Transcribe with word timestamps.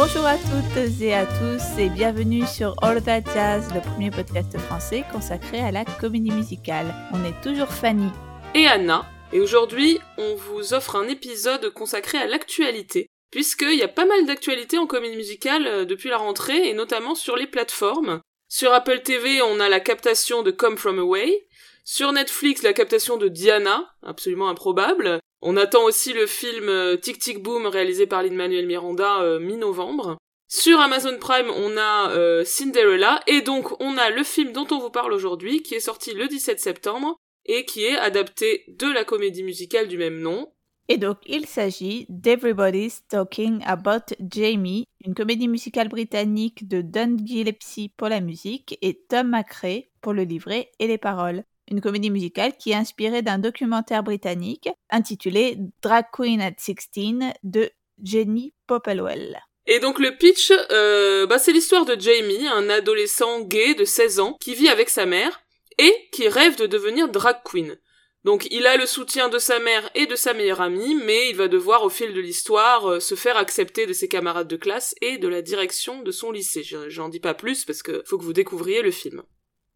Bonjour 0.00 0.26
à 0.26 0.36
toutes 0.36 1.02
et 1.02 1.12
à 1.12 1.26
tous 1.26 1.76
et 1.76 1.88
bienvenue 1.88 2.46
sur 2.46 2.76
All 2.82 3.02
That 3.02 3.22
Jazz, 3.34 3.74
le 3.74 3.80
premier 3.80 4.12
podcast 4.12 4.56
français 4.56 5.04
consacré 5.10 5.58
à 5.58 5.72
la 5.72 5.84
comédie 5.84 6.30
musicale. 6.30 6.94
On 7.12 7.24
est 7.24 7.42
toujours 7.42 7.66
Fanny 7.66 8.08
et 8.54 8.68
Anna, 8.68 9.10
et 9.32 9.40
aujourd'hui 9.40 9.98
on 10.16 10.36
vous 10.36 10.72
offre 10.72 10.94
un 10.94 11.08
épisode 11.08 11.70
consacré 11.70 12.16
à 12.16 12.28
l'actualité, 12.28 13.08
puisqu'il 13.32 13.74
y 13.74 13.82
a 13.82 13.88
pas 13.88 14.06
mal 14.06 14.24
d'actualités 14.24 14.78
en 14.78 14.86
comédie 14.86 15.16
musicale 15.16 15.66
euh, 15.66 15.84
depuis 15.84 16.10
la 16.10 16.18
rentrée, 16.18 16.68
et 16.68 16.74
notamment 16.74 17.16
sur 17.16 17.34
les 17.34 17.48
plateformes. 17.48 18.20
Sur 18.48 18.72
Apple 18.72 19.00
TV, 19.00 19.42
on 19.42 19.58
a 19.58 19.68
la 19.68 19.80
captation 19.80 20.44
de 20.44 20.52
Come 20.52 20.76
From 20.76 21.00
Away, 21.00 21.48
sur 21.84 22.12
Netflix, 22.12 22.62
la 22.62 22.72
captation 22.72 23.16
de 23.16 23.26
Diana, 23.26 23.92
absolument 24.04 24.48
improbable. 24.48 25.18
On 25.40 25.56
attend 25.56 25.84
aussi 25.84 26.12
le 26.12 26.26
film 26.26 26.68
euh, 26.68 26.96
Tic 26.96 27.18
Tic 27.18 27.42
Boom 27.42 27.66
réalisé 27.66 28.06
par 28.06 28.22
Lin-Manuel 28.22 28.66
Miranda 28.66 29.20
euh, 29.22 29.38
mi-novembre. 29.38 30.18
Sur 30.48 30.80
Amazon 30.80 31.16
Prime, 31.20 31.50
on 31.50 31.76
a 31.76 32.10
euh, 32.10 32.44
Cinderella 32.44 33.20
et 33.26 33.42
donc 33.42 33.80
on 33.80 33.96
a 33.98 34.10
le 34.10 34.24
film 34.24 34.52
dont 34.52 34.66
on 34.70 34.78
vous 34.78 34.90
parle 34.90 35.12
aujourd'hui 35.12 35.62
qui 35.62 35.74
est 35.74 35.80
sorti 35.80 36.14
le 36.14 36.26
17 36.26 36.58
septembre 36.58 37.16
et 37.44 37.64
qui 37.64 37.84
est 37.84 37.96
adapté 37.96 38.64
de 38.68 38.90
la 38.90 39.04
comédie 39.04 39.44
musicale 39.44 39.86
du 39.86 39.98
même 39.98 40.20
nom. 40.20 40.50
Et 40.88 40.96
donc 40.96 41.18
il 41.26 41.46
s'agit 41.46 42.06
d'Everybody's 42.08 43.06
Talking 43.08 43.62
About 43.64 44.14
Jamie, 44.20 44.86
une 45.04 45.14
comédie 45.14 45.48
musicale 45.48 45.88
britannique 45.88 46.66
de 46.66 46.80
Don 46.80 47.16
Gillespie 47.22 47.92
pour 47.94 48.08
la 48.08 48.20
musique 48.20 48.78
et 48.80 48.98
Tom 49.08 49.28
McRae 49.28 49.84
pour 50.00 50.14
le 50.14 50.22
livret 50.22 50.70
et 50.78 50.86
les 50.86 50.98
paroles 50.98 51.44
une 51.70 51.80
comédie 51.80 52.10
musicale 52.10 52.56
qui 52.56 52.70
est 52.70 52.74
inspirée 52.74 53.22
d'un 53.22 53.38
documentaire 53.38 54.02
britannique 54.02 54.68
intitulé 54.90 55.56
Drag 55.82 56.06
Queen 56.12 56.40
at 56.40 56.54
16 56.58 57.32
de 57.42 57.70
Jenny 58.02 58.54
Popplewell. 58.66 59.38
Et 59.66 59.80
donc 59.80 59.98
le 59.98 60.16
pitch, 60.16 60.50
euh, 60.70 61.26
bah, 61.26 61.38
c'est 61.38 61.52
l'histoire 61.52 61.84
de 61.84 62.00
Jamie, 62.00 62.46
un 62.46 62.70
adolescent 62.70 63.42
gay 63.42 63.74
de 63.74 63.84
16 63.84 64.20
ans 64.20 64.36
qui 64.40 64.54
vit 64.54 64.68
avec 64.68 64.88
sa 64.88 65.04
mère 65.04 65.42
et 65.76 65.94
qui 66.12 66.26
rêve 66.28 66.56
de 66.56 66.66
devenir 66.66 67.08
drag 67.08 67.36
queen. 67.44 67.78
Donc 68.24 68.48
il 68.50 68.66
a 68.66 68.76
le 68.76 68.86
soutien 68.86 69.28
de 69.28 69.38
sa 69.38 69.58
mère 69.58 69.90
et 69.94 70.06
de 70.06 70.16
sa 70.16 70.34
meilleure 70.34 70.60
amie, 70.60 70.94
mais 70.94 71.30
il 71.30 71.36
va 71.36 71.48
devoir 71.48 71.84
au 71.84 71.90
fil 71.90 72.14
de 72.14 72.20
l'histoire 72.20 72.90
euh, 72.90 73.00
se 73.00 73.14
faire 73.14 73.36
accepter 73.36 73.86
de 73.86 73.92
ses 73.92 74.08
camarades 74.08 74.48
de 74.48 74.56
classe 74.56 74.94
et 75.02 75.18
de 75.18 75.28
la 75.28 75.42
direction 75.42 76.02
de 76.02 76.10
son 76.10 76.32
lycée. 76.32 76.62
J'en 76.88 77.08
dis 77.08 77.20
pas 77.20 77.34
plus 77.34 77.64
parce 77.64 77.82
que 77.82 78.02
faut 78.06 78.18
que 78.18 78.24
vous 78.24 78.32
découvriez 78.32 78.82
le 78.82 78.90
film. 78.90 79.22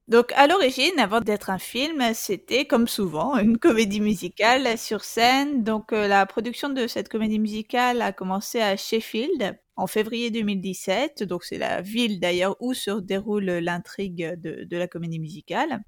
Donc 0.08 0.32
à 0.32 0.48
l'origine, 0.48 0.98
avant 0.98 1.20
d'être 1.20 1.50
un 1.50 1.58
film, 1.58 2.02
c'était 2.14 2.64
comme 2.64 2.88
souvent 2.88 3.36
une 3.38 3.58
comédie 3.58 4.00
musicale 4.00 4.76
sur 4.76 5.04
scène. 5.04 5.62
Donc 5.62 5.92
euh, 5.92 6.08
la 6.08 6.26
production 6.26 6.68
de 6.68 6.86
cette 6.86 7.08
comédie 7.08 7.38
musicale 7.38 8.02
a 8.02 8.12
commencé 8.12 8.60
à 8.60 8.76
Sheffield 8.76 9.58
en 9.76 9.86
février 9.86 10.30
2017. 10.30 11.22
Donc 11.22 11.44
c'est 11.44 11.58
la 11.58 11.80
ville 11.82 12.18
d'ailleurs 12.18 12.56
où 12.60 12.74
se 12.74 12.90
déroule 13.00 13.44
l'intrigue 13.44 14.34
de, 14.40 14.76
la 14.76 14.88
comédie 14.88 15.20
musicale. 15.20 15.80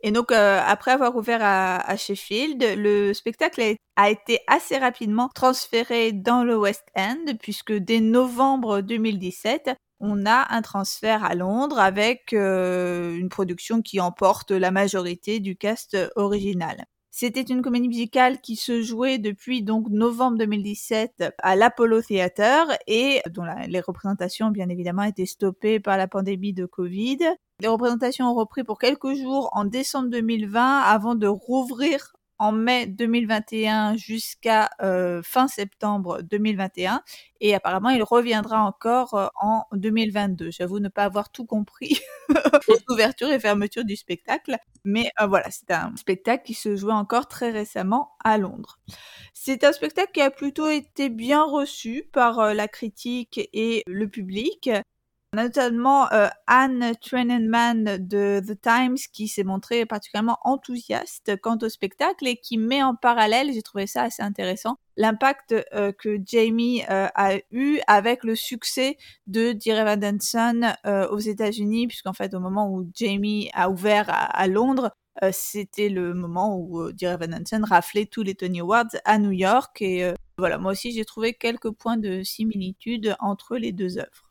Et 0.00 0.12
donc 0.12 0.32
euh, 0.32 0.60
après 0.64 0.92
avoir 0.92 1.16
ouvert 1.16 1.40
à, 1.42 1.96
Sheffield, 1.96 2.62
le 2.76 3.12
spectacle 3.12 3.74
a 3.96 4.10
été 4.10 4.40
assez 4.46 4.78
rapidement 4.78 5.28
transféré 5.28 6.12
dans 6.12 6.42
le 6.44 6.56
West 6.56 6.86
End 6.96 7.24
puisque 7.40 7.72
dès 7.72 8.00
novembre 8.00 8.80
2017, 8.80 9.72
on 10.00 10.26
a 10.26 10.54
un 10.54 10.62
transfert 10.62 11.24
à 11.24 11.34
Londres 11.34 11.78
avec 11.78 12.32
euh, 12.32 13.16
une 13.16 13.28
production 13.28 13.82
qui 13.82 14.00
emporte 14.00 14.50
la 14.50 14.70
majorité 14.70 15.40
du 15.40 15.56
cast 15.56 15.96
original. 16.16 16.84
C'était 17.10 17.42
une 17.42 17.62
comédie 17.62 17.88
musicale 17.88 18.40
qui 18.40 18.54
se 18.54 18.80
jouait 18.80 19.18
depuis 19.18 19.62
donc 19.62 19.88
novembre 19.88 20.38
2017 20.38 21.24
à 21.38 21.56
l'Apollo 21.56 22.00
Theatre 22.00 22.78
et 22.86 23.22
dont 23.28 23.44
les 23.66 23.80
représentations 23.80 24.50
bien 24.50 24.68
évidemment 24.68 25.02
étaient 25.02 25.26
stoppées 25.26 25.80
par 25.80 25.96
la 25.96 26.06
pandémie 26.06 26.52
de 26.52 26.64
Covid. 26.64 27.18
Les 27.60 27.66
représentations 27.66 28.30
ont 28.30 28.34
repris 28.34 28.62
pour 28.62 28.78
quelques 28.78 29.14
jours 29.14 29.50
en 29.52 29.64
décembre 29.64 30.10
2020 30.10 30.80
avant 30.80 31.16
de 31.16 31.26
rouvrir 31.26 32.12
en 32.38 32.52
mai 32.52 32.86
2021 32.86 33.96
jusqu'à 33.96 34.70
euh, 34.82 35.22
fin 35.22 35.48
septembre 35.48 36.22
2021 36.22 37.02
et 37.40 37.54
apparemment 37.54 37.90
il 37.90 38.02
reviendra 38.02 38.62
encore 38.62 39.14
euh, 39.14 39.26
en 39.40 39.64
2022. 39.72 40.50
J'avoue 40.50 40.78
ne 40.78 40.88
pas 40.88 41.04
avoir 41.04 41.30
tout 41.30 41.44
compris 41.44 42.00
aux 42.68 42.92
ouvertures 42.92 43.30
et 43.30 43.40
fermetures 43.40 43.84
du 43.84 43.96
spectacle, 43.96 44.56
mais 44.84 45.10
euh, 45.20 45.26
voilà, 45.26 45.50
c'est 45.50 45.70
un 45.70 45.92
spectacle 45.96 46.44
qui 46.44 46.54
se 46.54 46.76
jouait 46.76 46.92
encore 46.92 47.28
très 47.28 47.50
récemment 47.50 48.12
à 48.24 48.38
Londres. 48.38 48.78
C'est 49.34 49.64
un 49.64 49.72
spectacle 49.72 50.12
qui 50.12 50.20
a 50.20 50.30
plutôt 50.30 50.68
été 50.68 51.08
bien 51.08 51.44
reçu 51.44 52.08
par 52.12 52.54
la 52.54 52.68
critique 52.68 53.48
et 53.52 53.82
le 53.86 54.08
public 54.08 54.70
notamment 55.34 56.10
euh, 56.12 56.28
Anne 56.46 56.92
Trenenman 57.00 57.98
de 57.98 58.40
The 58.40 58.60
Times 58.60 58.96
qui 59.12 59.28
s'est 59.28 59.44
montrée 59.44 59.84
particulièrement 59.84 60.38
enthousiaste 60.42 61.36
quant 61.42 61.58
au 61.60 61.68
spectacle 61.68 62.26
et 62.26 62.36
qui 62.36 62.56
met 62.56 62.82
en 62.82 62.94
parallèle, 62.94 63.52
j'ai 63.52 63.62
trouvé 63.62 63.86
ça 63.86 64.02
assez 64.02 64.22
intéressant, 64.22 64.76
l'impact 64.96 65.54
euh, 65.74 65.92
que 65.92 66.18
Jamie 66.24 66.82
euh, 66.90 67.08
a 67.14 67.36
eu 67.50 67.78
avec 67.86 68.24
le 68.24 68.34
succès 68.34 68.96
de 69.26 69.52
Dear 69.52 69.80
Evan 69.80 70.00
Danson 70.00 70.72
aux 71.10 71.18
États-Unis, 71.18 71.86
puisqu'en 71.88 72.12
fait 72.12 72.34
au 72.34 72.40
moment 72.40 72.72
où 72.72 72.90
Jamie 72.94 73.50
a 73.52 73.70
ouvert 73.70 74.06
à, 74.08 74.46
Londres, 74.46 74.90
c'était 75.32 75.88
le 75.88 76.14
moment 76.14 76.58
où 76.58 76.92
Dear 76.92 77.14
Evan 77.14 77.30
Danson 77.30 77.64
raflait 77.64 78.06
tous 78.06 78.22
les 78.22 78.34
Tony 78.34 78.60
Awards 78.60 78.96
à 79.04 79.18
New 79.18 79.32
York 79.32 79.82
et 79.82 80.12
voilà, 80.38 80.58
moi 80.58 80.72
aussi 80.72 80.92
j'ai 80.92 81.04
trouvé 81.04 81.34
quelques 81.34 81.70
points 81.70 81.96
de 81.96 82.22
similitude 82.22 83.16
entre 83.20 83.56
les 83.56 83.72
deux 83.72 83.98
œuvres. 83.98 84.27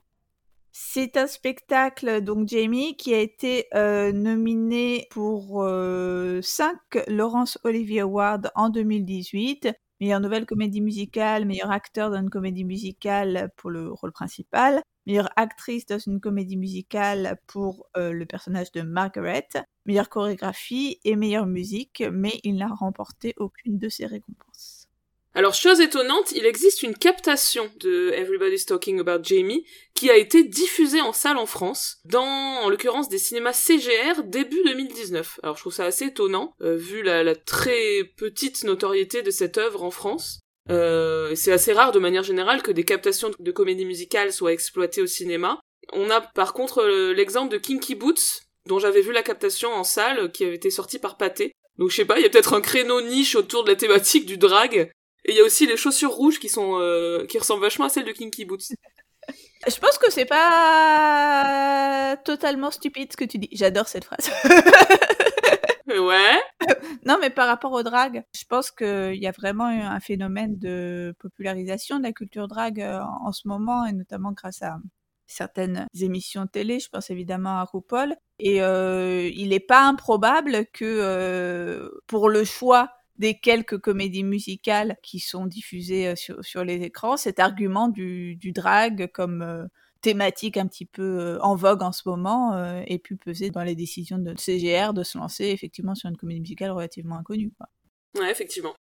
C'est 0.80 1.18
un 1.18 1.26
spectacle, 1.26 2.22
donc 2.22 2.48
Jamie, 2.48 2.96
qui 2.98 3.12
a 3.16 3.20
été 3.20 3.66
euh, 3.74 4.12
nominé 4.12 5.08
pour 5.10 5.64
5 5.64 5.64
euh, 5.64 7.04
Laurence 7.08 7.58
Olivier 7.64 8.02
Award 8.02 8.52
en 8.54 8.70
2018. 8.70 9.70
Meilleure 10.00 10.20
nouvelle 10.20 10.46
comédie 10.46 10.82
musicale, 10.82 11.46
meilleur 11.46 11.72
acteur 11.72 12.12
dans 12.12 12.20
une 12.22 12.30
comédie 12.30 12.64
musicale 12.64 13.50
pour 13.58 13.72
le 13.72 13.92
rôle 13.92 14.12
principal, 14.12 14.84
meilleure 15.08 15.32
actrice 15.36 15.88
dans 15.88 15.98
une 15.98 16.20
comédie 16.20 16.58
musicale 16.58 17.40
pour 17.48 17.88
euh, 17.98 18.12
le 18.12 18.28
personnage 18.28 18.72
de 18.72 18.84
Margaret, 18.84 19.48
meilleure 19.88 20.10
chorégraphie 20.10 21.00
et 21.04 21.16
meilleure 21.16 21.48
musique, 21.48 22.04
mais 22.12 22.40
il 22.44 22.58
n'a 22.58 22.68
remporté 22.68 23.34
aucune 23.38 23.80
de 23.80 23.90
ces 23.90 24.06
récompenses. 24.06 24.47
Alors, 25.38 25.54
chose 25.54 25.82
étonnante, 25.82 26.32
il 26.32 26.48
existe 26.48 26.82
une 26.82 26.98
captation 26.98 27.70
de 27.80 28.10
Everybody's 28.16 28.66
Talking 28.66 29.00
About 29.00 29.24
Jamie 29.24 29.68
qui 29.94 30.10
a 30.10 30.18
été 30.18 30.44
diffusée 30.44 31.02
en 31.02 31.14
salle 31.14 31.38
en 31.38 31.46
France, 31.46 32.00
dans, 32.06 32.24
en 32.24 32.70
l'occurrence, 32.70 33.08
des 33.08 33.20
cinémas 33.20 33.54
CGR 33.54 34.24
début 34.24 34.64
2019. 34.66 35.40
Alors, 35.44 35.56
je 35.56 35.62
trouve 35.62 35.74
ça 35.76 35.86
assez 35.86 36.06
étonnant, 36.06 36.56
euh, 36.64 36.76
vu 36.76 37.04
la, 37.04 37.36
très 37.36 38.04
petite 38.18 38.64
notoriété 38.64 39.22
de 39.22 39.30
cette 39.30 39.60
œuvre 39.60 39.84
en 39.84 39.92
France. 39.92 40.40
Euh, 40.72 41.36
c'est 41.36 41.52
assez 41.52 41.72
rare 41.72 41.92
de 41.92 42.00
manière 42.00 42.24
générale 42.24 42.64
que 42.64 42.72
des 42.72 42.84
captations 42.84 43.30
de 43.38 43.52
comédie 43.52 43.86
musicale 43.86 44.34
soient 44.34 44.54
exploitées 44.54 45.04
au 45.04 45.08
cinéma. 45.08 45.60
On 45.94 46.10
a 46.10 46.20
par 46.20 46.54
contre 46.54 46.84
l'exemple 47.14 47.52
de 47.52 47.60
Kinky 47.60 47.94
Boots, 47.94 48.42
dont 48.66 48.80
j'avais 48.80 49.02
vu 49.02 49.12
la 49.12 49.22
captation 49.22 49.72
en 49.72 49.84
salle, 49.84 50.32
qui 50.32 50.46
avait 50.46 50.56
été 50.56 50.72
sortie 50.72 50.98
par 50.98 51.16
Pathé. 51.16 51.52
Donc 51.78 51.92
je 51.92 51.96
sais 51.98 52.06
pas, 52.06 52.18
il 52.18 52.24
y 52.24 52.26
a 52.26 52.30
peut-être 52.32 52.56
un 52.56 52.62
créneau 52.62 53.02
niche 53.02 53.36
autour 53.36 53.64
de 53.64 53.70
la 53.70 53.76
thématique 53.76 54.26
du 54.26 54.40
drag 54.40 54.90
et 55.28 55.32
il 55.34 55.38
y 55.38 55.42
a 55.42 55.44
aussi 55.44 55.68
les 55.68 55.76
chaussures 55.76 56.12
rouges 56.12 56.40
qui 56.40 56.48
sont 56.48 56.80
euh, 56.80 57.26
qui 57.26 57.38
ressemblent 57.38 57.62
vachement 57.62 57.86
à 57.86 57.90
celles 57.90 58.06
de 58.06 58.12
Kinky 58.12 58.46
Boots. 58.46 58.74
Je 59.68 59.78
pense 59.80 59.98
que 59.98 60.10
c'est 60.10 60.26
pas 60.26 62.16
totalement 62.24 62.72
stupide 62.72 63.12
ce 63.12 63.18
que 63.18 63.26
tu 63.26 63.38
dis. 63.38 63.50
J'adore 63.52 63.90
cette 63.90 64.06
phrase. 64.06 64.32
ouais. 65.88 66.40
Non, 67.06 67.18
mais 67.22 67.30
par 67.30 67.48
rapport 67.48 67.72
au 67.72 67.84
drag, 67.84 68.24
je 68.36 68.44
pense 68.50 68.70
qu'il 68.70 69.16
y 69.16 69.28
a 69.28 69.32
vraiment 69.32 69.66
un 69.66 70.00
phénomène 70.02 70.58
de 70.58 71.16
popularisation 71.20 72.00
de 72.00 72.04
la 72.04 72.12
culture 72.12 72.50
drag 72.50 72.82
euh, 72.82 73.00
en 73.22 73.32
ce 73.32 73.48
moment, 73.48 73.86
et 73.86 73.94
notamment 73.94 74.34
grâce 74.34 74.62
à 74.62 74.78
certaines 75.26 75.88
émissions 76.00 76.48
télé. 76.48 76.80
Je 76.80 76.90
pense 76.90 77.10
évidemment 77.10 77.60
à 77.60 77.64
RuPaul. 77.64 78.16
Et 78.40 78.62
euh, 78.62 79.30
il 79.34 79.50
n'est 79.50 79.62
pas 79.62 79.82
improbable 79.84 80.66
que 80.74 81.90
pour 82.08 82.30
le 82.30 82.44
choix 82.44 82.97
des 83.18 83.40
quelques 83.40 83.80
comédies 83.80 84.24
musicales 84.24 84.98
qui 85.02 85.20
sont 85.20 85.46
diffusées 85.46 86.10
euh, 86.10 86.16
sur, 86.42 86.64
les 86.64 86.82
écrans, 86.84 87.18
cet 87.18 87.40
argument 87.40 87.88
du, 87.88 88.36
du 88.36 88.52
drag 88.52 89.10
comme 89.12 89.42
euh, 89.42 89.66
thématique 90.02 90.58
un 90.58 90.68
petit 90.68 90.86
peu 90.86 91.20
euh, 91.20 91.40
en 91.42 91.56
vogue 91.56 91.82
en 91.82 91.92
ce 91.92 92.08
moment 92.08 92.58
ait 92.86 93.00
pu 93.00 93.16
peser 93.16 93.50
dans 93.50 93.64
les 93.64 93.76
décisions 93.76 94.20
de 94.20 94.36
CGR 94.38 94.94
de 94.94 95.04
se 95.04 95.18
lancer 95.18 95.46
effectivement 95.46 95.96
sur 95.96 96.10
une 96.10 96.18
comédie 96.18 96.42
musicale 96.42 96.72
relativement 96.72 97.18
inconnue. 97.18 97.52
Quoi. 97.58 97.68
Ouais, 98.22 98.32
effectivement. 98.32 98.74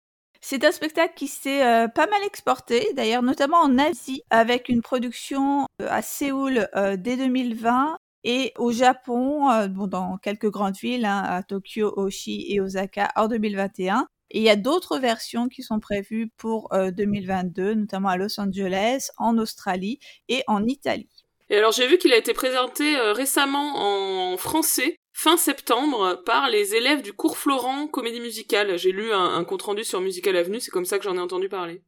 C'est 0.43 0.65
un 0.65 0.73
spectacle 0.73 1.15
qui 1.17 1.29
s'est 1.29 1.89
pas 1.95 2.07
mal 2.07 2.23
exporté, 2.25 2.93
d'ailleurs 2.95 3.23
notamment 3.23 3.57
en 3.57 3.79
Asie, 3.79 4.23
avec 4.31 4.69
une 4.69 4.83
production 4.83 5.67
à 5.81 6.03
Séoul 6.03 6.69
dès 6.99 7.17
2020 7.17 7.97
et 8.23 8.53
au 8.59 8.71
Japon, 8.71 9.67
bon, 9.69 9.87
dans 9.87 10.19
quelques 10.19 10.51
grandes 10.51 10.77
villes, 10.77 11.07
hein, 11.07 11.23
à 11.27 11.43
Tokyo, 11.43 11.93
Oshi 11.97 12.47
et 12.51 12.61
Osaka 12.61 13.11
en 13.17 13.29
2021. 13.29 14.07
Et 14.31 14.39
il 14.39 14.45
y 14.45 14.51
a 14.51 14.57
d'autres 14.57 14.99
versions 14.99 15.49
qui 15.49 15.63
sont 15.63 15.81
prévues 15.81 16.29
pour 16.37 16.69
2022, 16.73 17.75
notamment 17.75 18.09
à 18.09 18.17
Los 18.17 18.41
Angeles, 18.41 19.09
en 19.19 19.39
Australie 19.39 19.99
et 20.29 20.43
en 20.47 20.67
Italie. 20.67 21.09
Et 21.49 21.57
alors 21.57 21.71
j'ai 21.71 21.87
vu 21.87 21.97
qu'il 21.97 22.13
a 22.13 22.17
été 22.17 22.35
présenté 22.35 22.97
récemment 23.13 24.33
en 24.33 24.37
français 24.37 24.99
fin 25.17 25.39
septembre 25.39 26.23
par 26.27 26.51
les 26.51 26.75
élèves 26.75 27.01
du 27.01 27.15
cours 27.15 27.39
Florent 27.39 27.87
Comédie 27.87 28.21
Musicale. 28.21 28.77
J'ai 28.77 28.93
lu 28.93 29.15
un, 29.15 29.43
compte 29.45 29.63
rendu 29.63 29.83
sur 29.83 30.03
Musical 30.03 30.37
Avenue, 30.37 30.61
c'est 30.61 30.71
comme 30.71 30.85
ça 30.85 30.99
que 30.99 31.05
j'en 31.05 31.17
ai 31.17 31.21
entendu 31.21 31.49
parler. 31.49 31.83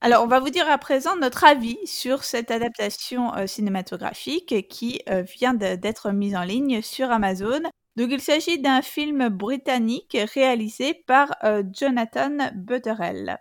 Alors, 0.00 0.24
on 0.24 0.26
va 0.26 0.40
vous 0.40 0.48
dire 0.48 0.68
à 0.70 0.78
présent 0.78 1.16
notre 1.16 1.44
avis 1.44 1.76
sur 1.84 2.24
cette 2.24 2.50
adaptation 2.50 3.34
euh, 3.34 3.46
cinématographique 3.46 4.68
qui 4.68 5.02
euh, 5.10 5.20
vient 5.20 5.52
d'être 5.52 6.12
mise 6.12 6.34
en 6.34 6.44
ligne 6.44 6.80
sur 6.80 7.10
Amazon. 7.10 7.60
Donc, 7.96 8.10
il 8.10 8.20
s'agit 8.20 8.58
d'un 8.58 8.82
film 8.82 9.28
britannique 9.28 10.16
réalisé 10.34 10.94
par 11.06 11.34
euh, 11.44 11.62
Jonathan 11.72 12.50
Butterell. 12.54 13.38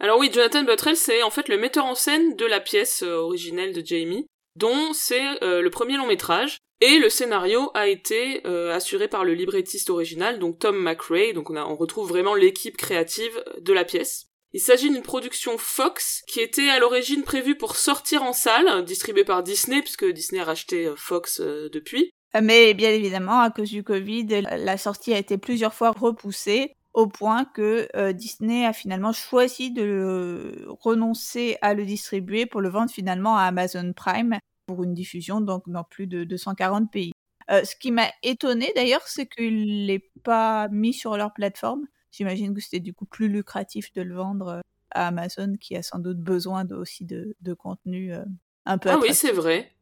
Alors 0.00 0.18
oui, 0.18 0.30
Jonathan 0.32 0.62
Butterell, 0.62 0.96
c'est 0.96 1.22
en 1.22 1.30
fait 1.30 1.48
le 1.48 1.58
metteur 1.58 1.84
en 1.84 1.96
scène 1.96 2.36
de 2.36 2.46
la 2.46 2.60
pièce 2.60 3.02
originelle 3.02 3.72
de 3.72 3.84
Jamie, 3.84 4.26
dont 4.54 4.92
c'est 4.92 5.40
le 5.42 5.68
premier 5.70 5.96
long 5.96 6.06
métrage. 6.06 6.58
Et 6.80 6.98
le 6.98 7.10
scénario 7.10 7.72
a 7.74 7.88
été 7.88 8.46
euh, 8.46 8.72
assuré 8.72 9.08
par 9.08 9.24
le 9.24 9.34
librettiste 9.34 9.90
original, 9.90 10.38
donc 10.38 10.60
Tom 10.60 10.80
McRae, 10.80 11.32
donc 11.32 11.50
on, 11.50 11.56
on 11.56 11.74
retrouve 11.74 12.08
vraiment 12.08 12.36
l'équipe 12.36 12.76
créative 12.76 13.42
de 13.60 13.72
la 13.72 13.84
pièce. 13.84 14.26
Il 14.52 14.60
s'agit 14.60 14.88
d'une 14.88 15.02
production 15.02 15.58
Fox 15.58 16.22
qui 16.28 16.40
était 16.40 16.68
à 16.68 16.78
l'origine 16.78 17.24
prévue 17.24 17.56
pour 17.56 17.76
sortir 17.76 18.22
en 18.22 18.32
salle, 18.32 18.84
distribuée 18.84 19.24
par 19.24 19.42
Disney, 19.42 19.82
puisque 19.82 20.06
Disney 20.06 20.40
a 20.40 20.44
racheté 20.44 20.86
euh, 20.86 20.94
Fox 20.96 21.40
euh, 21.40 21.68
depuis. 21.70 22.12
Mais 22.40 22.74
bien 22.74 22.90
évidemment, 22.90 23.40
à 23.40 23.50
cause 23.50 23.70
du 23.70 23.82
Covid, 23.82 24.42
la 24.42 24.76
sortie 24.76 25.14
a 25.14 25.18
été 25.18 25.38
plusieurs 25.38 25.74
fois 25.74 25.92
repoussée 25.92 26.76
au 26.92 27.06
point 27.06 27.44
que 27.44 27.88
Disney 28.12 28.66
a 28.66 28.72
finalement 28.72 29.12
choisi 29.12 29.70
de 29.70 30.66
renoncer 30.80 31.56
à 31.62 31.74
le 31.74 31.84
distribuer 31.86 32.44
pour 32.46 32.60
le 32.60 32.68
vendre 32.68 32.90
finalement 32.90 33.36
à 33.36 33.44
Amazon 33.44 33.92
Prime 33.94 34.38
pour 34.66 34.84
une 34.84 34.94
diffusion 34.94 35.40
donc 35.40 35.68
dans 35.68 35.84
plus 35.84 36.06
de 36.06 36.24
240 36.24 36.92
pays. 36.92 37.12
Euh, 37.50 37.64
ce 37.64 37.74
qui 37.74 37.90
m'a 37.90 38.08
étonné 38.22 38.72
d'ailleurs, 38.76 39.06
c'est 39.06 39.26
qu'il 39.26 39.86
l'ait 39.86 40.10
pas 40.22 40.68
mis 40.68 40.92
sur 40.92 41.16
leur 41.16 41.32
plateforme. 41.32 41.86
J'imagine 42.10 42.54
que 42.54 42.60
c'était 42.60 42.80
du 42.80 42.92
coup 42.92 43.06
plus 43.06 43.28
lucratif 43.28 43.92
de 43.94 44.02
le 44.02 44.14
vendre 44.14 44.48
euh, 44.48 44.60
à 44.90 45.08
Amazon, 45.08 45.54
qui 45.58 45.74
a 45.76 45.82
sans 45.82 45.98
doute 45.98 46.18
besoin 46.18 46.66
aussi 46.70 47.04
de, 47.04 47.34
contenu 47.54 48.12
euh, 48.12 48.24
un 48.66 48.78
peu. 48.78 48.90
Ah 48.90 48.98
oui, 49.00 49.14
c'est 49.14 49.32
vrai. 49.32 49.72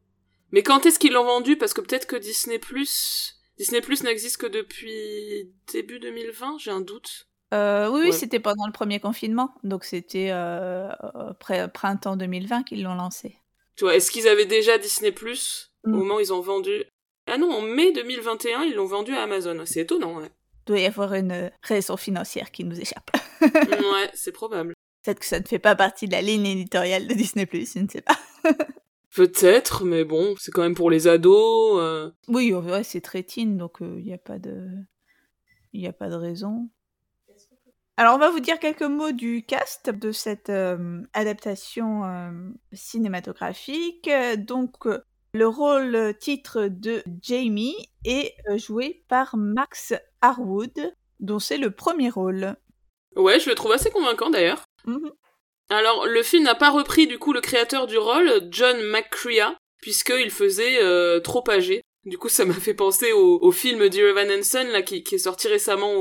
Mais 0.53 0.63
quand 0.63 0.87
est-ce 0.87 0.99
qu'ils 0.99 1.13
l'ont 1.13 1.25
vendu? 1.25 1.57
Parce 1.57 1.75
que 1.75 1.81
peut-être 1.81 2.07
que 2.07 2.17
Disney 2.17 2.59
Plus, 2.59 3.37
Disney 3.59 3.81
Plus 3.81 4.03
n'existe 4.03 4.37
que 4.37 4.47
depuis 4.47 5.53
début 5.73 5.99
2020. 5.99 6.59
J'ai 6.59 6.71
un 6.71 6.81
doute. 6.81 7.29
oui, 7.53 8.01
oui 8.01 8.13
c'était 8.13 8.41
pendant 8.41 8.67
le 8.67 8.73
premier 8.73 9.01
confinement, 9.01 9.55
donc 9.65 9.85
c'était 9.85 10.33
printemps 11.75 12.17
2020 12.17 12.63
qu'ils 12.65 12.83
l'ont 12.83 12.95
lancé. 12.95 13.39
Tu 13.77 13.85
vois, 13.85 13.95
est-ce 13.95 14.11
qu'ils 14.11 14.27
avaient 14.27 14.47
déjà 14.47 14.79
Disney 14.79 15.13
Plus 15.13 15.73
au 15.85 15.91
mm. 15.91 15.97
moment 15.97 16.17
où 16.17 16.21
ils 16.21 16.33
ont 16.33 16.41
vendu? 16.41 16.85
Ah 17.27 17.39
non, 17.39 17.53
en 17.53 17.61
mai 17.61 17.93
2021, 17.93 18.65
ils 18.65 18.75
l'ont 18.75 18.87
vendu 18.87 19.13
à 19.13 19.23
Amazon. 19.23 19.61
C'est 19.65 19.81
étonnant, 19.81 20.19
ouais. 20.19 20.31
Il 20.67 20.69
doit 20.69 20.81
y 20.81 20.87
avoir 20.87 21.15
une 21.15 21.51
raison 21.63 21.97
financière 21.97 22.51
qui 22.51 22.65
nous 22.65 22.81
échappe. 22.81 23.11
ouais, 23.41 24.11
c'est 24.15 24.33
probable. 24.33 24.75
Peut-être 25.05 25.21
que 25.21 25.27
ça 25.27 25.39
ne 25.39 25.45
fait 25.45 25.59
pas 25.59 25.77
partie 25.77 26.07
de 26.07 26.13
la 26.13 26.23
ligne 26.23 26.47
éditoriale 26.47 27.07
de 27.07 27.15
Disney 27.15 27.47
Plus, 27.47 27.75
je 27.75 27.81
ne 27.81 27.89
sais 27.89 28.03
pas. 28.03 28.19
Peut-être, 29.17 29.87
mais 29.87 30.05
bon, 30.05 30.35
c'est 30.39 30.51
quand 30.51 30.61
même 30.61 30.75
pour 30.75 30.91
les 30.91 31.09
ados. 31.09 31.81
Euh. 31.81 32.11
Oui, 32.29 32.53
ouais, 32.53 32.85
c'est 32.85 33.01
très 33.01 33.23
teen, 33.23 33.57
donc 33.57 33.79
il 33.81 33.87
euh, 33.87 34.01
n'y 34.03 34.13
a 34.13 34.19
pas 34.19 34.39
de, 34.39 34.69
il 35.73 35.81
n'y 35.81 35.87
a 35.87 35.95
pas 35.95 36.11
de 36.11 36.17
raison. 36.17 36.69
Alors, 37.97 38.15
on 38.15 38.19
va 38.19 38.29
vous 38.29 38.41
dire 38.41 38.59
quelques 38.59 38.83
mots 38.83 39.13
du 39.13 39.43
cast 39.47 39.89
de 39.89 40.13
cette 40.13 40.51
euh, 40.51 41.01
adaptation 41.15 42.03
cinématographique. 42.75 44.11
Donc, 44.37 44.85
le 45.33 45.49
rôle 45.49 46.15
titre 46.21 46.69
de 46.69 47.03
Jamie 47.23 47.89
est 48.05 48.35
joué 48.59 49.03
par 49.09 49.39
Max 49.39 49.95
Harwood, 50.21 50.93
dont 51.21 51.39
c'est 51.39 51.57
le 51.57 51.71
premier 51.71 52.11
rôle. 52.11 52.55
Ouais, 53.17 53.41
je 53.41 53.49
le 53.49 53.55
trouve 53.55 53.73
assez 53.73 53.91
convaincant 53.91 54.29
d'ailleurs. 54.29 54.67
Mhm. 54.85 55.11
Alors, 55.69 56.07
le 56.07 56.23
film 56.23 56.45
n'a 56.45 56.55
pas 56.55 56.71
repris 56.71 57.07
du 57.07 57.19
coup 57.19 57.33
le 57.33 57.41
créateur 57.41 57.87
du 57.87 57.99
rôle, 57.99 58.49
John 58.51 58.81
McCrea, 58.83 59.57
puisqu'il 59.83 60.31
faisait 60.31 60.81
trop 61.23 61.45
âgé. 61.51 61.83
Du 62.05 62.19
coup, 62.19 62.29
ça 62.29 62.45
m'a 62.45 62.55
fait 62.55 62.75
penser 62.75 63.13
au, 63.13 63.51
film 63.51 63.89
d'Irvan 63.89 64.31
Hansen, 64.31 64.69
là, 64.69 64.83
qui, 64.83 65.03
est 65.11 65.19
sorti 65.19 65.49
récemment 65.49 65.95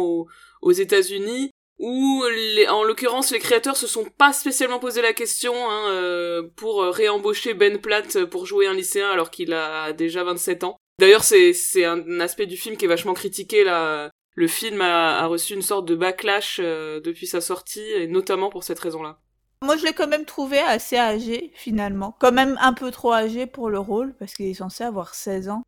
aux 0.62 0.72
États-Unis, 0.72 1.50
où 1.78 2.24
en 2.70 2.84
l'occurrence 2.84 3.32
les 3.32 3.40
créateurs 3.40 3.76
se 3.76 3.88
sont 3.88 4.06
pas 4.06 4.32
spécialement 4.32 4.80
posé 4.80 5.02
la 5.02 5.14
question 5.14 5.54
hein, 5.70 5.90
euh, 5.92 6.44
pour 6.56 6.84
réembaucher 6.84 7.54
Ben 7.54 7.80
Platt 7.80 8.26
pour 8.26 8.46
jouer 8.46 8.68
un 8.68 8.74
lycéen 8.74 9.10
alors 9.10 9.30
qu'il 9.30 9.54
a 9.54 9.92
déjà 9.94 10.24
27 10.24 10.64
ans. 10.64 10.78
D'ailleurs 11.00 11.24
c'est 11.24 11.52
c'est 11.52 11.84
un 11.84 12.20
aspect 12.22 12.46
du 12.46 12.56
film 12.56 12.78
qui 12.78 12.86
est 12.86 12.90
vachement 12.90 13.14
critiqué 13.14 13.64
là. 13.64 14.10
Le 14.38 14.48
film 14.48 14.82
a, 14.82 15.26
reçu 15.28 15.54
une 15.54 15.62
sorte 15.62 15.88
de 15.88 15.96
backlash 15.96 16.60
euh, 16.62 17.00
depuis 17.00 17.26
sa 17.26 17.40
sortie 17.40 17.90
et 17.94 18.08
notamment 18.08 18.50
pour 18.50 18.66
cette 18.66 18.80
raison-là. 18.80 19.22
Moi, 19.66 19.78
je 19.78 19.84
l'ai 19.84 19.94
quand 19.94 20.08
même 20.08 20.26
trouvé 20.26 20.60
assez 20.60 20.98
âgé, 20.98 21.52
finalement. 21.56 22.16
Quand 22.20 22.32
même 22.32 22.58
un 22.62 22.74
peu 22.74 22.92
trop 22.92 23.14
âgé 23.14 23.48
pour 23.48 23.70
le 23.70 23.80
rôle, 23.80 24.14
parce 24.18 24.34
qu'il 24.36 24.46
est 24.46 24.54
censé 24.54 24.84
avoir 24.84 25.16
16 25.16 25.50
ans. 25.50 25.64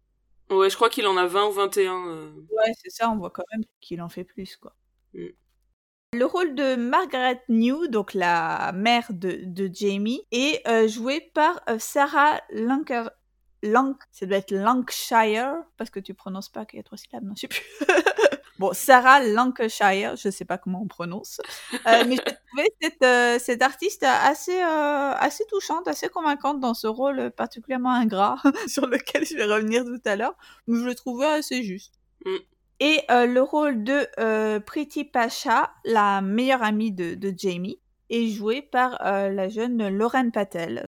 Ouais, 0.50 0.70
je 0.70 0.76
crois 0.76 0.90
qu'il 0.90 1.08
en 1.08 1.18
a 1.18 1.26
20 1.26 1.48
ou 1.48 1.52
21. 1.52 2.08
Euh. 2.08 2.32
Ouais, 2.52 2.72
c'est 2.82 2.92
ça, 2.92 3.10
on 3.10 3.18
voit 3.18 3.32
quand 3.32 3.44
même 3.52 3.64
qu'il 3.82 4.02
en 4.02 4.10
fait 4.10 4.24
plus, 4.24 4.56
quoi. 4.56 4.76
Mm. 5.14 5.28
Le 6.14 6.26
rôle 6.26 6.56
de 6.56 6.76
Margaret 6.76 7.44
New, 7.50 7.88
donc 7.88 8.14
la 8.14 8.72
mère 8.74 9.08
de, 9.10 9.70
Jamie, 9.74 10.22
est 10.32 10.66
euh, 10.68 10.88
joué 10.88 11.20
par 11.34 11.62
euh, 11.70 11.80
Sarah 11.80 12.40
Lanker. 12.52 13.10
Lank, 13.64 13.98
ça 14.12 14.28
doit 14.28 14.38
être 14.38 14.52
Lancashire, 14.52 15.56
parce 15.78 15.90
que 15.90 16.00
tu 16.00 16.14
prononces 16.14 16.50
pas 16.50 16.66
qu'il 16.66 16.78
y 16.78 16.80
a 16.80 16.84
trois 16.84 16.98
syllabes, 16.98 17.24
non, 17.24 17.34
je 17.36 17.42
sais 17.42 17.48
plus. 17.48 17.64
bon, 18.60 18.72
Sarah 18.74 19.24
Lancashire, 19.24 20.16
je 20.16 20.30
sais 20.30 20.46
pas 20.46 20.58
comment 20.58 20.82
on 20.82 20.88
prononce. 20.88 21.40
Euh, 21.88 22.04
mais 22.08 22.16
j'ai 22.16 22.36
trouvé 22.48 22.70
cette, 22.82 23.42
cette, 23.42 23.62
artiste 23.62 24.04
assez, 24.04 24.60
assez 24.60 25.46
touchante, 25.50 25.88
assez 25.88 26.10
convaincante 26.10 26.60
dans 26.60 26.74
ce 26.74 26.88
rôle 26.88 27.32
particulièrement 27.32 27.94
ingrat, 27.94 28.38
sur 28.68 28.88
lequel 28.88 29.26
je 29.26 29.36
vais 29.36 29.46
revenir 29.46 29.84
tout 29.86 30.02
à 30.06 30.16
l'heure. 30.16 30.36
Mais 30.68 30.80
je 30.80 30.86
le 30.86 30.96
trouvais 30.96 31.28
assez 31.28 31.64
juste. 31.64 31.94
Mm. 32.26 32.38
Et 32.80 33.02
euh, 33.10 33.26
le 33.26 33.42
rôle 33.42 33.84
de 33.84 34.08
euh, 34.20 34.60
Pretty 34.60 35.04
Pasha, 35.04 35.72
la 35.84 36.22
meilleure 36.22 36.62
amie 36.62 36.92
de, 36.92 37.34
Jamie, 37.36 37.80
est 38.10 38.28
joué 38.28 38.62
par 38.62 39.04
euh, 39.06 39.30
la 39.30 39.50
jeune 39.50 39.88
Lauren 39.90 40.30
Patel. 40.32 40.86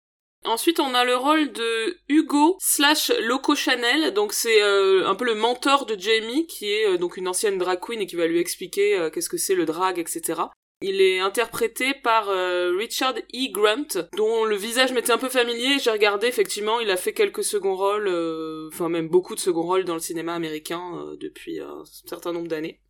Ensuite, 0.44 0.78
on 0.78 0.94
a 0.94 1.04
le 1.04 1.16
rôle 1.16 1.52
de 1.52 1.98
Hugo 2.08 2.56
slash 2.60 3.10
Loco 3.22 3.54
Chanel, 3.54 4.12
donc 4.12 4.32
c'est 4.32 4.60
un 4.60 5.14
peu 5.14 5.24
le 5.24 5.34
mentor 5.34 5.86
de 5.86 5.98
Jamie, 5.98 6.46
qui 6.46 6.70
est 6.70 6.98
donc 6.98 7.16
une 7.16 7.28
ancienne 7.28 7.56
drag 7.56 7.80
queen 7.80 8.00
et 8.00 8.06
qui 8.06 8.16
va 8.16 8.26
lui 8.26 8.38
expliquer 8.38 9.08
qu'est-ce 9.12 9.30
que 9.30 9.38
c'est 9.38 9.54
le 9.54 9.64
drag, 9.64 9.98
etc. 9.98 10.42
Il 10.86 11.00
est 11.00 11.18
interprété 11.18 11.94
par 11.94 12.28
euh, 12.28 12.74
Richard 12.76 13.14
E. 13.16 13.50
Grant, 13.50 14.06
dont 14.16 14.44
le 14.44 14.54
visage 14.54 14.92
m'était 14.92 15.12
un 15.12 15.18
peu 15.18 15.30
familier. 15.30 15.78
J'ai 15.78 15.90
regardé, 15.90 16.26
effectivement, 16.26 16.78
il 16.78 16.90
a 16.90 16.98
fait 16.98 17.14
quelques 17.14 17.42
seconds 17.42 17.74
rôles, 17.74 18.06
euh, 18.06 18.68
enfin 18.70 18.90
même 18.90 19.08
beaucoup 19.08 19.34
de 19.34 19.40
seconds 19.40 19.62
rôles 19.62 19.84
dans 19.84 19.94
le 19.94 20.00
cinéma 20.00 20.34
américain 20.34 20.82
euh, 20.98 21.16
depuis 21.18 21.58
un 21.60 21.84
certain 22.06 22.32
nombre 22.32 22.48
d'années. 22.48 22.82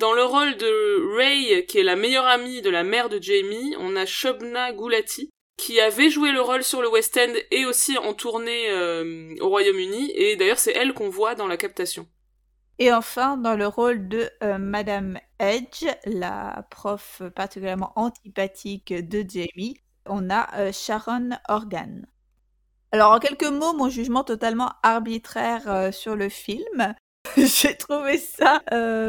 Dans 0.00 0.14
le 0.14 0.24
rôle 0.24 0.56
de 0.56 1.16
Ray, 1.16 1.66
qui 1.66 1.78
est 1.78 1.82
la 1.84 1.96
meilleure 1.96 2.26
amie 2.26 2.62
de 2.62 2.70
la 2.70 2.82
mère 2.82 3.10
de 3.10 3.22
Jamie, 3.22 3.76
on 3.78 3.94
a 3.94 4.06
Shobna 4.06 4.72
Gulati, 4.72 5.30
qui 5.56 5.80
avait 5.80 6.10
joué 6.10 6.32
le 6.32 6.40
rôle 6.40 6.64
sur 6.64 6.82
le 6.82 6.90
West 6.90 7.16
End 7.16 7.32
et 7.50 7.64
aussi 7.64 7.96
en 7.98 8.12
tournée 8.12 8.72
au 9.40 9.48
Royaume-Uni, 9.48 10.12
et 10.14 10.36
d'ailleurs 10.36 10.58
c'est 10.58 10.72
elle 10.72 10.94
qu'on 10.94 11.08
voit 11.08 11.34
dans 11.34 11.46
la 11.46 11.56
captation. 11.56 12.08
Et 12.78 12.92
enfin, 12.92 13.36
dans 13.36 13.54
le 13.54 13.66
rôle 13.66 14.08
de 14.08 14.28
euh, 14.42 14.58
Madame 14.58 15.18
Edge, 15.38 15.84
la 16.06 16.66
prof 16.70 17.22
particulièrement 17.34 17.92
antipathique 17.94 18.92
de 18.92 19.24
Jamie, 19.28 19.78
on 20.06 20.28
a 20.28 20.48
euh, 20.58 20.72
Sharon 20.72 21.30
Organ. 21.48 22.06
Alors, 22.90 23.12
en 23.12 23.18
quelques 23.18 23.44
mots, 23.44 23.74
mon 23.74 23.88
jugement 23.88 24.24
totalement 24.24 24.72
arbitraire 24.82 25.68
euh, 25.68 25.92
sur 25.92 26.16
le 26.16 26.28
film. 26.28 26.94
J'ai 27.36 27.76
trouvé 27.76 28.18
ça 28.18 28.60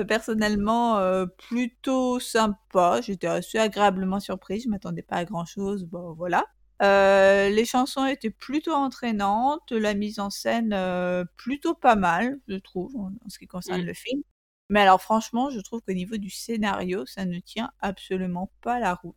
personnellement 0.07 1.25
plutôt 1.37 2.19
sympa. 2.19 3.01
J'étais 3.01 3.27
assez 3.27 3.57
agréablement 3.57 4.19
surprise. 4.19 4.63
Je 4.63 4.69
m'attendais 4.69 5.03
pas 5.03 5.17
à 5.17 5.25
grand 5.25 5.45
chose. 5.45 5.83
Bon, 5.85 6.13
voilà. 6.13 6.45
Euh, 6.81 7.49
les 7.49 7.65
chansons 7.65 8.05
étaient 8.05 8.29
plutôt 8.29 8.73
entraînantes, 8.73 9.71
la 9.71 9.93
mise 9.93 10.19
en 10.19 10.29
scène 10.29 10.73
euh, 10.73 11.23
plutôt 11.37 11.73
pas 11.73 11.95
mal, 11.95 12.39
je 12.47 12.57
trouve, 12.57 12.95
en, 12.97 13.11
ce 13.29 13.39
qui 13.39 13.47
concerne 13.47 13.83
mmh. 13.83 13.85
le 13.85 13.93
film. 13.93 14.21
Mais 14.69 14.81
alors 14.81 15.01
franchement, 15.01 15.49
je 15.49 15.59
trouve 15.61 15.81
qu'au 15.81 15.93
niveau 15.93 16.17
du 16.17 16.29
scénario, 16.29 17.05
ça 17.05 17.25
ne 17.25 17.39
tient 17.39 17.71
absolument 17.79 18.51
pas 18.61 18.79
la 18.79 18.95
route. 18.95 19.15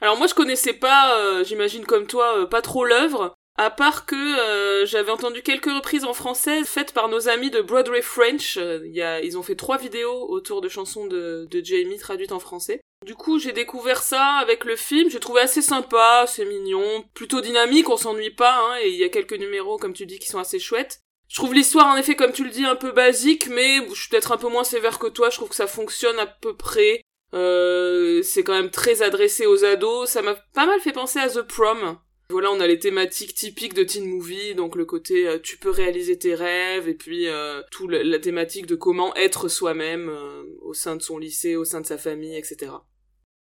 alors 0.00 0.18
moi 0.18 0.26
je 0.26 0.34
connaissais 0.34 0.74
pas, 0.74 1.16
euh, 1.16 1.44
j'imagine 1.44 1.86
comme 1.86 2.06
toi, 2.06 2.48
pas 2.48 2.60
trop 2.60 2.84
l'œuvre. 2.84 3.34
À 3.60 3.70
part 3.70 4.06
que 4.06 4.14
euh, 4.14 4.86
j'avais 4.86 5.10
entendu 5.10 5.42
quelques 5.42 5.66
reprises 5.66 6.04
en 6.04 6.14
français 6.14 6.62
faites 6.64 6.92
par 6.92 7.08
nos 7.08 7.28
amis 7.28 7.50
de 7.50 7.60
Broadway 7.60 8.02
French. 8.02 8.56
Euh, 8.56 8.86
y 8.86 9.02
a, 9.02 9.20
ils 9.20 9.36
ont 9.36 9.42
fait 9.42 9.56
trois 9.56 9.78
vidéos 9.78 10.30
autour 10.30 10.60
de 10.60 10.68
chansons 10.68 11.08
de, 11.08 11.48
Jamie 11.64 11.98
traduites 11.98 12.30
en 12.30 12.38
français. 12.38 12.80
Du 13.04 13.16
coup, 13.16 13.40
j'ai 13.40 13.50
découvert 13.50 14.04
ça 14.04 14.24
avec 14.36 14.64
le 14.64 14.76
film. 14.76 15.10
J'ai 15.10 15.18
trouvé 15.18 15.40
assez 15.40 15.60
sympa, 15.60 16.24
c'est 16.28 16.44
mignon, 16.44 17.04
plutôt 17.14 17.40
dynamique, 17.40 17.88
on 17.88 17.96
s'ennuie 17.96 18.30
pas. 18.30 18.60
Hein, 18.60 18.76
et 18.84 18.90
il 18.90 18.96
y 18.96 19.02
a 19.02 19.08
quelques 19.08 19.32
numéros, 19.32 19.76
comme 19.76 19.92
tu 19.92 20.06
dis, 20.06 20.20
qui 20.20 20.28
sont 20.28 20.38
assez 20.38 20.60
chouettes. 20.60 21.00
Je 21.28 21.34
trouve 21.34 21.52
l'histoire, 21.52 21.88
en 21.88 21.96
effet, 21.96 22.14
comme 22.14 22.32
tu 22.32 22.44
le 22.44 22.50
dis, 22.50 22.64
un 22.64 22.76
peu 22.76 22.92
basique, 22.92 23.48
mais 23.48 23.78
je 23.88 24.00
suis 24.00 24.08
peut-être 24.08 24.30
un 24.30 24.38
peu 24.38 24.48
moins 24.48 24.62
sévère 24.62 25.00
que 25.00 25.08
toi. 25.08 25.30
Je 25.30 25.36
trouve 25.36 25.48
que 25.48 25.56
ça 25.56 25.66
fonctionne 25.66 26.20
à 26.20 26.26
peu 26.26 26.54
près. 26.54 27.02
Euh, 27.34 28.22
c'est 28.22 28.44
quand 28.44 28.54
même 28.54 28.70
très 28.70 29.02
adressé 29.02 29.46
aux 29.46 29.64
ados. 29.64 30.08
Ça 30.08 30.22
m'a 30.22 30.36
pas 30.54 30.66
mal 30.66 30.80
fait 30.80 30.92
penser 30.92 31.18
à 31.18 31.28
The 31.28 31.42
Prom, 31.42 31.98
voilà, 32.30 32.50
on 32.50 32.60
a 32.60 32.66
les 32.66 32.78
thématiques 32.78 33.32
typiques 33.34 33.72
de 33.72 33.82
teen 33.82 34.04
movie, 34.04 34.54
donc 34.54 34.76
le 34.76 34.84
côté 34.84 35.26
euh, 35.26 35.38
tu 35.42 35.56
peux 35.56 35.70
réaliser 35.70 36.18
tes 36.18 36.34
rêves, 36.34 36.86
et 36.86 36.94
puis 36.94 37.26
euh, 37.26 37.62
tout 37.70 37.88
la 37.88 38.18
thématique 38.18 38.66
de 38.66 38.74
comment 38.74 39.14
être 39.16 39.48
soi-même 39.48 40.10
euh, 40.10 40.44
au 40.60 40.74
sein 40.74 40.94
de 40.94 41.00
son 41.00 41.16
lycée, 41.16 41.56
au 41.56 41.64
sein 41.64 41.80
de 41.80 41.86
sa 41.86 41.96
famille, 41.96 42.36
etc. 42.36 42.72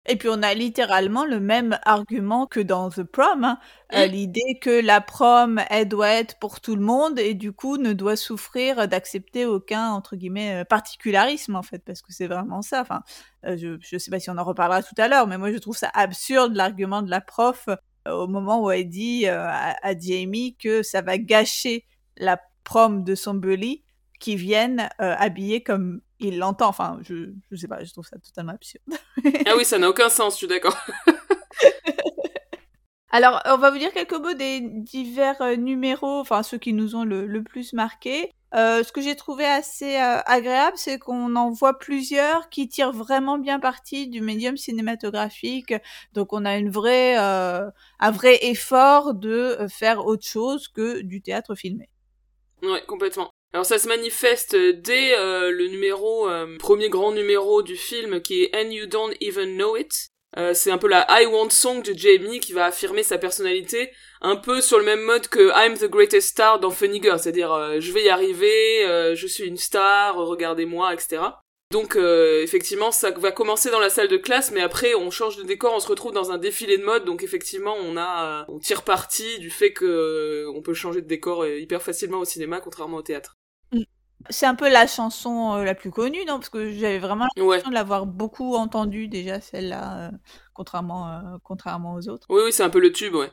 Et 0.09 0.14
puis 0.14 0.28
on 0.31 0.40
a 0.40 0.55
littéralement 0.55 1.25
le 1.25 1.40
même 1.40 1.81
argument 1.83 2.47
que 2.47 2.61
dans 2.61 2.88
The 2.90 3.02
Prom, 3.02 3.43
hein. 3.43 3.59
mm. 3.93 4.05
l'idée 4.05 4.59
que 4.62 4.81
la 4.81 5.00
prom, 5.00 5.61
elle 5.69 5.88
doit 5.88 6.11
être 6.11 6.38
pour 6.38 6.61
tout 6.61 6.76
le 6.76 6.83
monde 6.83 7.19
et 7.19 7.35
du 7.35 7.50
coup 7.50 7.78
ne 7.78 7.93
doit 7.93 8.14
souffrir 8.14 8.87
d'accepter 8.87 9.47
aucun, 9.47 9.90
entre 9.90 10.14
guillemets, 10.14 10.64
particularisme 10.64 11.57
en 11.57 11.62
fait, 11.62 11.81
parce 11.85 12.02
que 12.02 12.12
c'est 12.12 12.28
vraiment 12.28 12.62
ça. 12.62 12.83
Enfin, 12.83 13.02
je 13.43 13.78
ne 13.93 13.99
sais 13.99 14.12
pas 14.12 14.21
si 14.21 14.31
on 14.31 14.38
en 14.38 14.45
reparlera 14.45 14.85
tout 14.85 14.95
à 14.97 15.09
l'heure, 15.09 15.26
mais 15.26 15.38
moi 15.38 15.50
je 15.50 15.59
trouve 15.59 15.76
ça 15.76 15.90
absurde 15.93 16.55
l'argument 16.55 17.02
de 17.02 17.11
la 17.11 17.21
prof 17.21 17.69
au 18.13 18.27
moment 18.27 18.63
où 18.63 18.71
elle 18.71 18.89
dit 18.89 19.27
euh, 19.27 19.47
à, 19.47 19.99
Jamie 19.99 20.57
que 20.57 20.83
ça 20.83 21.03
va 21.03 21.19
gâcher 21.19 21.85
la 22.17 22.41
prom 22.65 23.05
de 23.05 23.15
son 23.15 23.35
bully 23.35 23.85
qui 24.19 24.37
viennent 24.37 24.89
euh, 25.01 25.15
habillés 25.19 25.63
comme 25.63 26.01
il 26.19 26.39
l'entend. 26.39 26.69
Enfin, 26.69 26.99
je, 27.03 27.33
je 27.51 27.57
sais 27.57 27.69
pas, 27.69 27.85
je 27.85 27.93
trouve 27.93 28.07
ça 28.07 28.19
totalement 28.19 28.53
absurde. 28.53 28.85
ah 29.47 29.55
oui, 29.57 29.65
ça 29.65 29.79
n'a 29.79 29.89
aucun 29.89 30.09
sens, 30.09 30.35
je 30.35 30.39
suis 30.39 30.47
d'accord. 30.47 30.77
Alors, 33.17 33.41
on 33.47 33.57
va 33.57 33.71
vous 33.71 33.79
dire 33.79 33.95
quelques 33.95 34.13
mots 34.13 34.35
des 34.35 34.61
divers 34.61 35.41
euh, 35.41 35.57
numéros, 35.57 36.21
enfin 36.21 36.43
ceux 36.43 36.59
qui 36.59 36.75
nous 36.75 36.97
ont 36.97 37.05
le, 37.05 37.43
plus 37.43 37.73
marqué. 37.73 38.31
Euh, 38.55 38.83
ce 38.83 38.93
que 38.93 39.01
j'ai 39.01 39.17
trouvé 39.17 39.47
assez 39.47 39.97
euh, 39.97 40.21
agréable, 40.27 40.77
c'est 40.77 40.99
qu'on 40.99 41.35
en 41.35 41.51
voit 41.51 41.79
plusieurs 41.79 42.51
qui 42.51 42.69
tirent 42.69 42.93
vraiment 42.93 43.39
bien 43.39 43.59
parti 43.59 44.07
du 44.09 44.21
médium 44.21 44.59
cinématographique. 44.59 45.73
Donc, 46.13 46.35
on 46.35 46.45
a 46.45 46.59
une 46.59 46.71
un 46.77 48.11
vrai 48.11 48.39
effort 48.43 49.15
de 49.15 49.67
faire 49.71 50.05
autre 50.05 50.27
chose 50.27 50.69
que 50.69 51.01
du 51.01 51.23
théâtre 51.23 51.55
filmé. 51.55 51.89
Ouais, 52.63 52.85
complètement. 52.87 53.31
Alors 53.55 53.65
ça 53.65 53.79
se 53.79 53.89
manifeste 53.89 54.55
dès 54.55 55.17
le 55.17 55.69
numéro, 55.69 56.29
premier 56.59 56.91
grand 56.91 57.13
numéro 57.13 57.63
du 57.63 57.77
film 57.77 58.21
qui 58.21 58.43
est 58.43 58.55
And 58.55 58.71
You 58.71 58.85
Don't 58.85 59.15
Even 59.23 59.57
Know 59.57 59.79
It, 59.79 60.11
euh, 60.38 60.52
c'est 60.55 60.71
un 60.71 60.78
peu 60.78 60.88
la 60.88 61.07
I 61.09 61.26
Want 61.26 61.50
Song 61.50 61.83
de 61.83 61.97
Jamie 61.97 62.40
qui 62.40 62.52
va 62.52 62.66
affirmer 62.66 63.02
sa 63.02 63.19
personnalité 63.19 63.90
un 64.21 64.37
peu 64.37 64.61
sur 64.61 64.78
le 64.78 64.85
même 64.85 65.00
mode 65.00 65.28
que 65.28 65.50
I'm 65.55 65.78
the 65.78 65.90
greatest 65.90 66.28
star 66.28 66.61
dans 66.61 66.71
Funny 66.71 67.02
Girl, 67.02 67.19
c'est-à-dire 67.19 67.52
euh, 67.52 67.81
je 67.81 67.93
vais 67.93 68.05
y 68.05 68.09
arriver, 68.09 68.85
euh, 68.87 69.14
je 69.14 69.26
suis 69.26 69.45
une 69.45 69.57
star, 69.57 70.16
regardez-moi, 70.16 70.93
etc. 70.93 71.23
Donc 71.73 71.97
effectivement 71.97 72.93
ça 72.93 73.11
va 73.11 73.33
commencer 73.33 73.71
dans 73.73 73.81
la 73.81 73.90
salle 73.90 74.07
de 74.07 74.16
classe, 74.16 74.52
mais 74.52 74.61
après 74.61 74.95
on 74.95 75.11
change 75.11 75.37
de 75.37 75.43
décor, 75.43 75.75
on 75.75 75.81
se 75.81 75.88
retrouve 75.88 76.12
dans 76.12 76.31
un 76.31 76.38
défilé 76.38 76.78
de 76.78 76.85
mode, 76.85 77.05
donc 77.05 77.25
effectivement 77.25 77.75
on 77.75 77.97
a 77.97 78.45
on 78.49 78.61
tire 78.61 78.83
parti 78.83 79.40
du 79.40 79.50
fait 79.50 79.73
que 79.73 80.47
on 80.55 80.62
peut 80.62 80.75
changer 80.75 81.02
de 81.02 81.09
décor 81.09 81.45
hyper 81.45 81.83
facilement 81.83 82.19
au 82.19 82.25
cinéma 82.25 82.61
contrairement 82.61 82.99
au 82.99 83.02
théâtre. 83.02 83.37
C'est 84.30 84.47
un 84.47 84.54
peu 84.54 84.71
la 84.71 84.87
chanson 84.87 85.54
euh, 85.54 85.64
la 85.64 85.75
plus 85.75 85.90
connue, 85.90 86.25
non? 86.26 86.35
Parce 86.35 86.49
que 86.49 86.71
j'avais 86.73 86.99
vraiment 86.99 87.26
l'impression 87.37 87.71
de 87.71 87.75
l'avoir 87.75 88.06
beaucoup 88.06 88.54
entendue 88.54 89.09
déjà, 89.09 89.40
celle-là, 89.40 90.09
euh, 90.09 90.11
contrairement, 90.54 91.09
euh, 91.09 91.21
contrairement 91.42 91.95
aux 91.95 92.09
autres. 92.09 92.26
Oui, 92.30 92.42
oui, 92.45 92.52
c'est 92.52 92.62
un 92.62 92.71
peu 92.71 92.80
le 92.80 92.92
tube, 92.92 93.14
ouais. 93.14 93.30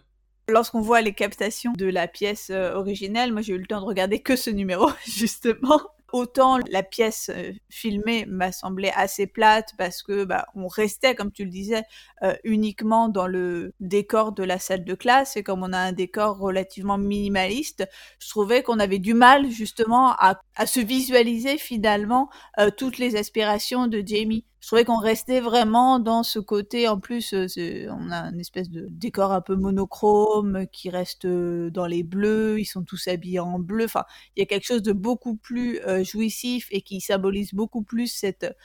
Lorsqu'on 0.49 0.81
voit 0.81 1.01
les 1.01 1.13
captations 1.13 1.71
de 1.73 1.85
la 1.85 2.07
pièce 2.07 2.49
originelle, 2.49 3.31
moi 3.31 3.41
j'ai 3.41 3.53
eu 3.53 3.57
le 3.57 3.65
temps 3.65 3.79
de 3.79 3.85
regarder 3.85 4.21
que 4.21 4.35
ce 4.35 4.49
numéro, 4.49 4.89
justement. 5.05 5.79
Autant 6.13 6.59
la 6.69 6.83
pièce 6.83 7.31
euh, 7.33 7.53
filmée 7.71 8.27
m'a 8.27 8.51
semblé 8.51 8.91
assez 8.95 9.25
plate 9.25 9.73
parce 9.79 10.03
que 10.03 10.25
bah, 10.25 10.45
on 10.53 10.67
restait, 10.67 11.15
comme 11.15 11.31
tu 11.31 11.43
le 11.43 11.49
disais, 11.49 11.81
euh, 12.21 12.35
uniquement 12.43 13.09
dans 13.09 13.25
le 13.25 13.73
décor 13.79 14.31
de 14.31 14.43
la 14.43 14.59
salle 14.59 14.85
de 14.85 14.93
classe. 14.93 15.37
Et 15.37 15.43
comme 15.43 15.63
on 15.63 15.73
a 15.73 15.79
un 15.79 15.91
décor 15.91 16.37
relativement 16.37 16.99
minimaliste, 16.99 17.89
je 18.19 18.29
trouvais 18.29 18.61
qu'on 18.61 18.79
avait 18.79 18.99
du 18.99 19.15
mal 19.15 19.49
justement 19.49 20.11
à, 20.19 20.39
à 20.55 20.67
se 20.67 20.79
visualiser 20.79 21.57
finalement 21.57 22.29
euh, 22.59 22.69
toutes 22.69 22.99
les 22.99 23.15
aspirations 23.15 23.87
de 23.87 24.03
Jamie 24.05 24.45
je 24.63 24.67
trouvais 24.69 24.85
qu'on 24.85 24.97
restait 24.97 25.41
vraiment 25.41 25.99
dans 25.99 26.23
ce 26.23 26.39
côté. 26.39 26.87
En 26.87 26.97
plus, 26.97 27.33
euh, 27.33 27.47
on 27.89 28.09
a 28.11 28.29
une 28.29 28.39
espèce 28.39 28.69
de 28.69 28.87
décor 28.89 29.33
un 29.33 29.41
peu 29.41 29.57
monochrome 29.57 30.67
qui 30.71 30.89
reste 30.89 31.25
euh, 31.25 31.69
dans 31.69 31.85
les 31.85 32.01
bleus. 32.01 32.61
Ils 32.61 32.65
sont 32.65 32.85
tous 32.85 33.09
habillés 33.09 33.41
en 33.41 33.59
bleu. 33.59 33.83
Enfin, 33.83 34.05
il 34.37 34.39
y 34.39 34.41
a 34.41 34.45
quelque 34.45 34.65
chose 34.65 34.81
de 34.81 34.93
beaucoup 34.93 35.35
plus 35.35 35.81
euh, 35.81 36.05
jouissif 36.05 36.67
et 36.71 36.81
qui 36.81 37.01
symbolise 37.01 37.53
beaucoup 37.53 37.83
plus 37.83 38.07
cette 38.07 38.55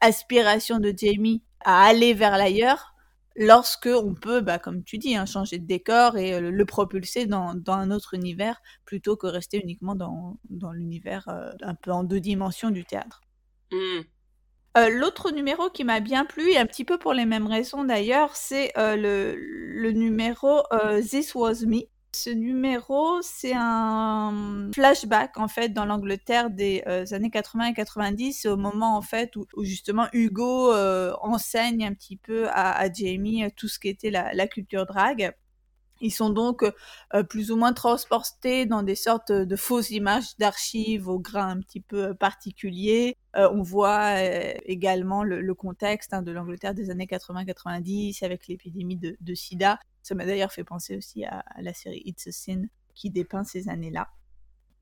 aspiration 0.00 0.80
de 0.80 0.92
Jamie 0.96 1.44
à 1.64 1.84
aller 1.84 2.14
vers 2.14 2.36
l'ailleurs 2.36 2.92
lorsque 3.36 3.86
on 3.86 4.12
peut, 4.12 4.40
bah, 4.40 4.58
comme 4.58 4.82
tu 4.82 4.98
dis, 4.98 5.14
hein, 5.14 5.24
changer 5.24 5.60
de 5.60 5.66
décor 5.66 6.18
et 6.18 6.40
le 6.40 6.64
propulser 6.64 7.26
dans, 7.26 7.54
un 7.68 7.90
autre 7.92 8.14
univers 8.14 8.60
plutôt 8.84 9.16
que 9.16 9.28
rester 9.28 9.60
uniquement 9.62 9.94
dans, 9.94 10.36
l'univers 10.72 11.28
un 11.62 11.76
peu 11.76 11.92
en 11.92 12.02
deux 12.02 12.18
dimensions 12.18 12.70
du 12.70 12.84
théâtre. 12.84 13.20
Mmh. 13.70 14.00
Euh, 14.76 14.88
l'autre 14.88 15.30
numéro 15.30 15.70
qui 15.70 15.84
m'a 15.84 16.00
bien 16.00 16.24
plu, 16.24 16.50
et 16.50 16.58
un 16.58 16.66
petit 16.66 16.84
peu 16.84 16.98
pour 16.98 17.12
les 17.12 17.26
mêmes 17.26 17.46
raisons 17.46 17.84
d'ailleurs, 17.84 18.34
c'est 18.34 18.72
euh, 18.76 18.96
le, 18.96 19.92
numéro 19.92 20.62
euh, 20.72 21.00
This 21.00 21.34
Was 21.36 21.64
Me. 21.64 21.82
Ce 22.12 22.30
numéro, 22.30 23.20
c'est 23.22 23.54
un 23.54 24.70
flashback 24.74 25.36
en 25.36 25.48
fait 25.48 25.70
dans 25.70 25.84
l'Angleterre 25.84 26.48
des 26.50 26.82
années 27.10 27.30
80 27.30 27.66
et 27.66 27.74
90, 27.74 28.46
au 28.46 28.56
moment 28.56 28.96
en 28.96 29.02
fait 29.02 29.34
où, 29.34 29.46
justement 29.64 30.06
Hugo 30.12 30.72
enseigne 31.22 31.84
un 31.84 31.92
petit 31.92 32.16
peu 32.16 32.48
à, 32.50 32.92
Jamie 32.92 33.44
tout 33.56 33.66
ce 33.66 33.80
qui 33.80 33.88
était 33.88 34.10
la, 34.10 34.32
la 34.32 34.46
culture 34.46 34.86
drague. 34.86 35.34
Ils 36.04 36.10
sont 36.10 36.28
donc 36.28 36.62
euh, 37.14 37.22
plus 37.22 37.50
ou 37.50 37.56
moins 37.56 37.72
transportés 37.72 38.66
dans 38.66 38.82
des 38.82 38.94
sortes 38.94 39.32
de 39.32 39.56
fausses 39.56 39.90
images 39.90 40.36
d'archives 40.38 41.08
au 41.08 41.18
grain 41.18 41.48
un 41.48 41.60
petit 41.60 41.80
peu 41.80 42.08
euh, 42.08 42.14
particulier. 42.14 43.16
Euh, 43.36 43.48
on 43.54 43.62
voit 43.62 44.20
également 44.66 45.24
le, 45.24 45.54
contexte 45.54 46.12
hein, 46.12 46.20
de 46.20 46.30
l'Angleterre 46.30 46.74
des 46.74 46.90
années 46.90 47.06
80-90 47.06 48.22
avec 48.22 48.48
l'épidémie 48.48 48.98
de, 48.98 49.34
sida. 49.34 49.80
Ça 50.02 50.14
m'a 50.14 50.26
d'ailleurs 50.26 50.52
fait 50.52 50.62
penser 50.62 50.94
aussi 50.94 51.24
à, 51.24 51.42
la 51.58 51.72
série 51.72 52.02
It's 52.04 52.26
a 52.26 52.32
Sin 52.32 52.64
qui 52.94 53.08
dépeint 53.08 53.44
ces 53.44 53.70
années-là. 53.70 54.08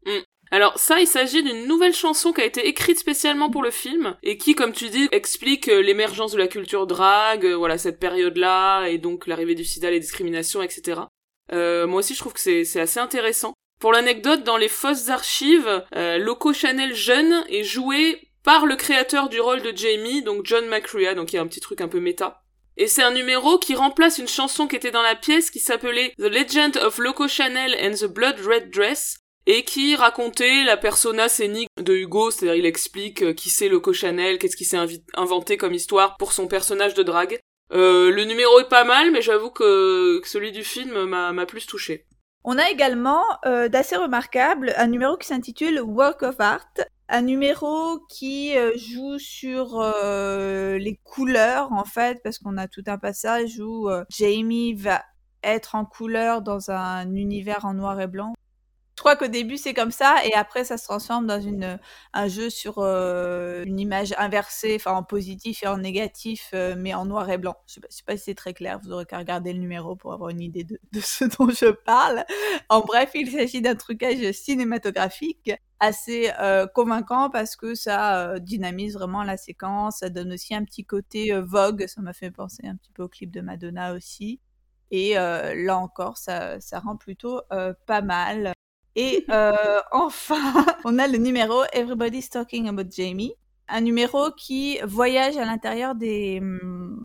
Mmh. 0.05 0.23
Alors 0.53 0.79
ça, 0.79 1.01
il 1.01 1.07
s'agit 1.07 1.43
d'une 1.43 1.67
nouvelle 1.67 1.95
chanson 1.95 2.35
qui 2.35 2.43
a 2.43 2.45
été 2.45 2.69
écrite 2.69 2.99
spécialement 2.99 3.49
pour 3.49 3.63
le 3.63 3.71
film 3.71 4.17
et 4.23 4.37
qui, 4.37 4.55
comme 4.55 4.73
tu 4.73 4.91
dis, 4.91 5.09
explique 5.11 5.69
euh, 5.69 5.81
l'émergence 5.81 6.33
de 6.33 6.39
la 6.39 6.47
culture 6.47 6.87
drague, 6.87 7.47
euh, 7.47 7.57
voilà 7.57 7.79
cette 7.79 7.99
période-là 7.99 8.87
et 8.89 8.99
donc 8.99 9.27
l'arrivée 9.27 9.55
du 9.55 9.65
sida, 9.65 9.91
les 9.91 9.99
discriminations, 9.99 10.61
etc. 10.61 11.01
Euh, 11.53 11.87
moi 11.87 12.01
aussi, 12.01 12.15
je 12.15 12.21
trouve 12.21 12.33
que 12.33 12.41
c'est 12.41 12.81
assez 12.81 13.01
intéressant. 13.01 13.53
Pour 13.81 13.93
l'anecdote, 13.93 14.45
dans 14.45 14.57
les 14.57 14.69
fausses 14.69 15.09
archives, 15.09 15.85
Loco 15.93 16.53
Chanel 16.53 16.95
jeune 16.95 17.45
est 17.49 17.65
joué 17.65 18.21
par 18.45 18.67
le 18.67 18.77
créateur 18.77 19.29
du 19.29 19.41
rôle 19.41 19.63
de 19.63 19.77
Jamie, 19.77 20.23
donc 20.23 20.47
John 20.47 20.67
McCrea, 20.67 21.15
donc 21.15 21.33
il 21.33 21.37
y 21.37 21.39
a 21.39 21.43
un 21.43 21.47
petit 21.47 21.61
truc 21.61 21.81
un 21.81 21.89
peu 21.89 22.01
méta. 22.01 22.43
Et 22.77 22.87
c'est 22.87 23.03
un 23.03 23.11
numéro 23.11 23.59
qui 23.59 23.75
remplace 23.75 24.19
une 24.19 24.29
chanson 24.29 24.67
qui 24.67 24.77
était 24.77 24.91
dans 24.91 25.03
la 25.03 25.15
pièce 25.15 25.51
qui 25.51 25.59
s'appelait 25.59 26.13
The 26.19 26.23
Legend 26.23 26.77
of 26.79 26.99
Loco 26.99 27.29
Chanel 27.29 27.77
and 27.81 27.95
the 27.95 28.11
Blood 28.11 28.37
Red 28.41 28.71
Dress, 28.71 29.19
et 29.47 29.65
qui 29.65 29.97
racontait 29.97 30.65
la 30.65 30.77
persona 30.77 31.29
scénique 31.29 31.69
de 31.81 31.95
Hugo, 31.95 32.31
c'est-à-dire 32.31 32.55
il 32.55 32.67
explique 32.67 33.23
euh, 33.23 33.33
qui 33.33 33.51
c'est 33.51 33.69
le 33.69 33.81
Chanel, 33.93 34.39
qu'est-ce 34.39 34.57
qu'il 34.57 34.67
s'est 34.67 34.79
inventé 35.15 35.57
comme 35.57 35.75
histoire 35.75 36.17
pour 36.17 36.33
son 36.33 36.47
personnage 36.47 36.95
de 36.95 37.03
drague. 37.03 37.41
Euh, 37.73 38.11
le 38.11 38.25
numéro 38.25 38.61
est 38.61 38.69
pas 38.69 38.85
mal, 38.85 39.11
mais 39.13 39.23
j'avoue 39.23 39.51
que, 39.51 40.21
celui 40.25 40.53
du 40.53 40.63
film 40.63 41.05
m'a 41.05 41.47
plus 41.47 41.67
touché. 41.67 42.07
On 42.45 42.59
a 42.59 42.69
également, 42.71 43.25
euh, 43.47 43.69
d'assez 43.69 43.97
remarquable, 43.97 44.75
un 44.77 44.89
numéro 44.89 45.17
qui 45.17 45.29
s'intitule 45.29 45.81
Work 45.81 46.23
of 46.23 46.41
Art, 46.41 46.67
un 47.09 47.23
numéro 47.23 48.01
qui 48.09 48.55
joue 48.77 49.19
sur 49.19 49.81
les 49.83 51.01
couleurs 51.05 51.73
en 51.73 51.85
fait, 51.85 52.21
parce 52.25 52.39
qu'on 52.39 52.57
a 52.57 52.69
tout 52.69 52.83
un 52.87 52.99
passage 52.99 53.61
où 53.61 53.89
Jamie 54.11 54.75
va 54.75 55.03
être 55.43 55.75
en 55.75 55.85
couleur 55.85 56.43
dans 56.43 56.71
un 56.71 57.15
univers 57.15 57.65
en 57.65 57.75
noir 57.75 58.01
et 58.01 58.07
blanc 58.07 58.33
Je 58.97 59.01
crois 59.01 59.17
qu'au 59.17 59.27
début 59.27 59.57
c'est 59.57 59.73
comme 59.73 59.91
ça 59.91 60.17
et 60.25 60.35
après 60.35 60.65
ça 60.65 60.77
se 60.77 60.85
transforme 60.85 61.27
dans 61.27 61.41
une 61.41 61.79
un 62.13 62.29
jeu 62.29 62.51
sur 62.51 62.75
euh, 62.79 63.65
une 63.65 63.81
image 63.81 64.15
inversée, 64.19 64.75
enfin 64.77 64.93
en 64.93 65.03
positif 65.03 65.63
et 65.63 65.67
en 65.67 65.79
négatif, 65.79 66.51
euh, 66.53 66.75
mais 66.77 66.93
en 66.93 67.07
noir 67.07 67.31
et 67.31 67.39
blanc. 67.39 67.57
Je 67.67 67.75
sais 67.75 67.81
pas, 67.81 67.87
sais 67.89 68.03
pas 68.07 68.17
si 68.19 68.25
c'est 68.25 68.35
très 68.35 68.53
clair. 68.53 68.81
Vous 68.85 68.93
aurez 68.93 69.07
qu'à 69.07 69.17
regarder 69.19 69.55
le 69.55 69.61
numéro 69.61 69.97
pour 69.97 70.13
avoir 70.13 70.29
une 70.29 70.43
idée 70.43 70.65
de, 70.65 70.79
ce 71.01 71.25
dont 71.39 71.49
je 71.49 71.71
parle. 71.71 72.25
En 72.69 72.81
bref, 72.81 73.13
il 73.15 73.31
s'agit 73.31 73.63
d'un 73.63 73.77
trucage 73.77 74.31
cinématographique 74.33 75.53
assez 75.81 76.31
euh, 76.39 76.67
convaincant 76.67 77.31
parce 77.31 77.57
que 77.57 77.75
ça 77.75 78.39
dynamise 78.41 78.95
vraiment 78.95 79.23
la 79.25 79.39
séquence. 79.39 80.01
Ça 80.01 80.11
donne 80.11 80.33
aussi 80.35 80.55
un 80.55 80.65
petit 80.65 80.85
côté 80.85 81.33
vogue. 81.41 81.87
Ça 81.87 82.03
m'a 82.03 82.13
fait 82.13 82.31
penser 82.31 82.67
un 82.67 82.77
petit 82.77 82.93
peu 82.93 83.03
au 83.05 83.09
clip 83.09 83.31
de 83.31 83.41
Madonna 83.41 83.95
aussi. 83.95 84.39
Et 84.91 85.15
là 85.15 85.79
encore, 85.79 86.19
ça, 86.19 86.61
ça 86.61 86.79
rend 86.79 86.97
plutôt 86.97 87.41
pas 87.87 88.03
mal. 88.03 88.53
Et 88.97 89.25
euh, 89.31 89.81
enfin, 89.93 90.37
on 90.85 90.99
a 90.99 91.07
le 91.09 91.19
numéro 91.19 91.63
Everybody's 91.73 92.31
Talking 92.31 92.69
About 92.69 92.91
Jamie. 92.91 93.35
Un 93.69 93.81
numéro 93.81 94.31
qui 94.33 94.79
voyage 94.85 95.37
à 95.39 95.47
l'intérieur 95.47 95.95
des, 95.95 96.43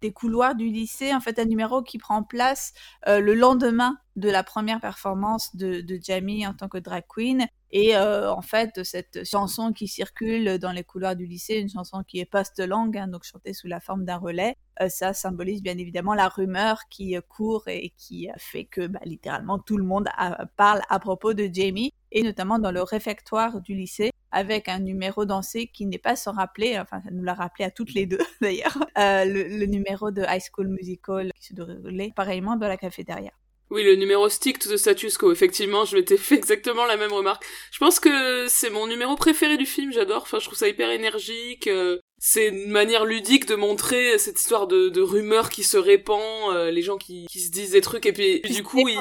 des, 0.02 0.12
couloirs 0.12 0.56
du 0.56 0.66
lycée. 0.66 1.14
En 1.14 1.22
fait, 1.22 1.40
un 1.40 1.46
numéro 1.46 1.82
qui 1.82 1.98
prend 1.98 2.24
place 2.24 2.74
euh, 3.08 3.20
le 3.20 3.36
lendemain 3.36 3.98
de 4.18 4.30
la 4.30 4.44
première 4.44 4.82
performance 4.82 5.56
de, 5.56 5.80
de 5.80 6.00
Jamie 6.02 6.46
en 6.46 6.54
tant 6.54 6.68
que 6.68 6.78
drag 6.78 7.06
queen. 7.08 7.48
Et 7.72 7.98
euh, 7.98 8.32
en 8.32 8.42
fait, 8.42 8.84
cette 8.84 9.26
chanson 9.26 9.74
qui 9.74 9.88
circule 9.88 10.58
dans 10.58 10.72
les 10.72 10.84
couloirs 10.84 11.16
du 11.16 11.26
lycée, 11.26 11.56
une 11.56 11.70
chanson 11.70 12.04
qui 12.08 12.20
est 12.20 12.26
post-langue, 12.26 12.98
hein, 12.98 13.08
donc 13.10 13.24
chantée 13.24 13.54
sous 13.54 13.68
la 13.68 13.82
forme 13.82 14.06
d'un 14.06 14.18
relais, 14.18 14.56
euh, 14.82 14.88
ça 14.88 15.14
symbolise 15.14 15.62
bien 15.62 15.78
évidemment 15.78 16.14
la 16.14 16.30
rumeur 16.30 16.80
qui 16.90 17.18
euh, 17.18 17.22
court 17.22 17.68
et 17.68 17.94
qui 17.98 18.30
fait 18.38 18.64
que 18.64 18.88
bah, 18.88 19.00
littéralement 19.04 19.60
tout 19.60 19.78
le 19.78 19.84
monde 19.84 20.08
parle 20.56 20.82
à 20.90 21.00
propos 21.00 21.34
de 21.34 21.50
Jamie, 21.52 21.92
et 22.12 22.24
notamment 22.24 22.58
dans 22.58 22.72
le 22.72 22.84
réfectoire 22.84 23.60
du 23.60 23.76
lycée, 23.76 24.12
avec 24.32 24.70
un 24.70 24.80
numéro 24.80 25.26
dansé 25.26 25.68
qui 25.68 25.86
n'est 25.88 25.98
pas 25.98 26.16
sans 26.16 26.32
rappeler, 26.34 26.80
enfin 26.80 27.02
ça 27.02 27.12
nous 27.12 27.24
l'a 27.24 27.34
rappelé 27.34 27.66
à 27.66 27.72
toutes 27.72 27.94
les 27.94 28.06
deux 28.06 28.20
d'ailleurs, 28.42 28.78
le, 28.96 29.58
le, 29.58 29.66
numéro 29.66 30.12
de 30.12 30.22
High 30.22 30.42
School 30.54 30.70
Musical 30.70 31.32
qui 31.36 31.48
se 31.48 31.54
déroulait 31.54 32.14
pareillement 32.16 32.56
dans 32.56 32.68
la 32.68 32.78
cafétéria. 32.78 33.32
Oui, 33.70 33.84
le 33.84 33.96
numéro 33.96 34.30
stick 34.30 34.60
to 34.60 34.70
the 34.70 34.78
status 34.78 35.18
quo. 35.18 35.32
Effectivement, 35.32 35.84
je 35.84 35.96
m'étais 35.98 36.18
fait 36.18 36.36
exactement 36.36 36.86
la 36.86 36.96
même 36.96 37.12
remarque. 37.12 37.44
Je 37.72 37.80
pense 37.80 38.00
que 38.00 38.48
c'est 38.48 38.70
mon 38.70 38.88
numéro 38.88 39.16
préféré 39.16 39.58
du 39.58 39.66
film, 39.66 39.92
j'adore. 39.92 40.22
Enfin, 40.22 40.40
je 40.40 40.46
trouve 40.46 40.58
ça 40.58 40.70
hyper 40.70 40.90
énergique. 40.90 41.68
Euh, 41.68 42.00
c'est 42.18 42.48
une 42.48 42.70
manière 42.72 43.06
ludique 43.06 43.46
de 43.46 43.56
montrer 43.56 44.18
cette 44.18 44.40
histoire 44.40 44.68
de, 44.68 44.90
de 44.90 45.02
rumeurs 45.02 45.50
qui 45.50 45.64
se 45.64 45.78
répand, 45.78 46.56
euh, 46.56 46.72
les 46.72 46.82
gens 46.82 46.98
qui, 46.98 47.28
qui 47.30 47.42
se 47.42 47.52
disent 47.52 47.72
des 47.72 47.82
trucs 47.82 48.06
et 48.06 48.14
puis 48.14 48.42
du 48.42 48.64
coup, 48.64 48.88
ils... 48.88 49.00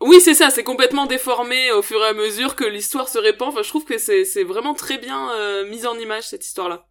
Oui, 0.00 0.20
c'est 0.20 0.34
ça, 0.34 0.50
c'est 0.50 0.64
complètement 0.64 1.06
déformé 1.06 1.70
au 1.70 1.82
fur 1.82 2.02
et 2.02 2.08
à 2.08 2.12
mesure 2.12 2.56
que 2.56 2.64
l'histoire 2.64 3.08
se 3.08 3.18
répand. 3.18 3.48
Enfin, 3.50 3.62
je 3.62 3.68
trouve 3.68 3.84
que 3.84 3.98
c'est 3.98 4.44
vraiment 4.44 4.74
très 4.74 4.98
bien 4.98 5.32
euh, 5.32 5.64
mise 5.68 5.86
en 5.86 5.96
image, 5.96 6.24
cette 6.24 6.44
histoire-là. 6.44 6.88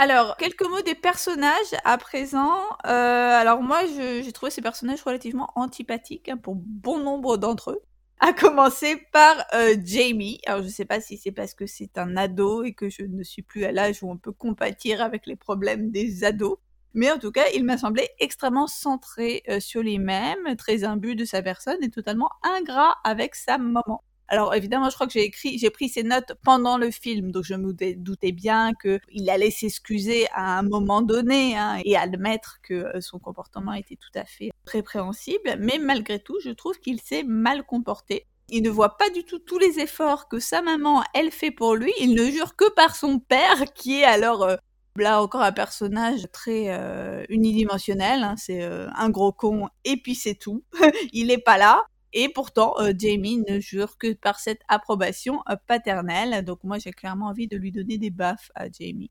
Alors, 0.00 0.36
quelques 0.36 0.62
mots 0.62 0.80
des 0.80 0.94
personnages 0.94 1.74
à 1.82 1.98
présent. 1.98 2.56
Euh, 2.86 2.88
alors 2.88 3.62
moi, 3.62 3.80
j'ai 3.84 4.30
trouvé 4.30 4.52
ces 4.52 4.62
personnages 4.62 5.02
relativement 5.02 5.50
antipathiques 5.56 6.28
hein, 6.28 6.36
pour 6.36 6.54
bon 6.54 7.00
nombre 7.00 7.36
d'entre 7.36 7.72
eux. 7.72 7.82
À 8.20 8.32
commencer 8.32 8.96
par 9.12 9.44
euh, 9.54 9.74
Jamie. 9.84 10.40
Alors 10.46 10.62
je 10.62 10.68
sais 10.68 10.84
pas 10.84 11.00
si 11.00 11.16
c'est 11.18 11.32
parce 11.32 11.52
que 11.52 11.66
c'est 11.66 11.98
un 11.98 12.16
ado 12.16 12.62
et 12.62 12.74
que 12.74 12.88
je 12.88 13.02
ne 13.02 13.24
suis 13.24 13.42
plus 13.42 13.64
à 13.64 13.72
l'âge 13.72 14.04
où 14.04 14.08
on 14.08 14.16
peut 14.16 14.30
compatir 14.30 15.02
avec 15.02 15.26
les 15.26 15.34
problèmes 15.34 15.90
des 15.90 16.22
ados. 16.22 16.58
Mais 16.94 17.10
en 17.10 17.18
tout 17.18 17.32
cas, 17.32 17.46
il 17.56 17.64
m'a 17.64 17.76
semblé 17.76 18.08
extrêmement 18.20 18.68
centré 18.68 19.42
euh, 19.48 19.58
sur 19.58 19.82
les 19.82 19.98
mêmes, 19.98 20.54
très 20.56 20.84
imbu 20.84 21.16
de 21.16 21.24
sa 21.24 21.42
personne 21.42 21.78
et 21.82 21.90
totalement 21.90 22.30
ingrat 22.44 22.94
avec 23.02 23.34
sa 23.34 23.58
maman. 23.58 24.04
Alors 24.30 24.54
évidemment, 24.54 24.90
je 24.90 24.94
crois 24.94 25.06
que 25.06 25.12
j'ai 25.14 25.24
écrit, 25.24 25.58
j'ai 25.58 25.70
pris 25.70 25.88
ces 25.88 26.02
notes 26.02 26.34
pendant 26.44 26.76
le 26.76 26.90
film, 26.90 27.32
donc 27.32 27.44
je 27.44 27.54
me 27.54 27.72
doutais 27.94 28.32
bien 28.32 28.72
qu'il 28.74 29.30
allait 29.30 29.50
s'excuser 29.50 30.26
à 30.34 30.58
un 30.58 30.62
moment 30.62 31.00
donné 31.00 31.56
hein, 31.56 31.80
et 31.82 31.96
admettre 31.96 32.58
que 32.62 32.74
euh, 32.74 33.00
son 33.00 33.18
comportement 33.18 33.72
était 33.72 33.96
tout 33.96 34.16
à 34.18 34.26
fait 34.26 34.50
répréhensible. 34.66 35.56
Mais 35.58 35.78
malgré 35.78 36.20
tout, 36.20 36.36
je 36.44 36.50
trouve 36.50 36.78
qu'il 36.78 37.00
s'est 37.00 37.22
mal 37.22 37.64
comporté. 37.64 38.26
Il 38.50 38.62
ne 38.62 38.70
voit 38.70 38.98
pas 38.98 39.08
du 39.08 39.24
tout 39.24 39.38
tous 39.38 39.58
les 39.58 39.78
efforts 39.78 40.28
que 40.28 40.38
sa 40.38 40.60
maman, 40.60 41.02
elle 41.14 41.30
fait 41.30 41.50
pour 41.50 41.74
lui. 41.74 41.92
Il 41.98 42.14
ne 42.14 42.30
jure 42.30 42.54
que 42.54 42.70
par 42.74 42.96
son 42.96 43.20
père, 43.20 43.64
qui 43.74 44.00
est 44.00 44.04
alors 44.04 44.42
euh, 44.42 44.56
là 44.96 45.22
encore 45.22 45.42
un 45.42 45.52
personnage 45.52 46.26
très 46.32 46.66
euh, 46.68 47.24
unidimensionnel. 47.30 48.22
Hein. 48.22 48.34
c'est 48.36 48.62
un 48.62 49.08
gros 49.08 49.32
con 49.32 49.68
et 49.84 49.96
puis 49.96 50.14
c'est 50.14 50.34
tout. 50.34 50.64
il 51.14 51.28
n'est 51.28 51.38
pas 51.38 51.56
là. 51.56 51.86
Et 52.12 52.28
pourtant, 52.30 52.74
euh, 52.78 52.92
Jamie 52.96 53.44
ne 53.46 53.60
jure 53.60 53.98
que 53.98 54.14
par 54.14 54.40
cette 54.40 54.62
approbation 54.68 55.42
euh, 55.48 55.56
paternelle. 55.66 56.44
Donc 56.44 56.64
moi, 56.64 56.78
j'ai 56.78 56.92
clairement 56.92 57.26
envie 57.26 57.48
de 57.48 57.56
lui 57.56 57.72
donner 57.72 57.98
des 57.98 58.10
baffes 58.10 58.50
à 58.54 58.66
Jamie. 58.70 59.10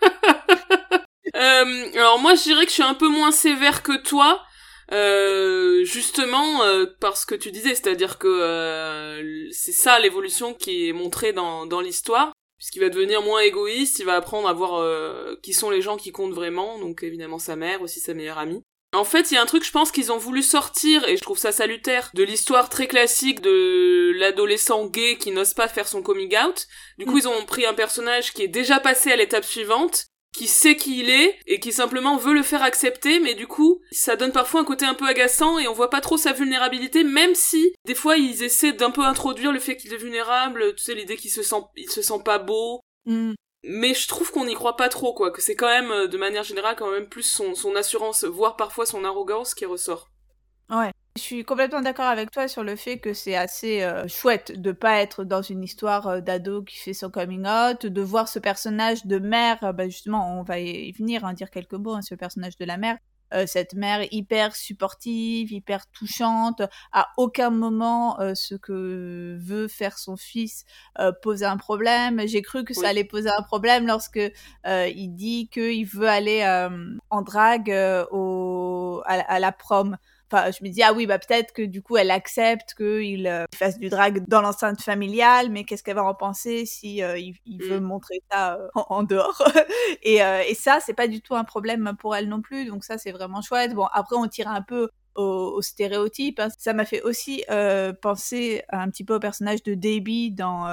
Euh, 1.36 1.92
alors 1.94 2.18
moi, 2.18 2.34
je 2.34 2.42
dirais 2.42 2.64
que 2.64 2.70
je 2.70 2.74
suis 2.74 2.82
un 2.82 2.94
peu 2.94 3.06
moins 3.06 3.30
sévère 3.30 3.82
que 3.82 4.02
toi. 4.02 4.42
justement 5.84 6.62
parce 7.00 7.26
que 7.26 7.34
tu 7.36 7.52
disais, 7.52 7.74
c'est-à-dire 7.74 8.18
que 8.18 9.48
c'est 9.52 9.72
ça 9.72 10.00
l'évolution 10.00 10.54
qui 10.54 10.88
est 10.88 10.92
montrée 10.92 11.32
dans, 11.32 11.66
dans 11.66 11.80
l'histoire, 11.80 12.32
puisqu'il 12.56 12.80
va 12.80 12.88
devenir 12.88 13.22
moins 13.22 13.40
égoïste, 13.40 14.00
il 14.00 14.06
va 14.06 14.16
apprendre 14.16 14.48
à 14.48 14.52
voir 14.52 14.82
qui 15.42 15.52
sont 15.52 15.70
les 15.70 15.82
gens 15.82 15.98
qui 15.98 16.10
comptent 16.12 16.34
vraiment, 16.34 16.78
donc 16.80 17.02
évidemment 17.04 17.38
sa 17.38 17.54
mère, 17.54 17.82
aussi 17.82 18.00
sa 18.00 18.14
meilleure 18.14 18.38
amie. 18.38 18.64
En 18.94 19.04
fait, 19.04 19.30
il 19.30 19.34
y 19.34 19.36
a 19.36 19.42
un 19.42 19.46
truc, 19.46 19.64
je 19.64 19.70
pense 19.70 19.92
qu'ils 19.92 20.12
ont 20.12 20.16
voulu 20.16 20.42
sortir, 20.42 21.06
et 21.06 21.16
je 21.16 21.22
trouve 21.22 21.36
ça 21.36 21.52
salutaire, 21.52 22.10
de 22.14 22.22
l'histoire 22.22 22.70
très 22.70 22.86
classique 22.86 23.42
de 23.42 24.12
l'adolescent 24.16 24.86
gay 24.86 25.18
qui 25.18 25.30
n'ose 25.30 25.52
pas 25.52 25.68
faire 25.68 25.86
son 25.86 26.02
coming 26.02 26.34
out. 26.38 26.66
Du 26.96 27.04
coup, 27.04 27.16
mm. 27.16 27.18
ils 27.18 27.28
ont 27.28 27.44
pris 27.44 27.66
un 27.66 27.74
personnage 27.74 28.32
qui 28.32 28.42
est 28.42 28.48
déjà 28.48 28.80
passé 28.80 29.12
à 29.12 29.16
l'étape 29.16 29.44
suivante, 29.44 30.06
qui 30.32 30.46
sait 30.46 30.76
qui 30.76 31.00
il 31.00 31.10
est, 31.10 31.38
et 31.46 31.60
qui 31.60 31.70
simplement 31.70 32.16
veut 32.16 32.32
le 32.32 32.42
faire 32.42 32.62
accepter, 32.62 33.20
mais 33.20 33.34
du 33.34 33.46
coup, 33.46 33.82
ça 33.90 34.16
donne 34.16 34.32
parfois 34.32 34.62
un 34.62 34.64
côté 34.64 34.86
un 34.86 34.94
peu 34.94 35.06
agaçant, 35.06 35.58
et 35.58 35.68
on 35.68 35.74
voit 35.74 35.90
pas 35.90 36.00
trop 36.00 36.16
sa 36.16 36.32
vulnérabilité, 36.32 37.04
même 37.04 37.34
si, 37.34 37.74
des 37.84 37.94
fois, 37.94 38.16
ils 38.16 38.42
essaient 38.42 38.72
d'un 38.72 38.90
peu 38.90 39.02
introduire 39.02 39.52
le 39.52 39.60
fait 39.60 39.76
qu'il 39.76 39.92
est 39.92 39.98
vulnérable, 39.98 40.74
tu 40.76 40.84
sais, 40.84 40.94
l'idée 40.94 41.16
qu'il 41.16 41.30
se 41.30 41.42
sent, 41.42 41.62
il 41.76 41.90
se 41.90 42.00
sent 42.00 42.22
pas 42.24 42.38
beau. 42.38 42.80
Mm 43.04 43.34
mais 43.68 43.94
je 43.94 44.08
trouve 44.08 44.30
qu'on 44.32 44.46
n'y 44.46 44.54
croit 44.54 44.76
pas 44.76 44.88
trop, 44.88 45.12
quoi, 45.12 45.30
que 45.30 45.42
c'est 45.42 45.54
quand 45.54 45.68
même, 45.68 45.90
euh, 45.90 46.06
de 46.08 46.16
manière 46.16 46.42
générale, 46.42 46.74
quand 46.76 46.90
même 46.90 47.06
plus 47.06 47.22
son, 47.22 47.54
son 47.54 47.76
assurance, 47.76 48.24
voire 48.24 48.56
parfois 48.56 48.86
son 48.86 49.04
arrogance 49.04 49.54
qui 49.54 49.66
ressort. 49.66 50.10
Ouais. 50.70 50.90
Je 51.16 51.22
suis 51.22 51.44
complètement 51.44 51.80
d'accord 51.80 52.06
avec 52.06 52.30
toi 52.30 52.48
sur 52.48 52.62
le 52.62 52.76
fait 52.76 52.98
que 52.98 53.12
c'est 53.12 53.34
assez 53.34 53.82
euh, 53.82 54.06
chouette 54.06 54.52
de 54.58 54.72
pas 54.72 55.00
être 55.00 55.24
dans 55.24 55.42
une 55.42 55.64
histoire 55.64 56.06
euh, 56.06 56.20
d'ado 56.20 56.62
qui 56.62 56.76
fait 56.78 56.94
son 56.94 57.10
coming 57.10 57.46
out, 57.46 57.84
de 57.84 58.02
voir 58.02 58.28
ce 58.28 58.38
personnage 58.38 59.04
de 59.04 59.18
mère, 59.18 59.74
bah 59.74 59.88
justement, 59.88 60.38
on 60.38 60.42
va 60.44 60.60
y 60.60 60.92
venir, 60.92 61.24
hein, 61.24 61.34
dire 61.34 61.50
quelques 61.50 61.74
mots, 61.74 61.94
hein, 61.94 62.00
le 62.10 62.16
personnage 62.16 62.56
de 62.56 62.64
la 62.64 62.76
mère, 62.76 62.96
euh, 63.34 63.44
cette 63.46 63.74
mère 63.74 64.06
hyper 64.10 64.56
supportive, 64.56 65.52
hyper 65.52 65.86
touchante, 65.90 66.62
à 66.92 67.08
aucun 67.16 67.50
moment 67.50 68.18
euh, 68.20 68.34
ce 68.34 68.54
que 68.54 69.36
veut 69.40 69.68
faire 69.68 69.98
son 69.98 70.16
fils 70.16 70.64
euh, 70.98 71.12
pose 71.22 71.42
un 71.42 71.56
problème. 71.56 72.22
J'ai 72.26 72.42
cru 72.42 72.64
que 72.64 72.74
ça 72.74 72.88
allait 72.88 73.04
poser 73.04 73.30
un 73.30 73.42
problème 73.42 73.86
lorsque 73.86 74.20
il 74.66 75.14
dit 75.14 75.48
qu'il 75.48 75.86
veut 75.86 76.08
aller 76.08 76.44
en 77.10 77.22
drague 77.22 77.74
au, 78.10 79.02
à, 79.06 79.38
la 79.38 79.52
prom. 79.52 79.96
Enfin, 80.30 80.50
je 80.50 80.62
me 80.62 80.68
dis, 80.70 80.82
ah 80.82 80.92
oui, 80.92 81.06
bah 81.06 81.18
peut-être 81.18 81.52
que 81.52 81.62
du 81.62 81.80
coup, 81.80 81.96
elle 81.96 82.10
accepte 82.10 82.74
qu'il 82.74 83.26
euh, 83.26 83.46
fasse 83.54 83.78
du 83.78 83.88
drag 83.88 84.24
dans 84.28 84.42
l'enceinte 84.42 84.82
familiale, 84.82 85.48
mais 85.50 85.64
qu'est-ce 85.64 85.82
qu'elle 85.82 85.96
va 85.96 86.04
en 86.04 86.14
penser 86.14 86.66
si 86.66 87.02
euh, 87.02 87.18
il, 87.18 87.34
veut 87.62 87.80
mmh. 87.80 87.84
montrer 87.84 88.20
ça 88.30 88.56
euh, 88.56 88.68
en, 88.74 89.04
dehors? 89.04 89.42
Et, 90.02 90.16
et, 90.16 90.54
ça, 90.54 90.80
c'est 90.84 90.94
pas 90.94 91.08
du 91.08 91.22
tout 91.22 91.34
un 91.34 91.44
problème 91.44 91.94
pour 91.98 92.14
elle 92.14 92.28
non 92.28 92.42
plus, 92.42 92.66
donc 92.66 92.84
ça, 92.84 92.98
c'est 92.98 93.12
vraiment 93.12 93.40
chouette. 93.40 93.74
Bon, 93.74 93.86
après, 93.92 94.16
on 94.16 94.26
tire 94.28 94.48
un 94.48 94.62
peu 94.62 94.90
aux, 95.14 95.62
stéréotypes. 95.62 96.38
Hein. 96.40 96.48
Ça 96.58 96.72
m'a 96.72 96.84
fait 96.84 97.02
aussi 97.02 97.44
penser 98.02 98.62
un 98.68 98.90
petit 98.90 99.04
peu 99.04 99.14
au 99.14 99.18
personnage 99.18 99.62
de 99.62 99.74
Debbie 99.74 100.30
dans 100.30 100.66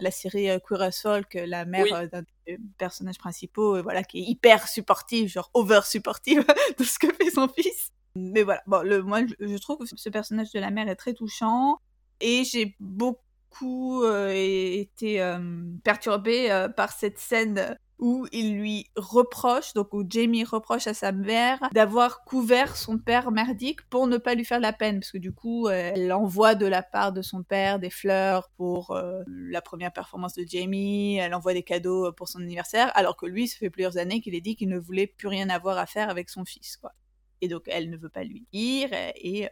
la 0.00 0.10
série 0.10 0.48
Queer 0.66 0.82
as 0.82 1.00
Folk, 1.00 1.34
la 1.34 1.64
mère 1.64 2.08
d'un 2.08 2.22
des 2.46 2.58
personnages 2.78 3.18
principaux, 3.18 3.82
voilà, 3.82 4.02
qui 4.02 4.18
est 4.18 4.24
hyper 4.24 4.68
supportive, 4.68 5.28
genre 5.28 5.50
over 5.54 5.80
supportive 5.84 6.44
de 6.78 6.84
ce 6.84 6.98
que 6.98 7.12
fait 7.12 7.30
son 7.30 7.48
fils. 7.48 7.90
Mais 8.16 8.42
voilà, 8.42 8.62
bon, 8.66 8.82
le, 8.82 9.02
moi 9.02 9.20
je 9.38 9.56
trouve 9.58 9.78
que 9.78 9.84
ce 9.86 10.08
personnage 10.08 10.50
de 10.52 10.58
la 10.58 10.70
mère 10.70 10.88
est 10.88 10.96
très 10.96 11.14
touchant 11.14 11.78
et 12.20 12.44
j'ai 12.44 12.76
beaucoup 12.80 14.02
euh, 14.02 14.30
été 14.32 15.22
euh, 15.22 15.38
perturbée 15.84 16.50
euh, 16.50 16.68
par 16.68 16.92
cette 16.92 17.18
scène 17.18 17.76
où 17.98 18.26
il 18.32 18.56
lui 18.58 18.86
reproche, 18.96 19.74
donc 19.74 19.92
où 19.92 20.04
Jamie 20.08 20.44
reproche 20.44 20.86
à 20.86 20.94
sa 20.94 21.12
mère 21.12 21.58
d'avoir 21.72 22.24
couvert 22.24 22.76
son 22.76 22.96
père 22.96 23.30
merdique 23.30 23.82
pour 23.90 24.06
ne 24.06 24.16
pas 24.16 24.34
lui 24.34 24.46
faire 24.46 24.58
la 24.58 24.72
peine, 24.72 25.00
parce 25.00 25.12
que 25.12 25.18
du 25.18 25.32
coup, 25.32 25.68
elle 25.68 26.10
envoie 26.10 26.54
de 26.54 26.64
la 26.64 26.82
part 26.82 27.12
de 27.12 27.20
son 27.20 27.42
père 27.42 27.78
des 27.78 27.90
fleurs 27.90 28.48
pour 28.56 28.98
la 29.26 29.60
première 29.60 29.92
performance 29.92 30.32
de 30.32 30.46
Jamie, 30.48 31.18
elle 31.18 31.34
envoie 31.34 31.52
des 31.52 31.62
cadeaux 31.62 32.10
pour 32.12 32.30
son 32.30 32.40
anniversaire, 32.40 32.90
alors 32.94 33.18
que 33.18 33.26
lui, 33.26 33.48
ça 33.48 33.58
fait 33.58 33.68
plusieurs 33.68 33.98
années 33.98 34.22
qu'il 34.22 34.34
a 34.34 34.40
dit 34.40 34.56
qu'il 34.56 34.70
ne 34.70 34.78
voulait 34.78 35.06
plus 35.06 35.28
rien 35.28 35.50
avoir 35.50 35.76
à 35.76 35.84
faire 35.84 36.08
avec 36.08 36.30
son 36.30 36.46
fils, 36.46 36.78
quoi. 36.78 36.94
Et 37.40 37.48
donc 37.48 37.62
elle 37.66 37.90
ne 37.90 37.96
veut 37.96 38.08
pas 38.08 38.24
lui 38.24 38.46
dire 38.52 38.90
et, 38.92 39.48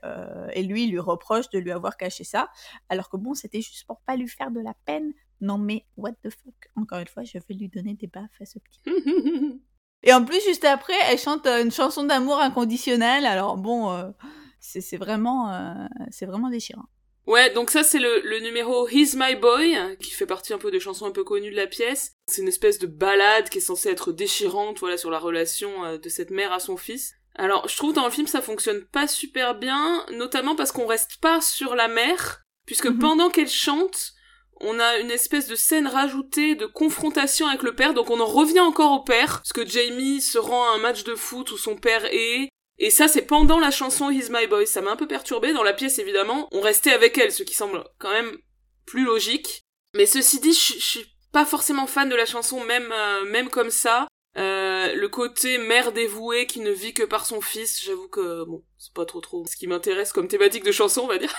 et 0.53 0.63
lui 0.63 0.87
lui 0.87 0.99
reproche 0.99 1.49
de 1.51 1.59
lui 1.59 1.73
avoir 1.73 1.97
caché 1.97 2.25
ça, 2.25 2.51
alors 2.89 3.09
que 3.09 3.17
bon 3.17 3.35
c'était 3.35 3.61
juste 3.61 3.87
pour 3.87 4.01
pas 4.01 4.17
lui 4.17 4.29
faire 4.29 4.51
de 4.51 4.61
la 4.61 4.75
peine. 4.85 5.13
Non 5.41 5.59
mais 5.59 5.87
what 5.97 6.13
the 6.23 6.31
fuck? 6.31 6.71
Encore 6.77 6.99
une 6.99 7.09
fois 7.09 7.25
je 7.25 7.39
vais 7.39 7.55
lui 7.55 7.69
donner 7.69 7.95
des 7.95 8.07
baffes 8.07 8.41
à 8.41 8.45
ce 8.45 8.59
petit. 8.59 8.83
et 10.03 10.13
en 10.13 10.25
plus 10.25 10.43
juste 10.45 10.65
après 10.65 10.95
elle 11.11 11.19
chante 11.19 11.47
une 11.47 11.71
chanson 11.71 12.05
d'amour 12.05 12.41
inconditionnel. 12.41 13.25
Alors 13.25 13.57
bon 13.57 14.13
c'est 14.61 14.97
vraiment 14.97 15.89
c'est 16.11 16.27
vraiment 16.27 16.51
déchirant. 16.51 16.89
Ouais, 17.29 17.53
donc 17.53 17.69
ça 17.69 17.85
c'est 17.85 17.99
le, 17.99 18.23
le, 18.25 18.41
numéro 18.41 18.89
He's 18.89 19.15
My 19.15 19.37
Boy, 19.37 19.77
qui 20.01 20.13
fait 20.13 20.25
partie 20.25 20.55
un 20.55 20.59
peu 20.59 20.71
des 20.71 20.81
chansons 20.81 21.05
un 21.05 21.11
peu 21.11 21.25
connues 21.25 21.51
de 21.51 21.57
la 21.57 21.67
pièce. 21.67 22.15
C'est 22.27 22.41
une 22.41 22.49
espèce 22.49 22.79
de 22.79 22.87
balade 22.87 23.51
qui 23.51 23.59
est 23.59 23.61
censée 23.61 23.91
être 23.91 24.13
déchirante, 24.13 24.79
voilà, 24.79 24.97
sur 24.97 25.11
la 25.11 25.19
relation 25.19 25.85
euh, 25.85 25.99
de 25.99 26.09
cette 26.09 26.31
mère 26.31 26.55
à 26.55 26.59
son 26.59 26.79
fils. 26.79 27.18
Alors, 27.39 27.69
je 27.69 27.77
trouve 27.77 27.95
dans 27.95 28.05
le 28.05 28.11
film 28.11 28.27
ça 28.27 28.43
fonctionne 28.43 28.85
pas 28.85 29.07
super 29.07 29.55
bien, 29.55 30.05
notamment 30.13 30.57
parce 30.57 30.73
qu'on 30.73 30.87
reste 30.87 31.19
pas 31.21 31.41
sur 31.41 31.75
la 31.75 31.89
mère, 31.89 32.43
puisque 32.67 32.87
mhm. 32.87 32.99
pendant 32.99 33.31
qu'elle 33.31 33.49
chante, 33.49 34.13
on 34.61 34.79
a 34.81 34.99
une 34.99 35.11
espèce 35.11 35.47
de 35.47 35.55
scène 35.55 35.87
rajoutée 35.87 36.57
de 36.57 36.67
confrontation 36.67 37.47
avec 37.47 37.63
le 37.63 37.75
père, 37.75 37.95
donc 37.95 38.11
on 38.11 38.21
en 38.21 38.27
revient 38.27 38.61
encore 38.61 38.93
au 38.93 39.05
père, 39.05 39.39
parce 39.39 39.53
que 39.53 39.67
Jamie 39.67 40.21
se 40.21 40.37
rend 40.39 40.65
à 40.65 40.75
un 40.75 40.79
match 40.79 41.05
de 41.05 41.15
foot 41.15 41.53
où 41.53 41.57
son 41.57 41.77
père 41.77 42.05
est, 42.07 42.49
et 42.79 42.91
ça, 42.91 43.09
c'est 43.09 43.23
pendant 43.23 43.59
la 43.59 43.71
chanson 43.71 44.11
He's 44.11 44.31
My 44.31 44.47
Boy. 44.47 44.67
Ça 44.67 44.81
m'a 44.81 44.93
un 44.93 44.97
peu 44.97 45.09
perturbé. 45.09 45.53
Dans 45.53 45.65
la 45.65 45.73
pièce, 45.73 45.99
évidemment, 45.99 46.49
on 46.53 46.61
restait 46.61 46.93
avec 46.93 47.19
elle, 47.19 47.33
ce 47.33 47.43
qui 47.43 47.55
semble 47.55 47.85
quand 47.99 48.11
même 48.11 48.39
plus 48.87 49.05
logique. 49.05 49.63
Mais 49.95 50.07
ceci 50.07 50.39
dit, 50.41 50.53
je 50.53 50.79
suis 50.79 51.07
pas 51.33 51.45
forcément 51.45 51.87
fan 51.87 52.09
de 52.09 52.15
la 52.15 52.27
chanson, 52.27 52.65
même, 52.65 52.93
euh, 52.93 53.25
même 53.25 53.49
comme 53.49 53.71
ça. 53.71 54.07
Euh, 54.37 54.95
le 54.95 55.09
côté 55.09 55.59
mère 55.59 55.93
dévouée 55.93 56.47
qui 56.47 56.61
ne 56.61 56.71
vit 56.71 56.95
que 56.95 57.03
par 57.03 57.27
son 57.27 57.41
fils, 57.41 57.83
j'avoue 57.83 58.09
que 58.09 58.45
bon, 58.45 58.63
c'est 58.77 58.93
pas 58.93 59.05
trop 59.07 59.21
trop 59.21 59.45
ce 59.47 59.57
qui 59.57 59.67
m'intéresse 59.67 60.13
comme 60.13 60.29
thématique 60.29 60.65
de 60.65 60.73
chanson, 60.73 61.03
on 61.03 61.09
va 61.09 61.19
dire. 61.19 61.35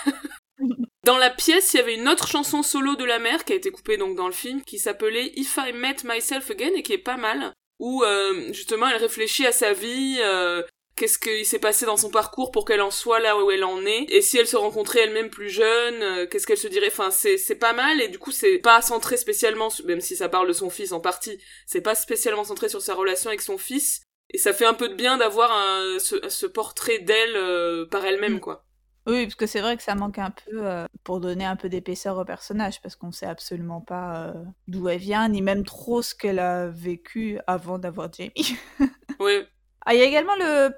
dans 1.04 1.16
la 1.16 1.30
pièce, 1.30 1.72
il 1.72 1.78
y 1.78 1.80
avait 1.80 1.94
une 1.94 2.08
autre 2.08 2.26
chanson 2.26 2.62
solo 2.62 2.96
de 2.96 3.04
la 3.04 3.18
mère 3.18 3.44
qui 3.44 3.52
a 3.52 3.56
été 3.56 3.70
coupée 3.70 3.96
donc 3.96 4.16
dans 4.16 4.26
le 4.26 4.34
film, 4.34 4.62
qui 4.62 4.78
s'appelait 4.78 5.32
If 5.36 5.58
I 5.58 5.72
Met 5.72 5.96
Myself 6.04 6.50
Again 6.50 6.74
et 6.74 6.82
qui 6.82 6.92
est 6.92 6.98
pas 6.98 7.16
mal 7.16 7.54
où 7.80 8.04
euh, 8.04 8.52
justement 8.52 8.86
elle 8.88 9.00
réfléchit 9.00 9.46
à 9.46 9.52
sa 9.52 9.72
vie, 9.72 10.18
euh, 10.20 10.62
qu'est-ce 11.00 11.18
qui 11.18 11.46
s'est 11.46 11.58
passé 11.58 11.86
dans 11.86 11.96
son 11.96 12.10
parcours 12.10 12.50
pour 12.50 12.66
qu'elle 12.66 12.82
en 12.82 12.90
soit 12.90 13.20
là 13.20 13.42
où 13.42 13.50
elle 13.50 13.64
en 13.64 13.86
est 13.86 14.04
et 14.10 14.20
si 14.20 14.36
elle 14.36 14.46
se 14.46 14.56
rencontrait 14.56 15.00
elle-même 15.00 15.30
plus 15.30 15.48
jeune 15.48 16.02
euh, 16.02 16.26
qu'est-ce 16.26 16.46
qu'elle 16.46 16.58
se 16.58 16.68
dirait? 16.68 16.88
Enfin 16.88 17.10
c'est 17.10 17.38
c'est 17.38 17.54
pas 17.54 17.72
mal 17.72 18.02
et 18.02 18.08
du 18.08 18.18
coup 18.18 18.32
c'est 18.32 18.58
pas 18.58 18.82
centré 18.82 19.16
spécialement 19.16 19.68
même 19.86 20.02
si 20.02 20.14
ça 20.14 20.28
parle 20.28 20.46
de 20.46 20.52
son 20.52 20.68
fils 20.68 20.92
en 20.92 21.00
partie 21.00 21.38
c'est 21.64 21.80
pas 21.80 21.94
spécialement 21.94 22.44
centré 22.44 22.68
sur 22.68 22.82
sa 22.82 22.94
relation 22.94 23.28
avec 23.30 23.40
son 23.40 23.56
fils 23.56 24.02
et 24.28 24.36
ça 24.36 24.52
fait 24.52 24.66
un 24.66 24.74
peu 24.74 24.90
de 24.90 24.94
bien 24.94 25.16
d'avoir 25.16 25.50
ce, 25.98 26.28
ce, 26.28 26.46
portrait 26.46 26.98
d'elle 26.98 27.34
euh, 27.34 27.86
par 27.86 28.04
elle-même 28.04 28.34
mm. 28.34 28.40
quoi 28.40 28.66
oui, 29.06 29.24
parce 29.24 29.34
que 29.34 29.46
c'est 29.46 29.62
vrai 29.62 29.78
que 29.78 29.82
ça 29.82 29.94
manque 29.94 30.18
un 30.18 30.30
peu 30.30 30.66
euh, 30.66 30.84
pour 31.04 31.20
donner 31.20 31.46
un 31.46 31.56
peu 31.56 31.70
d'épaisseur 31.70 32.18
au 32.18 32.24
personnage, 32.26 32.82
parce 32.82 32.96
qu'on 32.96 33.10
sait 33.10 33.26
absolument 33.26 33.80
pas 33.80 34.34
d'où 34.68 34.90
elle 34.90 34.98
vient, 34.98 35.26
ni 35.30 35.40
même 35.40 35.64
trop 35.64 36.02
ce 36.02 36.14
qu'elle 36.14 36.38
a 36.38 36.68
vécu 36.68 37.38
avant 37.46 37.78
d'avoir 37.78 38.12
Jamie. 38.12 38.58
oui. 39.18 39.42
Ah, 39.86 39.94
il 39.94 40.00
y 40.00 40.02
a 40.02 40.06
également 40.06 40.36
le 40.36 40.70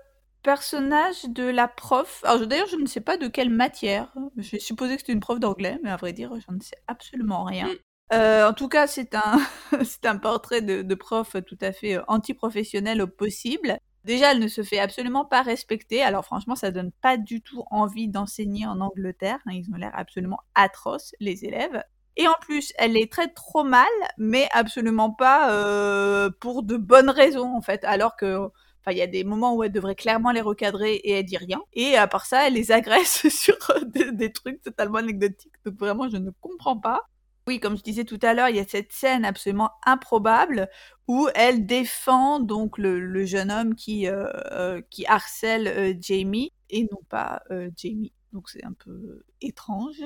personnage 0.42 1.24
de 1.24 1.44
la 1.44 1.68
prof. 1.68 2.22
Alors 2.24 2.46
d'ailleurs, 2.46 2.68
je 2.68 2.76
ne 2.76 2.86
sais 2.86 3.00
pas 3.00 3.16
de 3.16 3.28
quelle 3.28 3.50
matière. 3.50 4.12
Je 4.36 4.52
vais 4.52 4.58
supposer 4.58 4.94
que 4.94 5.00
c'était 5.00 5.12
une 5.12 5.20
prof 5.20 5.40
d'anglais, 5.40 5.78
mais 5.82 5.90
à 5.90 5.96
vrai 5.96 6.12
dire, 6.12 6.32
je 6.38 6.54
ne 6.54 6.60
sais 6.60 6.76
absolument 6.86 7.44
rien. 7.44 7.68
Mm. 7.68 7.76
Euh, 8.12 8.48
en 8.48 8.52
tout 8.52 8.68
cas, 8.68 8.86
c'est 8.86 9.14
un, 9.14 9.40
c'est 9.84 10.04
un 10.06 10.16
portrait 10.16 10.60
de, 10.60 10.94
prof 10.94 11.36
tout 11.46 11.58
à 11.60 11.72
fait 11.72 11.96
euh, 11.96 12.02
anti-professionnel 12.08 13.00
au 13.00 13.06
possible. 13.06 13.78
Déjà, 14.04 14.32
elle 14.32 14.40
ne 14.40 14.48
se 14.48 14.62
fait 14.62 14.80
absolument 14.80 15.24
pas 15.24 15.42
respecter. 15.42 16.02
Alors 16.02 16.24
franchement, 16.24 16.56
ça 16.56 16.70
donne 16.70 16.90
pas 17.00 17.16
du 17.16 17.40
tout 17.40 17.64
envie 17.70 18.08
d'enseigner 18.08 18.66
en 18.66 18.80
Angleterre. 18.80 19.38
Hein. 19.46 19.52
Ils 19.52 19.70
ont 19.72 19.76
l'air 19.76 19.92
absolument 19.94 20.40
atroces, 20.54 21.14
les 21.20 21.44
élèves. 21.44 21.82
Et 22.16 22.28
en 22.28 22.34
plus, 22.40 22.72
elle 22.76 22.92
les 22.92 23.08
traite 23.08 23.34
trop 23.34 23.64
mal, 23.64 23.88
mais 24.18 24.48
absolument 24.52 25.10
pas 25.10 25.52
euh, 25.52 26.30
pour 26.40 26.62
de 26.62 26.76
bonnes 26.76 27.08
raisons 27.08 27.56
en 27.56 27.62
fait. 27.62 27.84
Alors 27.84 28.16
que 28.16 28.50
Enfin, 28.84 28.92
il 28.92 28.98
y 28.98 29.02
a 29.02 29.06
des 29.06 29.22
moments 29.22 29.54
où 29.54 29.62
elle 29.62 29.70
devrait 29.70 29.94
clairement 29.94 30.32
les 30.32 30.40
recadrer 30.40 30.94
et 30.94 31.12
elle 31.12 31.24
dit 31.24 31.36
rien. 31.36 31.60
Et 31.72 31.96
à 31.96 32.08
part 32.08 32.26
ça, 32.26 32.46
elle 32.46 32.54
les 32.54 32.72
agresse 32.72 33.28
sur 33.28 33.56
des, 33.86 34.32
trucs 34.32 34.60
totalement 34.60 34.98
anecdotiques. 34.98 35.52
Donc 35.64 35.78
vraiment, 35.78 36.08
je 36.08 36.16
ne 36.16 36.30
comprends 36.40 36.78
pas. 36.78 37.02
Oui, 37.46 37.58
comme 37.60 37.76
je 37.76 37.82
disais 37.82 38.04
tout 38.04 38.18
à 38.22 38.34
l'heure, 38.34 38.48
il 38.48 38.56
y 38.56 38.60
a 38.60 38.66
cette 38.66 38.92
scène 38.92 39.24
absolument 39.24 39.70
improbable 39.84 40.68
où 41.08 41.28
elle 41.34 41.66
défend 41.66 42.38
donc 42.40 42.78
le, 42.78 43.24
jeune 43.24 43.50
homme 43.50 43.74
qui, 43.74 44.06
euh, 44.08 44.28
euh, 44.52 44.80
qui 44.90 45.06
harcèle 45.06 45.66
euh, 45.68 45.94
Jamie 46.00 46.52
et 46.70 46.84
non 46.84 47.00
pas 47.08 47.42
Jamie. 47.76 48.12
Donc 48.32 48.48
c'est 48.48 48.64
un 48.64 48.72
peu 48.72 49.24
étrange. 49.40 50.02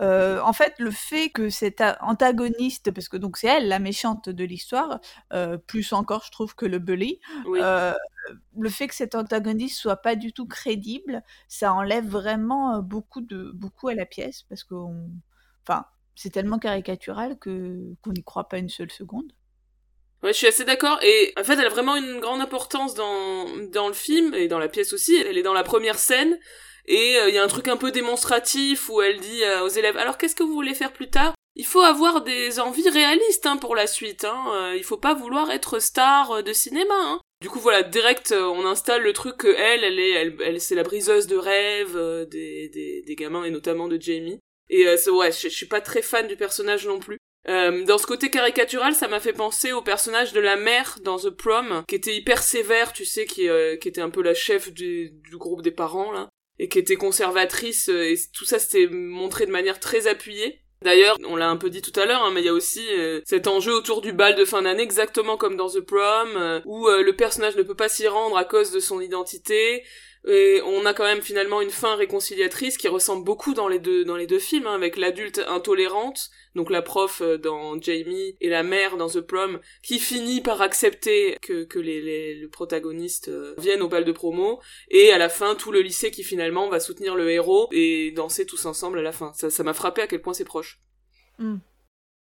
Euh, 0.00 0.40
en 0.40 0.52
fait, 0.52 0.74
le 0.78 0.90
fait 0.90 1.30
que 1.30 1.48
cet 1.48 1.82
antagoniste, 2.00 2.90
parce 2.90 3.08
que 3.08 3.16
donc 3.16 3.36
c'est 3.38 3.46
elle 3.46 3.68
la 3.68 3.78
méchante 3.78 4.28
de 4.28 4.44
l'histoire, 4.44 5.00
euh, 5.32 5.56
plus 5.56 5.92
encore 5.92 6.22
je 6.24 6.30
trouve 6.30 6.54
que 6.54 6.66
le 6.66 6.78
bully, 6.78 7.20
euh, 7.46 7.94
le 8.58 8.68
fait 8.68 8.88
que 8.88 8.94
cet 8.94 9.14
antagoniste 9.14 9.78
soit 9.78 9.96
pas 9.96 10.14
du 10.14 10.32
tout 10.32 10.46
crédible, 10.46 11.22
ça 11.48 11.72
enlève 11.72 12.06
vraiment 12.06 12.80
beaucoup 12.82 13.20
de 13.20 13.50
beaucoup 13.54 13.88
à 13.88 13.94
la 13.94 14.06
pièce 14.06 14.42
parce 14.48 14.64
que, 14.64 14.74
enfin, 15.66 15.86
c'est 16.14 16.30
tellement 16.30 16.58
caricatural 16.58 17.38
que 17.38 17.94
qu'on 18.02 18.12
n'y 18.12 18.24
croit 18.24 18.48
pas 18.48 18.58
une 18.58 18.68
seule 18.68 18.90
seconde. 18.90 19.32
Ouais, 20.22 20.32
je 20.32 20.38
suis 20.38 20.46
assez 20.46 20.64
d'accord. 20.64 20.98
Et 21.02 21.32
en 21.38 21.44
fait, 21.44 21.54
elle 21.54 21.66
a 21.66 21.70
vraiment 21.70 21.94
une 21.94 22.20
grande 22.20 22.40
importance 22.40 22.94
dans, 22.94 23.46
dans 23.70 23.86
le 23.86 23.94
film 23.94 24.32
et 24.34 24.48
dans 24.48 24.58
la 24.58 24.68
pièce 24.68 24.92
aussi. 24.92 25.14
Elle 25.14 25.36
est 25.36 25.42
dans 25.42 25.52
la 25.52 25.62
première 25.62 25.98
scène. 25.98 26.38
Et 26.86 27.12
il 27.12 27.16
euh, 27.16 27.30
y 27.30 27.38
a 27.38 27.42
un 27.42 27.48
truc 27.48 27.68
un 27.68 27.76
peu 27.76 27.90
démonstratif 27.90 28.88
où 28.88 29.02
elle 29.02 29.18
dit 29.18 29.42
euh, 29.42 29.64
aux 29.64 29.68
élèves 29.68 29.96
alors 29.96 30.18
qu'est-ce 30.18 30.36
que 30.36 30.42
vous 30.42 30.52
voulez 30.52 30.74
faire 30.74 30.92
plus 30.92 31.10
tard? 31.10 31.34
Il 31.56 31.66
faut 31.66 31.80
avoir 31.80 32.22
des 32.22 32.60
envies 32.60 32.88
réalistes 32.88 33.46
hein, 33.46 33.56
pour 33.56 33.74
la 33.74 33.86
suite. 33.86 34.24
Hein. 34.24 34.44
Euh, 34.52 34.76
il 34.76 34.84
faut 34.84 34.98
pas 34.98 35.14
vouloir 35.14 35.50
être 35.50 35.78
star 35.78 36.42
de 36.42 36.52
cinéma. 36.52 36.94
Hein. 36.94 37.20
Du 37.40 37.48
coup, 37.48 37.58
voilà, 37.58 37.82
direct, 37.82 38.32
on 38.32 38.66
installe 38.66 39.02
le 39.02 39.12
truc 39.12 39.38
que 39.38 39.48
elle, 39.48 39.84
elle 39.84 39.98
est, 39.98 40.36
elle, 40.42 40.60
c'est 40.60 40.74
la 40.74 40.82
briseuse 40.82 41.26
de 41.26 41.36
rêve 41.36 41.96
des, 42.30 43.02
des, 43.06 43.14
gamins 43.14 43.44
et 43.44 43.50
notamment 43.50 43.88
de 43.88 44.00
Jamie. 44.00 44.38
Et 44.68 44.86
euh, 44.86 44.96
ouais, 45.12 45.32
je, 45.32 45.48
je, 45.48 45.54
suis 45.54 45.66
pas 45.66 45.80
très 45.80 46.02
fan 46.02 46.26
du 46.26 46.36
personnage 46.36 46.86
non 46.86 46.98
plus. 46.98 47.18
Euh, 47.48 47.84
dans 47.84 47.98
ce 47.98 48.06
côté 48.06 48.30
caricatural, 48.30 48.94
ça 48.94 49.08
m'a 49.08 49.20
fait 49.20 49.32
penser 49.32 49.72
au 49.72 49.82
personnage 49.82 50.32
de 50.32 50.40
la 50.40 50.56
mère 50.56 50.98
dans 51.04 51.18
The 51.18 51.30
Prom, 51.30 51.84
qui 51.88 51.94
était 51.94 52.16
hyper 52.16 52.42
sévère, 52.42 52.92
tu 52.92 53.04
sais, 53.04 53.24
qui, 53.24 53.48
qui 53.80 53.88
était 53.88 54.00
un 54.00 54.10
peu 54.10 54.22
la 54.22 54.34
chef 54.34 54.72
du, 54.72 55.10
du 55.10 55.36
groupe 55.36 55.62
des 55.62 55.70
parents 55.70 56.12
là 56.12 56.28
et 56.58 56.68
qui 56.68 56.78
était 56.78 56.96
conservatrice 56.96 57.88
euh, 57.88 58.12
et 58.12 58.16
tout 58.32 58.44
ça 58.44 58.58
c'était 58.58 58.86
montré 58.88 59.46
de 59.46 59.52
manière 59.52 59.80
très 59.80 60.06
appuyée. 60.06 60.62
D'ailleurs, 60.82 61.16
on 61.26 61.36
l'a 61.36 61.48
un 61.48 61.56
peu 61.56 61.70
dit 61.70 61.80
tout 61.80 61.98
à 61.98 62.04
l'heure, 62.04 62.22
hein, 62.22 62.30
mais 62.32 62.42
il 62.42 62.46
y 62.46 62.50
a 62.50 62.52
aussi 62.52 62.86
euh, 62.90 63.22
cet 63.24 63.46
enjeu 63.46 63.72
autour 63.72 64.02
du 64.02 64.12
bal 64.12 64.34
de 64.36 64.44
fin 64.44 64.62
d'année, 64.62 64.82
exactement 64.82 65.38
comme 65.38 65.56
dans 65.56 65.70
The 65.70 65.80
Prom, 65.80 66.36
euh, 66.36 66.60
où 66.66 66.86
le 66.88 67.16
personnage 67.16 67.56
ne 67.56 67.62
peut 67.62 67.74
pas 67.74 67.88
s'y 67.88 68.06
rendre 68.06 68.36
à 68.36 68.44
cause 68.44 68.72
de 68.72 68.78
son 68.78 69.00
identité, 69.00 69.82
et 70.26 70.60
on 70.64 70.84
a 70.86 70.92
quand 70.92 71.04
même 71.04 71.22
finalement 71.22 71.60
une 71.60 71.70
fin 71.70 71.94
réconciliatrice 71.94 72.78
qui 72.78 72.88
ressemble 72.88 73.24
beaucoup 73.24 73.54
dans 73.54 73.68
les 73.68 73.78
deux 73.78 74.04
dans 74.04 74.16
les 74.16 74.26
deux 74.26 74.38
films, 74.38 74.66
hein, 74.66 74.74
avec 74.74 74.96
l'adulte 74.96 75.40
intolérante, 75.46 76.30
donc 76.54 76.70
la 76.70 76.82
prof 76.82 77.20
euh, 77.20 77.38
dans 77.38 77.80
Jamie 77.80 78.36
et 78.40 78.48
la 78.48 78.62
mère 78.62 78.96
dans 78.96 79.08
The 79.08 79.20
Prom, 79.20 79.60
qui 79.82 80.00
finit 80.00 80.40
par 80.40 80.62
accepter 80.62 81.38
que 81.42 81.64
que 81.64 81.78
les, 81.78 82.00
les 82.00 82.34
le 82.34 82.48
protagoniste 82.48 83.28
euh, 83.28 83.54
vienne 83.58 83.82
au 83.82 83.88
bal 83.88 84.04
de 84.04 84.12
promo, 84.12 84.60
et 84.90 85.12
à 85.12 85.18
la 85.18 85.28
fin 85.28 85.54
tout 85.54 85.70
le 85.70 85.80
lycée 85.80 86.10
qui 86.10 86.24
finalement 86.24 86.68
va 86.68 86.80
soutenir 86.80 87.14
le 87.14 87.30
héros 87.30 87.68
et 87.72 88.10
danser 88.10 88.46
tous 88.46 88.66
ensemble 88.66 88.98
à 88.98 89.02
la 89.02 89.12
fin. 89.12 89.32
Ça 89.34 89.50
ça 89.50 89.62
m'a 89.62 89.74
frappé 89.74 90.02
à 90.02 90.06
quel 90.06 90.22
point 90.22 90.34
c'est 90.34 90.44
proche. 90.44 90.80
Hmm. 91.38 91.58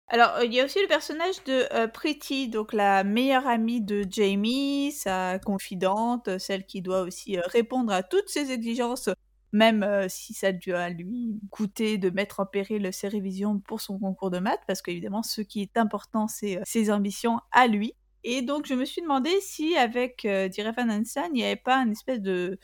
Alors, 0.07 0.43
il 0.43 0.53
y 0.53 0.59
a 0.59 0.65
aussi 0.65 0.79
le 0.81 0.87
personnage 0.87 1.43
de 1.45 1.65
euh, 1.73 1.87
Pretty, 1.87 2.47
donc 2.47 2.73
la 2.73 3.03
meilleure 3.03 3.47
amie 3.47 3.81
de 3.81 4.05
Jamie, 4.07 4.91
sa 4.91 5.39
confidente, 5.39 6.37
celle 6.37 6.65
qui 6.65 6.81
doit 6.83 7.01
aussi 7.01 7.37
euh, 7.37 7.41
répondre 7.47 7.91
à 7.91 8.03
toutes 8.03 8.29
ses 8.29 8.51
exigences, 8.51 9.09
même 9.51 9.81
euh, 9.81 10.05
si 10.07 10.35
ça 10.35 10.51
doit 10.51 10.89
lui 10.89 11.39
coûter 11.49 11.97
de 11.97 12.11
mettre 12.11 12.39
en 12.39 12.45
péril 12.45 12.93
ses 12.93 13.07
révisions 13.07 13.59
pour 13.59 13.81
son 13.81 13.97
concours 13.97 14.29
de 14.29 14.37
maths, 14.37 14.61
parce 14.67 14.83
qu'évidemment, 14.83 15.23
ce 15.23 15.41
qui 15.41 15.63
est 15.63 15.75
important, 15.75 16.27
c'est 16.27 16.59
ses 16.65 16.91
ambitions 16.91 17.39
à 17.51 17.65
lui. 17.65 17.95
Et 18.27 18.41
donc, 18.41 18.65
je 18.65 18.73
me 18.73 18.85
suis 18.85 19.03
demandé 19.03 19.29
si, 19.39 19.77
avec 19.77 20.25
euh, 20.25 20.49
Hansen, 20.57 21.25
il 21.27 21.33
n'y 21.33 21.43
avait 21.43 21.55
pas 21.55 21.77
une 21.77 21.91
espèce 21.91 22.21
de, 22.21 22.57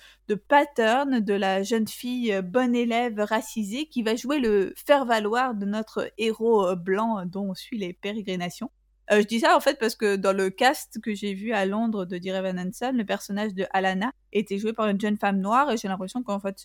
pattern 0.48 1.20
de 1.20 1.34
la 1.36 1.62
jeune 1.62 1.88
fille 1.88 2.34
euh, 2.34 2.42
bonne 2.42 2.74
élève 2.76 3.20
racisée 3.20 3.86
qui 3.86 4.02
va 4.02 4.16
jouer 4.16 4.40
le 4.40 4.74
faire-valoir 4.76 5.54
de 5.54 5.66
notre 5.68 6.12
héros 6.18 6.66
euh, 6.66 6.76
blanc 6.76 7.28
dont 7.28 7.52
on 7.52 7.54
suit 7.54 7.78
les 7.78 7.94
pérégrinations. 7.94 8.72
Euh, 9.12 9.22
je 9.22 9.28
dis 9.28 9.42
ça 9.42 9.58
en 9.58 9.60
fait 9.60 9.78
parce 9.78 9.96
que 9.96 10.16
dans 10.16 10.32
le 10.32 10.50
cast 10.50 11.02
que 11.02 11.14
j'ai 11.14 11.34
vu 11.34 11.52
à 11.52 11.66
Londres 11.66 12.06
de 12.06 12.18
Dear 12.18 12.38
Evan 12.38 12.58
Hansen, 12.58 12.96
le 12.96 13.06
personnage 13.06 13.54
de 13.54 13.66
Alana 13.72 14.14
était 14.32 14.58
joué 14.58 14.72
par 14.72 14.88
une 14.88 15.02
jeune 15.02 15.18
femme 15.18 15.42
noire 15.42 15.70
et 15.70 15.76
j'ai 15.76 15.90
l'impression 15.90 16.24
qu'en 16.24 16.40
fait 16.40 16.56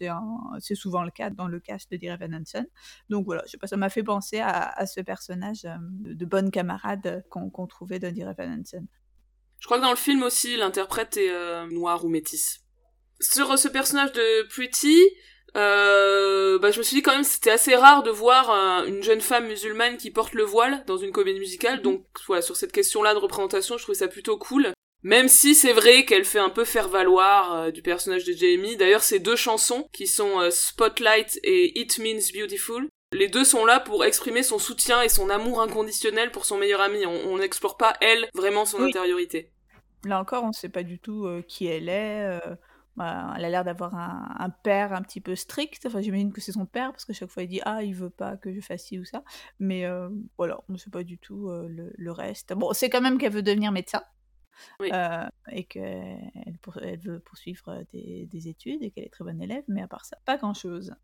c'est, 0.61 0.74
souvent 0.76 1.02
le 1.02 1.11
cas 1.11 1.30
dans 1.30 1.48
le 1.48 1.59
cast 1.59 1.90
de 1.90 1.96
Dear 1.96 2.14
Evan 2.14 2.37
Hansen. 2.37 2.66
Donc 3.09 3.24
voilà, 3.24 3.42
je 3.46 3.52
sais 3.52 3.59
pas, 3.59 3.66
ça 3.66 3.76
m'a 3.76 3.88
fait 3.88 4.04
penser 4.04 4.38
à, 4.38 4.87
ce 4.87 5.00
personnage 5.00 5.64
euh, 5.64 5.74
de, 5.80 6.24
bonne 6.24 6.52
camarade 6.52 7.24
qu'on, 7.30 7.66
trouvait 7.66 7.98
dans 7.98 8.12
Dear 8.12 8.30
Evan 8.30 8.61
Hansen. 8.61 8.87
Je 9.59 9.66
crois 9.66 9.78
que 9.78 9.82
dans 9.82 9.90
le 9.90 9.96
film 9.96 10.22
aussi, 10.22 10.56
l'interprète 10.56 11.16
est 11.16 11.30
euh, 11.30 11.66
noir 11.66 12.04
ou 12.04 12.09
métisse. 12.09 12.61
Sur 13.20 13.59
ce 13.59 13.66
personnage 13.66 14.12
de 14.12 14.46
Pretty, 14.48 15.02
euh, 15.56 16.59
bah, 16.59 16.70
je 16.70 16.78
me 16.78 16.82
suis 16.82 16.96
dit 16.96 17.02
quand 17.02 17.12
même 17.12 17.24
c'était 17.24 17.50
assez 17.50 17.74
rare 17.74 18.02
de 18.02 18.11
voir 18.11 18.50
euh, 18.50 18.87
une 18.87 19.02
jeune 19.02 19.20
femme 19.20 19.46
musulmane 19.46 19.96
qui 19.96 20.11
porte 20.11 20.35
le 20.35 20.42
voile 20.42 20.85
dans 20.87 20.96
une 20.96 21.12
comédie 21.12 21.40
musicale. 21.40 21.82
Donc 21.82 22.04
voilà, 22.26 22.42
sur 22.42 22.56
cette 22.56 22.72
question-là 22.72 23.14
de 23.14 23.18
représentation, 23.18 23.78
je 23.78 23.82
trouvais 23.82 23.98
ça 23.98 24.09
plutôt 24.09 24.37
cool. 24.37 24.72
Même 25.02 25.28
si 25.28 25.54
c'est 25.54 25.72
vrai 25.72 26.04
qu'elle 26.04 26.24
fait 26.24 26.38
un 26.38 26.50
peu 26.50 26.64
faire 26.64 26.88
valoir 26.88 27.54
euh, 27.54 27.70
du 27.70 27.82
personnage 27.82 28.24
de 28.24 28.32
Jamie. 28.32 28.76
D'ailleurs, 28.76 29.02
ces 29.02 29.20
deux 29.20 29.37
chansons 29.37 29.88
qui 29.92 30.06
sont 30.06 30.40
euh, 30.40 30.50
Spotlight 30.50 31.38
et 31.44 31.78
It 31.78 31.98
Means 31.98 32.32
Beautiful. 32.35 32.88
Les 33.12 33.28
deux 33.28 33.44
sont 33.44 33.64
là 33.64 33.78
pour 33.78 34.04
exprimer 34.04 34.42
son 34.42 34.59
soutien 34.59 35.02
et 35.02 35.09
son 35.09 35.30
amour 35.30 35.62
inconditionnel 35.62 36.32
pour 36.32 36.44
son 36.44 36.59
meilleur 36.59 36.80
ami. 36.80 37.06
On 37.06 37.38
n'explore 37.38 37.76
pas, 37.76 37.94
elle, 38.00 38.28
vraiment 38.35 38.64
son 38.64 38.82
intériorité. 38.82 39.52
Là 40.04 40.20
encore, 40.20 40.42
on 40.42 40.48
ne 40.48 40.52
sait 40.52 40.68
pas 40.68 40.82
du 40.82 40.98
tout 40.98 41.28
qui 41.46 41.68
elle 41.68 41.88
est. 41.88 42.40
Bah, 42.96 43.35
elle 43.37 43.44
a 43.44 43.50
l'air 43.50 43.64
d'avoir 43.64 43.94
un, 43.94 44.50
père 44.50 44.92
un 44.92 45.02
petit 45.02 45.20
peu 45.20 45.35
strict. 45.35 45.85
Enfin, 45.87 46.00
j'imagine 46.00 46.32
que 46.32 46.40
c'est 46.40 46.52
son 46.52 46.66
père 46.66 46.92
parce 46.92 47.04
que 47.04 47.12
chaque 47.12 47.28
fois 47.28 47.42
il 47.42 47.48
dit 47.48 47.61
ah 47.64 47.82
il 47.82 47.94
veut 47.94 48.11
pas 48.11 48.37
que 48.37 48.52
je 48.52 48.61
fasse 48.61 48.85
ci 48.85 48.98
ou 48.98 49.04
ça. 49.04 49.22
Mais 49.59 49.85
euh, 49.85 50.09
voilà, 50.38 50.61
on 50.68 50.72
ne 50.72 50.78
sait 50.78 50.90
pas 50.90 51.02
du 51.02 51.18
tout 51.18 51.50
euh, 51.50 51.68
le, 51.68 52.12
reste. 52.12 52.54
Bon, 52.54 52.72
c'est 52.72 52.88
quand 52.88 53.02
même 53.02 53.18
qu'elle 53.18 53.32
veut 53.32 53.42
devenir 53.42 53.72
médecin. 53.72 54.02
Euh, 54.80 55.28
et 55.52 55.64
qu'elle 55.64 56.30
elle 56.82 56.98
veut 56.98 57.20
poursuivre 57.20 57.85
des, 57.92 58.26
des 58.26 58.48
études 58.48 58.82
et 58.82 58.90
qu'elle 58.90 59.04
est 59.04 59.12
très 59.12 59.22
bonne 59.22 59.42
élève, 59.42 59.64
mais 59.68 59.82
à 59.82 59.88
part 59.88 60.06
ça, 60.06 60.16
pas 60.24 60.38
grand 60.38 60.54
chose. 60.54 60.94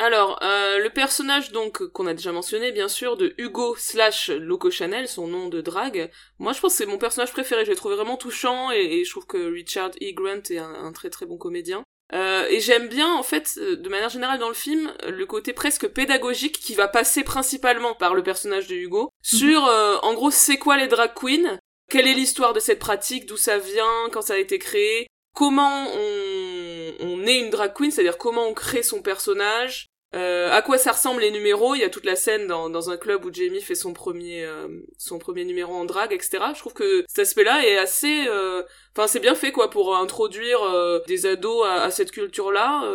Alors, 0.00 0.38
euh, 0.42 0.78
le 0.78 0.90
personnage 0.90 1.50
donc 1.50 1.84
qu'on 1.88 2.06
a 2.06 2.14
déjà 2.14 2.30
mentionné, 2.30 2.70
bien 2.70 2.86
sûr, 2.86 3.16
de 3.16 3.34
Hugo 3.36 3.74
slash 3.76 4.30
Loco 4.30 4.70
Chanel, 4.70 5.08
son 5.08 5.26
nom 5.26 5.48
de 5.48 5.60
drague. 5.60 6.08
Moi, 6.38 6.52
je 6.52 6.60
pense 6.60 6.72
que 6.72 6.78
c'est 6.78 6.86
mon 6.86 6.98
personnage 6.98 7.32
préféré. 7.32 7.64
Je 7.64 7.70
l'ai 7.70 7.76
trouvé 7.76 7.96
vraiment 7.96 8.16
touchant 8.16 8.70
et, 8.70 9.04
je 9.04 9.10
trouve 9.10 9.26
que 9.26 9.52
Richard 9.52 9.90
E. 10.00 10.12
Grant 10.12 10.42
est 10.50 10.58
un, 10.58 10.92
très 10.92 11.10
très 11.10 11.26
bon 11.26 11.36
comédien. 11.36 11.82
Euh, 12.14 12.46
et 12.48 12.60
j'aime 12.60 12.88
bien, 12.88 13.12
en 13.12 13.24
fait, 13.24 13.58
euh, 13.58 13.76
de 13.76 13.88
manière 13.88 14.08
générale 14.08 14.38
dans 14.38 14.48
le 14.48 14.54
film, 14.54 14.94
le 15.06 15.26
côté 15.26 15.52
presque 15.52 15.88
pédagogique 15.88 16.58
qui 16.60 16.74
va 16.74 16.86
passer 16.86 17.24
principalement 17.24 17.94
par 17.94 18.14
le 18.14 18.22
personnage 18.22 18.68
de 18.68 18.76
Hugo 18.76 19.10
mhm. 19.32 19.38
sur, 19.38 19.62
en 19.64 20.14
gros, 20.14 20.30
c'est 20.30 20.58
quoi 20.58 20.76
les 20.76 20.86
drag 20.86 21.12
queens 21.12 21.58
Quelle 21.90 22.06
est 22.06 22.14
l'histoire 22.14 22.52
de 22.52 22.60
cette 22.60 22.78
pratique 22.78 23.26
D'où 23.26 23.36
ça 23.36 23.58
vient 23.58 24.08
Quand 24.12 24.22
ça 24.22 24.34
a 24.34 24.38
été 24.38 24.60
créé 24.60 25.08
comment 25.38 25.86
on, 25.94 26.94
on 27.00 27.26
est 27.26 27.38
une 27.38 27.50
drag 27.50 27.72
queen, 27.72 27.90
c'est-à-dire 27.90 28.18
comment 28.18 28.46
on 28.48 28.54
crée 28.54 28.82
son 28.82 29.02
personnage, 29.02 29.87
euh, 30.14 30.50
à 30.50 30.62
quoi 30.62 30.78
ça 30.78 30.92
ressemble 30.92 31.20
les 31.20 31.30
numéros? 31.30 31.74
Il 31.74 31.80
y 31.80 31.84
a 31.84 31.90
toute 31.90 32.06
la 32.06 32.16
scène 32.16 32.46
dans, 32.46 32.90
un 32.90 32.96
club 32.96 33.26
où 33.26 33.32
Jamie 33.32 33.60
fait 33.60 33.74
son 33.74 33.92
premier 33.92 34.42
euh, 34.44 34.68
son 34.96 35.18
premier 35.18 35.44
numéro 35.44 35.74
en 35.74 35.84
drague, 35.84 36.12
etc. 36.12 36.38
Je 36.54 36.60
trouve 36.60 36.72
que 36.72 37.04
cet 37.08 37.18
aspect-là 37.18 37.66
est 37.66 37.76
assez, 37.76 38.26
euh, 38.26 38.62
enfin 38.96 39.06
c'est 39.06 39.20
bien 39.20 39.34
fait 39.34 39.52
quoi 39.52 39.68
pour 39.68 39.94
introduire 39.96 40.60
des 41.06 41.26
ados 41.26 41.66
à, 41.66 41.90
cette 41.90 42.10
culture-là. 42.10 42.90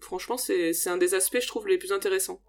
franchement, 0.00 0.36
c'est 0.36 0.88
un 0.88 0.96
des 0.96 1.14
aspects 1.14 1.40
je 1.40 1.46
trouve 1.46 1.68
les 1.68 1.78
plus 1.78 1.92
intéressants. 1.92 2.40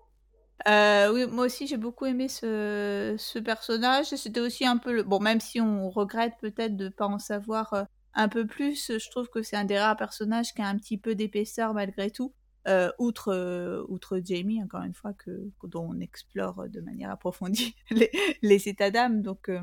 oui, 0.66 1.28
moi 1.28 1.46
aussi 1.46 1.68
j'ai 1.68 1.78
beaucoup 1.78 2.06
aimé 2.06 2.28
ce, 2.28 3.16
ce 3.20 3.38
personnage. 3.38 4.08
C'était 4.08 4.40
aussi 4.40 4.66
un 4.66 4.78
peu 4.78 4.94
le... 4.94 5.04
bon, 5.04 5.20
même 5.20 5.40
si 5.40 5.62
on 5.62 5.92
regrette 5.92 6.34
peut-être 6.42 6.76
de 6.76 6.90
pas 6.90 7.06
en 7.06 7.20
savoir 7.20 7.86
un 8.16 8.30
peu 8.30 8.48
plus, 8.48 8.92
je 8.98 9.10
trouve 9.12 9.30
que 9.30 9.44
c'est 9.44 9.58
un 9.58 9.66
des 9.66 9.78
rares 9.78 9.98
personnages 9.98 10.54
qui 10.54 10.62
a 10.64 10.68
un 10.68 10.78
petit 10.78 10.98
peu 10.98 11.14
d'épaisseur 11.14 11.76
malgré 11.76 12.10
tout. 12.10 12.34
Euh, 12.68 12.92
outre, 12.98 13.32
euh, 13.32 13.84
outre 13.90 14.20
Jamie, 14.24 14.62
encore 14.64 14.82
une 14.82 14.96
fois, 14.96 15.14
que, 15.14 15.52
dont 15.64 15.88
on 15.88 16.00
explore 16.00 16.68
de 16.68 16.82
manière 16.82 17.12
approfondie 17.12 17.76
les, 17.92 18.10
les 18.42 18.68
états 18.68 18.90
d'âme. 18.90 19.22
Donc, 19.22 19.50
euh, 19.50 19.62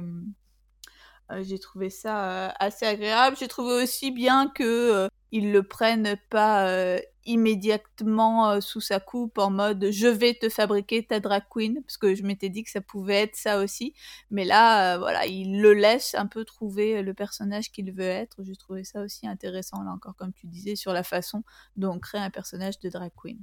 j'ai 1.41 1.59
trouvé 1.59 1.89
ça 1.91 2.49
assez 2.59 2.85
agréable. 2.85 3.37
J'ai 3.39 3.49
trouvé 3.49 3.83
aussi 3.83 4.11
bien 4.11 4.49
que 4.49 5.09
ils 5.31 5.51
le 5.53 5.63
prennent 5.63 6.17
pas 6.29 7.01
immédiatement 7.25 8.51
euh, 8.51 8.61
sous 8.61 8.81
sa 8.81 9.01
coupe 9.01 9.39
en 9.39 9.51
mode 9.51 9.91
je 9.91 10.09
vais 10.09 10.35
te 10.35 10.49
fabriquer 10.49 11.05
ta 11.05 11.21
drag 11.21 11.45
queen 11.51 11.83
parce 11.83 11.97
que 11.97 12.15
je 12.15 12.23
m'étais 12.23 12.49
dit 12.49 12.65
que 12.65 12.71
ça 12.71 12.81
pouvait 12.81 13.23
être 13.23 13.37
ça 13.37 13.59
aussi 13.63 13.95
mais 14.31 14.45
là 14.45 14.95
euh, 14.95 14.99
voilà 14.99 15.27
il 15.27 15.61
le 15.61 15.73
laisse 15.73 16.15
un 16.15 16.27
peu 16.27 16.45
trouver 16.45 17.03
le 17.03 17.15
personnage 17.15 17.71
qu'il 17.71 17.93
veut 17.93 18.03
être 18.03 18.43
j'ai 18.43 18.57
trouvé 18.57 18.85
ça 18.85 19.03
aussi 19.03 19.27
intéressant 19.27 19.83
là 19.83 19.93
encore 19.93 20.17
comme 20.17 20.33
tu 20.33 20.47
disais 20.47 20.75
sur 20.75 20.93
la 20.93 21.05
façon 21.05 21.45
dont 21.77 21.93
on 21.93 21.99
crée 22.01 22.19
un 22.19 22.31
personnage 22.31 22.79
de 22.81 22.89
drag 22.89 23.13
queen 23.21 23.39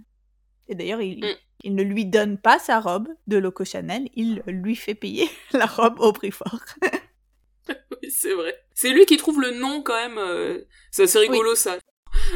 et 0.68 0.76
d'ailleurs 0.76 1.02
il, 1.02 1.20
mm. 1.20 1.36
il 1.64 1.76
ne 1.76 1.84
lui 1.84 2.06
donne 2.06 2.38
pas 2.38 2.60
sa 2.60 2.82
robe 2.82 3.08
de 3.28 3.38
Loco 3.38 3.64
Chanel 3.64 4.10
il 4.16 4.44
lui 4.46 4.76
fait 4.76 4.96
payer 4.96 5.30
la 5.54 5.66
robe 5.66 6.00
au 6.00 6.12
prix 6.12 6.32
fort 6.32 6.60
oui 8.04 8.12
c'est 8.12 8.34
vrai 8.34 8.58
c'est 8.74 8.90
lui 8.90 9.06
qui 9.06 9.18
trouve 9.18 9.42
le 9.42 9.52
nom 9.52 9.82
quand 9.82 9.96
même 9.96 10.18
euh, 10.18 10.60
c'est 10.92 11.04
assez 11.04 11.20
rigolo 11.20 11.56
ça 11.56 11.78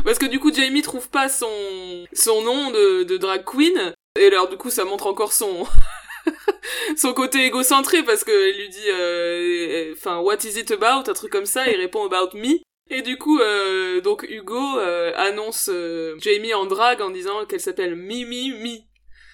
parce 0.04 0.20
que 0.20 0.26
du 0.26 0.40
coup, 0.40 0.54
Jamie 0.54 0.82
trouve 0.82 1.10
pas 1.10 1.30
son, 1.30 2.06
son 2.14 2.42
nom 2.42 2.72
de, 2.72 3.04
de 3.04 3.18
drag 3.18 3.44
queen. 3.46 3.94
Et 4.20 4.28
alors, 4.28 4.50
du 4.50 4.58
coup, 4.58 4.70
ça 4.70 4.86
montre 4.86 5.08
encore 5.08 5.34
son, 5.34 5.66
son 6.98 7.14
côté 7.14 7.46
égocentré 7.46 8.04
parce 8.04 8.24
que 8.24 8.58
lui 8.58 8.70
dit, 8.70 8.90
euh, 8.90 9.94
enfin, 9.94 10.20
what 10.20 10.38
is 10.44 10.60
it 10.60 10.72
about? 10.72 11.10
Un 11.10 11.14
truc 11.14 11.32
comme 11.32 11.46
ça. 11.46 11.70
Il 11.70 11.78
répond 11.78 12.06
about 12.06 12.38
me. 12.38 12.60
Et 12.90 13.02
du 13.02 13.18
coup, 13.18 13.40
euh, 13.40 14.02
donc 14.02 14.26
Hugo 14.30 14.78
euh, 14.78 15.14
annonce 15.16 15.70
Jamie 16.20 16.54
en 16.54 16.66
drague 16.66 17.02
en 17.02 17.12
disant 17.12 17.46
qu'elle 17.46 17.62
s'appelle 17.62 17.96
Mimi 17.96 18.52
Mi. 18.52 18.88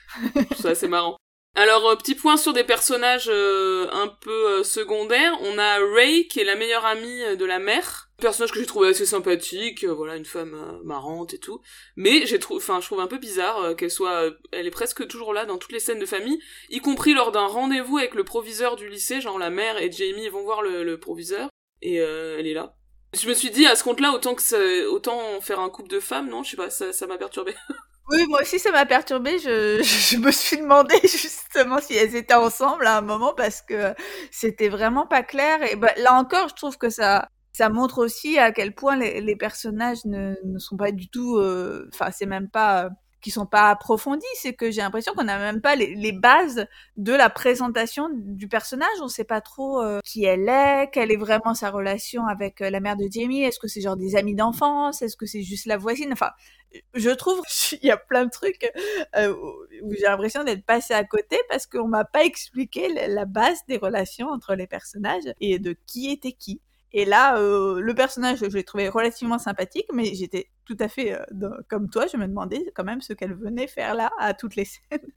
Ça, 0.62 0.76
c'est 0.76 0.88
marrant. 0.88 1.18
Alors, 1.60 1.98
petit 1.98 2.15
point 2.15 2.38
sur 2.38 2.54
des 2.54 2.63
personnages 2.63 3.30
un 3.30 4.08
peu 4.22 4.63
secondaires. 4.63 5.38
On 5.41 5.58
a 5.58 5.78
Ray, 5.93 6.28
qui 6.28 6.39
est 6.39 6.45
la 6.45 6.56
meilleure 6.56 6.86
amie 6.86 7.36
de 7.36 7.45
la 7.45 7.60
mère 7.60 8.10
personnage 8.19 8.52
que 8.52 8.60
j'ai 8.60 8.65
trouvé 8.65 8.89
assez 8.89 9.06
sympathique, 9.06 9.84
euh, 9.84 9.93
voilà, 9.93 10.15
une 10.15 10.26
femme 10.26 10.54
euh, 10.54 10.84
marrante 10.84 11.34
et 11.34 11.39
tout. 11.39 11.62
Mais 11.95 12.26
j'ai 12.26 12.39
trouvé, 12.39 12.58
enfin, 12.58 12.80
je 12.80 12.86
trouve 12.86 13.00
un 13.00 13.08
peu 13.08 13.17
bizarre 13.17 13.60
euh, 13.60 13.74
qu'elle 13.74 13.91
soit, 13.91 14.32
elle 14.52 14.67
est 14.67 14.72
presque 14.72 15.08
toujours 15.08 15.34
là 15.34 15.45
dans 15.45 15.58
toutes 15.58 15.72
les 15.72 15.80
scènes 15.80 16.00
de 16.00 16.06
famille, 16.06 16.39
y 16.69 16.80
compris 16.80 17.13
lors 17.13 17.32
d'un 17.32 17.48
rendez-vous 17.48 17.98
avec 17.98 18.13
le 18.13 18.24
proviseur 18.24 18.76
du 18.76 18.88
lycée, 18.89 19.22
genre 19.22 19.39
la 19.39 19.50
mère 19.50 19.82
et 19.82 19.91
Jamie 19.91 20.30
vont 20.30 20.43
voir 20.43 20.62
le, 20.62 20.98
proviseur, 21.00 21.50
et 21.82 21.95
elle 21.95 22.48
est 22.48 22.54
là. 22.54 22.76
Je 23.19 23.28
me 23.28 23.34
suis 23.34 23.50
dit, 23.50 23.65
à 23.65 23.76
ce 23.76 23.84
compte-là, 23.84 24.12
autant 24.12 24.36
que 24.36 24.88
autant 24.88 25.41
faire 25.41 25.60
un 25.60 25.69
couple 25.69 25.89
de 25.89 26.00
femmes, 26.00 26.30
non, 26.30 26.43
je 26.43 26.52
sais 26.52 26.58
pas, 26.58 26.69
ça, 26.69 27.08
m'a 27.08 27.17
perturbé. 27.17 27.56
Oui, 28.10 28.26
moi 28.28 28.41
aussi 28.41 28.60
ça 28.60 28.72
m'a 28.72 28.86
perturbé. 28.86 29.38
Je, 29.39 29.82
je, 29.84 30.17
me 30.17 30.32
suis 30.32 30.58
demandé 30.58 30.95
justement 31.04 31.80
si 31.80 31.93
elles 31.95 32.15
étaient 32.15 32.34
ensemble 32.34 32.88
à 32.88 32.98
un 32.98 33.02
moment 33.02 33.34
parce 33.36 33.62
que 33.62 33.93
c'était 34.32 34.69
vraiment 34.69 35.06
pas 35.06 35.24
clair. 35.24 35.60
Et 35.72 35.76
bah, 35.76 35.91
là 35.98 36.13
encore, 36.13 36.50
je 36.50 36.56
trouve 36.56 36.78
que 36.78 36.89
ça, 36.89 37.30
ça 37.54 37.69
montre 37.69 38.00
aussi 38.00 38.39
à 38.39 38.52
quel 38.52 38.74
point 38.74 38.95
les, 38.95 39.36
personnages 39.36 40.06
ne, 40.06 40.34
sont 40.58 40.78
pas 40.78 40.91
du 40.91 41.10
tout, 41.10 41.38
euh, 41.38 41.89
enfin 41.93 42.10
c'est 42.12 42.26
même 42.26 42.50
pas 42.50 42.86
euh, 42.86 42.89
qui 43.22 43.32
sont 43.32 43.45
pas 43.45 43.69
approfondis, 43.69 44.26
c'est 44.36 44.54
que 44.54 44.72
j'ai 44.72 44.82
l'impression 44.82 45.13
qu'on 45.13 45.26
n'a 45.26 45.38
même 45.38 45.62
pas 45.62 45.76
les, 45.76 46.12
bases 46.13 46.65
de 46.95 47.12
la 47.12 47.30
présentation 47.30 48.08
du 48.13 48.48
personnage. 48.48 48.88
On 49.02 49.06
ne 49.06 49.10
sait 49.10 49.26
pas 49.26 49.41
trop 49.41 49.82
euh, 49.82 50.00
qui 50.06 50.24
elle 50.24 50.48
est, 50.48 50.89
quelle 50.91 51.12
est 51.12 51.17
vraiment 51.17 51.54
sa 51.54 51.69
relation 51.69 52.26
avec 52.28 52.62
la 52.62 52.80
mère 52.80 52.95
de 52.95 53.08
Jamie. 53.12 53.43
Est-ce 53.43 53.60
que 53.60 53.67
c'est 53.67 53.82
genre 53.82 53.98
des 53.98 54.15
amis 54.15 54.36
d'enfance? 54.36 55.02
Est-ce 55.02 55.17
que 55.17 55.26
c'est 55.26 55.43
juste 55.43 55.65
la 55.65 55.76
voisine? 55.76 56.13
Enfin, 56.13 56.32
je 56.94 57.10
trouve 57.10 57.42
qu'il 57.50 57.84
y 57.84 57.92
a 57.92 57.98
plein 57.98 58.26
de 58.26 58.32
trucs 58.32 58.72
où 59.18 59.94
j'ai 59.94 60.04
l'impression 60.04 60.44
d'être 60.44 60.66
passé 60.66 60.94
à 60.94 61.04
côté 61.04 61.38
parce 61.50 61.66
qu'on 61.68 61.88
m'a 61.88 62.06
pas 62.06 62.24
expliqué 62.24 62.90
la 63.08 63.26
base 63.26 63.60
des 63.68 63.78
relations 63.78 64.30
entre 64.30 64.56
les 64.56 64.68
personnages 64.68 65.34
et 65.40 65.60
de 65.60 65.76
qui 65.86 66.12
était 66.12 66.34
qui. 66.34 66.62
Et 66.92 67.06
là, 67.06 67.38
euh, 67.38 67.80
le 67.80 67.94
personnage, 67.94 68.40
je 68.40 68.46
l'ai 68.46 68.64
trouvé 68.64 68.90
relativement 68.90 69.38
sympathique, 69.38 69.86
mais 69.94 70.16
j'étais 70.16 70.50
tout 70.66 70.78
à 70.80 70.88
fait 70.88 71.14
euh, 71.14 71.50
comme 71.70 71.90
toi, 71.90 72.08
je 72.08 72.18
me 72.18 72.28
demandais 72.28 72.72
quand 72.74 72.84
même 72.84 73.02
ce 73.02 73.14
qu'elle 73.14 73.36
venait 73.36 73.68
faire 73.68 73.94
là 73.94 74.12
à 74.18 74.34
toutes 74.34 74.56
les 74.56 74.66
scènes. 74.90 75.12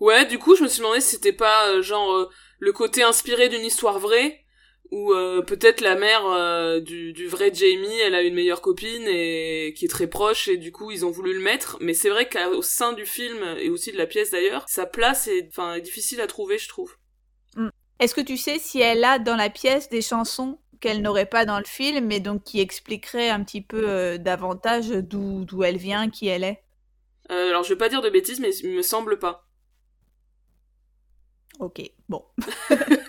Ouais, 0.00 0.26
du 0.26 0.38
coup, 0.38 0.56
je 0.56 0.62
me 0.62 0.68
suis 0.68 0.80
demandé 0.80 1.00
si 1.00 1.16
c'était 1.16 1.32
pas 1.32 1.68
euh, 1.68 1.82
genre 1.82 2.30
le 2.58 2.72
côté 2.72 3.02
inspiré 3.02 3.48
d'une 3.48 3.64
histoire 3.64 3.98
vraie, 3.98 4.43
ou 4.90 5.12
peut-être 5.46 5.80
la 5.80 5.96
mère 5.96 6.80
du, 6.82 7.12
du, 7.12 7.26
vrai 7.26 7.52
Jamie, 7.52 7.98
elle 8.04 8.14
a 8.14 8.22
une 8.22 8.34
meilleure 8.34 8.62
copine 8.62 9.06
et 9.08 9.74
qui 9.76 9.86
est 9.86 9.88
très 9.88 10.06
proche, 10.06 10.46
et 10.46 10.56
du 10.56 10.70
coup 10.70 10.90
ils 10.92 11.04
ont 11.04 11.10
voulu 11.10 11.34
le 11.34 11.40
mettre. 11.40 11.78
Mais 11.80 11.94
c'est 11.94 12.10
vrai 12.10 12.28
qu'au 12.28 12.62
sein 12.62 12.92
du 12.92 13.04
film 13.04 13.42
et 13.58 13.70
aussi 13.70 13.90
de 13.90 13.98
la 13.98 14.06
pièce 14.06 14.30
d'ailleurs, 14.30 14.64
sa 14.68 14.86
place 14.86 15.26
est, 15.26 15.48
enfin, 15.48 15.80
difficile 15.80 16.20
à 16.20 16.26
trouver, 16.26 16.58
je 16.58 16.68
trouve. 16.68 16.96
Est-ce 18.00 18.14
que 18.14 18.20
tu 18.20 18.36
sais 18.36 18.58
si 18.58 18.80
elle 18.80 19.04
a 19.04 19.18
dans 19.18 19.36
la 19.36 19.50
pièce 19.50 19.88
des 19.88 20.02
chansons 20.02 20.58
qu'elle 20.80 21.00
n'aurait 21.00 21.26
pas 21.26 21.44
dans 21.44 21.58
le 21.58 21.64
film, 21.64 22.06
mais 22.06 22.20
donc 22.20 22.42
qui 22.44 22.60
expliqueraient 22.60 23.30
un 23.30 23.42
petit 23.42 23.62
peu 23.62 23.88
euh, 23.88 24.18
davantage 24.18 24.88
d'où 24.88 25.62
elle 25.62 25.76
vient, 25.76 26.10
qui 26.10 26.26
elle 26.26 26.44
est? 26.44 26.62
Euh, 27.30 27.48
Alors 27.50 27.62
je 27.62 27.70
vais 27.70 27.78
pas 27.78 27.88
dire 27.88 28.02
de 28.02 28.10
bêtises, 28.10 28.40
mais 28.40 28.54
il 28.56 28.70
me 28.70 28.82
semble 28.82 29.18
pas. 29.18 29.46
Ok, 31.60 31.82
bon. 32.08 32.24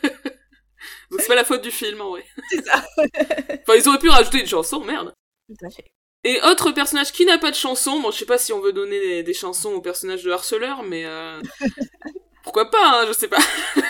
donc 1.12 1.22
c'est 1.22 1.28
pas 1.28 1.36
la 1.36 1.46
faute 1.46 1.62
du 1.62 1.72
film, 1.72 2.02
en 2.02 2.10
vrai. 2.10 2.26
C'est 2.50 2.66
ça. 2.66 2.84
enfin, 2.98 3.76
ils 3.78 3.88
auraient 3.88 4.00
pu 4.00 4.10
rajouter 4.10 4.40
une 4.40 4.48
chanson, 4.48 4.80
merde. 4.82 5.14
Tout 5.48 5.66
à 5.66 5.70
fait. 5.70 5.92
Et 6.26 6.42
autre 6.42 6.72
personnage 6.72 7.12
qui 7.12 7.24
n'a 7.24 7.38
pas 7.38 7.52
de 7.52 7.56
chanson, 7.56 8.00
bon 8.00 8.10
je 8.10 8.18
sais 8.18 8.26
pas 8.26 8.40
si 8.40 8.52
on 8.52 8.60
veut 8.60 8.74
donner 8.74 9.22
des, 9.22 9.34
chansons 9.34 9.74
au 9.74 9.82
personnage 9.82 10.24
de 10.24 10.32
harceleur, 10.32 10.82
mais 10.82 11.06
euh... 11.06 11.40
pourquoi 12.44 12.72
pas, 12.72 13.02
hein, 13.02 13.06
je 13.08 13.14
sais 13.14 13.30
pas. 13.30 13.38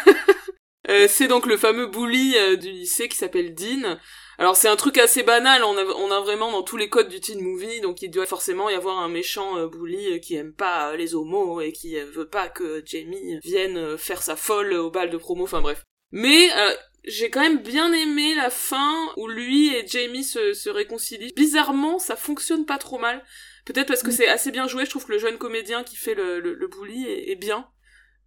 Euh, 0.87 1.07
c'est 1.09 1.27
donc 1.27 1.47
le 1.47 1.57
fameux 1.57 1.87
bully 1.87 2.37
euh, 2.37 2.57
du 2.57 2.69
lycée 2.69 3.09
qui 3.09 3.17
s'appelle 3.17 3.55
Dean. 3.55 3.97
Alors 4.37 4.55
c'est 4.55 4.67
un 4.67 4.75
truc 4.75 4.99
assez 4.99 5.23
banal, 5.23 5.63
on 5.63 5.75
a, 5.75 5.83
on 5.83 6.11
a 6.11 6.19
vraiment 6.19 6.51
dans 6.51 6.61
tous 6.61 6.77
les 6.77 6.89
codes 6.89 7.09
du 7.09 7.19
teen 7.19 7.41
movie, 7.41 7.81
donc 7.81 8.03
il 8.03 8.11
doit 8.11 8.27
forcément 8.27 8.69
y 8.69 8.75
avoir 8.75 8.99
un 8.99 9.09
méchant 9.09 9.57
euh, 9.57 9.67
bully 9.67 10.21
qui 10.21 10.35
aime 10.35 10.53
pas 10.53 10.95
les 10.95 11.15
homos 11.15 11.59
et 11.59 11.71
qui 11.71 11.99
veut 11.99 12.29
pas 12.29 12.49
que 12.49 12.83
Jamie 12.85 13.39
vienne 13.43 13.97
faire 13.97 14.21
sa 14.21 14.35
folle 14.35 14.73
au 14.73 14.91
bal 14.91 15.09
de 15.09 15.17
promo, 15.17 15.45
enfin 15.45 15.61
bref. 15.61 15.83
Mais 16.11 16.49
j'ai 17.03 17.29
quand 17.29 17.41
même 17.41 17.61
bien 17.61 17.91
aimé 17.93 18.33
la 18.35 18.49
fin 18.49 18.93
où 19.17 19.27
lui 19.27 19.73
et 19.75 19.85
Jamie 19.85 20.23
se, 20.23 20.53
se 20.53 20.69
réconcilient. 20.69 21.33
Bizarrement, 21.35 21.99
ça 21.99 22.15
fonctionne 22.15 22.65
pas 22.65 22.77
trop 22.77 22.97
mal. 22.97 23.23
Peut-être 23.65 23.87
parce 23.87 24.03
que 24.03 24.09
mm. 24.09 24.13
c'est 24.13 24.27
assez 24.27 24.51
bien 24.51 24.67
joué, 24.67 24.85
je 24.85 24.89
trouve 24.89 25.05
que 25.05 25.11
le 25.11 25.19
jeune 25.19 25.37
comédien 25.37 25.83
qui 25.83 25.95
fait 25.95 26.15
le, 26.15 26.39
le, 26.39 26.67
bully 26.67 27.05
est, 27.05 27.35
bien. 27.35 27.67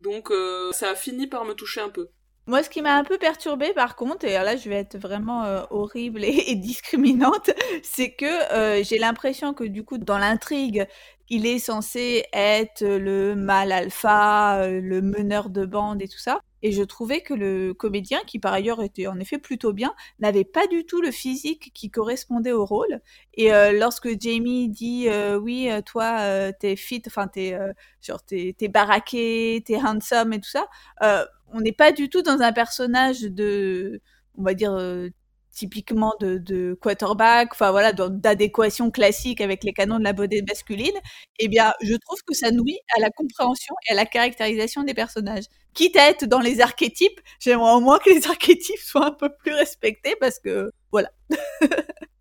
Donc 0.01 0.33
ça 0.73 0.91
a 0.91 0.95
fini 0.95 1.27
par 1.27 1.45
me 1.45 1.55
toucher 1.55 1.81
un 1.81 1.89
peu. 1.89 2.11
Moi, 2.49 2.63
ce 2.63 2.71
qui 2.71 2.81
m'a 2.81 2.97
un 2.97 3.05
peu 3.05 3.19
perturbée, 3.19 3.75
par 3.75 3.95
contre, 3.95 4.25
et 4.25 4.33
là, 4.33 4.57
je 4.57 4.71
vais 4.71 4.77
être 4.77 4.97
vraiment 4.97 5.45
euh, 5.45 5.65
horrible 5.69 6.25
et, 6.25 6.55
discriminante, 6.55 7.51
c'est 7.83 8.15
que 8.15 8.25
euh, 8.55 8.83
j'ai 8.83 8.97
l'impression 8.97 9.53
que 9.53 9.65
du 9.65 9.85
coup, 9.85 9.99
dans 9.99 10.17
l'intrigue, 10.17 10.87
il 11.29 11.45
est 11.45 11.59
censé 11.59 12.25
être 12.33 12.83
le 12.83 13.35
mâle 13.35 13.71
alpha, 13.71 14.63
euh, 14.63 14.81
le 14.81 15.03
meneur 15.03 15.51
de 15.51 15.67
bande 15.67 16.01
et 16.01 16.09
tout 16.09 16.19
ça. 16.19 16.41
Et 16.63 16.73
je 16.73 16.83
trouvais 16.83 17.21
que 17.21 17.35
le 17.35 17.75
comédien, 17.75 18.21
qui 18.27 18.39
par 18.39 18.53
ailleurs 18.53 18.83
était 18.83 19.07
en 19.07 19.19
effet 19.21 19.39
plutôt 19.39 19.73
bien, 19.73 19.95
n'avait 20.19 20.45
pas 20.45 20.67
du 20.67 20.85
tout 20.85 21.01
le 21.01 21.11
physique 21.11 21.71
qui 21.75 21.91
correspondait 21.91 22.53
au 22.53 22.65
rôle. 22.65 23.01
Et 23.35 23.51
lorsque 23.73 24.21
Jamie 24.21 24.69
dit 24.69 25.09
oui, 25.41 25.71
toi, 25.87 26.53
t'es 26.53 26.77
fit, 26.77 27.03
enfin 27.07 27.29
t'es 27.29 27.57
genre 28.01 28.23
t'es, 28.25 28.55
t'es 28.59 28.69
baraqué, 28.69 29.63
t'es 29.65 29.77
handsome 29.77 30.33
et 30.33 30.41
tout 30.41 30.51
ça, 30.51 30.67
on 31.53 31.61
n'est 31.61 31.73
pas 31.73 31.93
du 31.93 32.09
tout 32.09 32.23
dans 32.23 32.41
un 32.41 32.53
personnage 32.53 33.23
de, 33.23 34.01
on 34.37 34.43
va 34.43 34.55
dire, 34.55 34.73
euh, 34.73 35.09
typiquement 35.59 36.15
de, 36.21 36.79
quarterback, 36.81 37.49
enfin 37.53 37.73
voilà, 37.73 37.93
d'adéquation 37.93 38.91
classique 38.93 39.41
avec 39.41 39.65
les 39.65 39.73
canons 39.73 39.99
de 39.99 40.05
la 40.05 40.13
beauté 40.13 40.43
masculine, 40.47 40.95
eh 41.41 41.49
bien, 41.49 41.73
je 41.83 41.95
trouve 41.97 42.23
que 42.25 42.35
ça 42.35 42.53
nuit 42.53 42.79
à 42.97 43.01
la 43.01 43.11
compréhension 43.11 43.75
et 43.89 43.93
à 43.93 43.97
la 43.97 44.07
caractérisation 44.07 44.85
des 44.85 44.95
personnages. 44.95 45.45
Quitte 45.75 45.97
à 45.97 46.09
être 46.11 46.27
dans 46.27 46.39
les 46.39 46.61
archétypes, 46.61 47.21
j'aimerais 47.41 47.73
au 47.73 47.81
moins 47.81 47.99
que 47.99 48.11
les 48.11 48.27
archétypes 48.29 48.79
soient 48.79 49.07
un 49.07 49.13
peu 49.13 49.31
plus 49.31 49.53
respectés 49.53 50.15
parce 50.21 50.39
que, 50.39 50.71
voilà. 50.93 51.11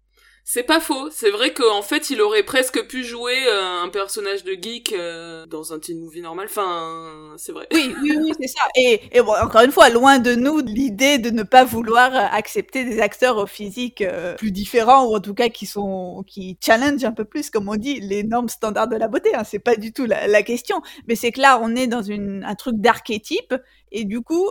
C'est 0.50 0.64
pas 0.64 0.80
faux. 0.80 1.10
C'est 1.12 1.30
vrai 1.30 1.54
qu'en 1.54 1.82
fait, 1.82 2.10
il 2.10 2.22
aurait 2.22 2.44
presque 2.44 2.88
pu 2.88 3.04
jouer 3.04 3.36
euh, 3.48 3.84
un 3.84 3.90
personnage 3.90 4.46
de 4.46 4.54
geek 4.54 4.94
euh, 4.94 5.46
dans 5.46 5.74
un 5.74 5.80
teen 5.80 6.00
movie 6.00 6.22
normal. 6.22 6.48
Enfin, 6.50 7.34
c'est 7.36 7.52
vrai. 7.52 7.68
Oui, 7.74 7.94
oui, 8.02 8.18
oui, 8.18 8.32
c'est 8.40 8.48
ça. 8.48 8.62
Et, 8.78 9.02
bon, 9.20 9.34
encore 9.44 9.64
une 9.64 9.74
fois, 9.74 9.90
loin 9.90 10.20
de 10.20 10.36
nous 10.36 10.60
l'idée 10.60 11.18
de 11.18 11.32
ne 11.32 11.44
pas 11.44 11.66
vouloir 11.66 12.16
accepter 12.34 12.86
des 12.86 13.02
acteurs 13.02 13.36
au 13.36 13.46
physique 13.46 14.02
euh, 14.02 14.36
plus 14.36 14.54
différents 14.54 15.08
ou 15.08 15.18
en 15.18 15.20
tout 15.20 15.34
cas 15.34 15.50
qui 15.50 15.66
sont 15.66 16.24
qui 16.26 16.58
challenge 16.64 17.04
un 17.04 17.12
peu 17.12 17.26
plus, 17.26 17.50
comme 17.50 17.68
on 17.68 17.76
dit, 17.76 18.00
les 18.00 18.24
normes 18.24 18.48
standards 18.48 18.88
de 18.88 18.96
la 18.96 19.10
beauté. 19.10 19.36
Hein. 19.36 19.44
C'est 19.44 19.60
pas 19.60 19.76
du 19.76 19.92
tout 19.92 20.06
la, 20.06 20.28
la 20.28 20.44
question. 20.44 20.82
Mais 21.10 21.16
c'est 21.18 21.34
que 21.34 21.42
là, 21.42 21.60
on 21.62 21.76
est 21.76 21.88
dans 21.88 22.04
une, 22.04 22.46
un 22.46 22.56
truc 22.56 22.78
d'archétype 22.78 23.54
et 23.92 24.06
du 24.06 24.22
coup, 24.22 24.50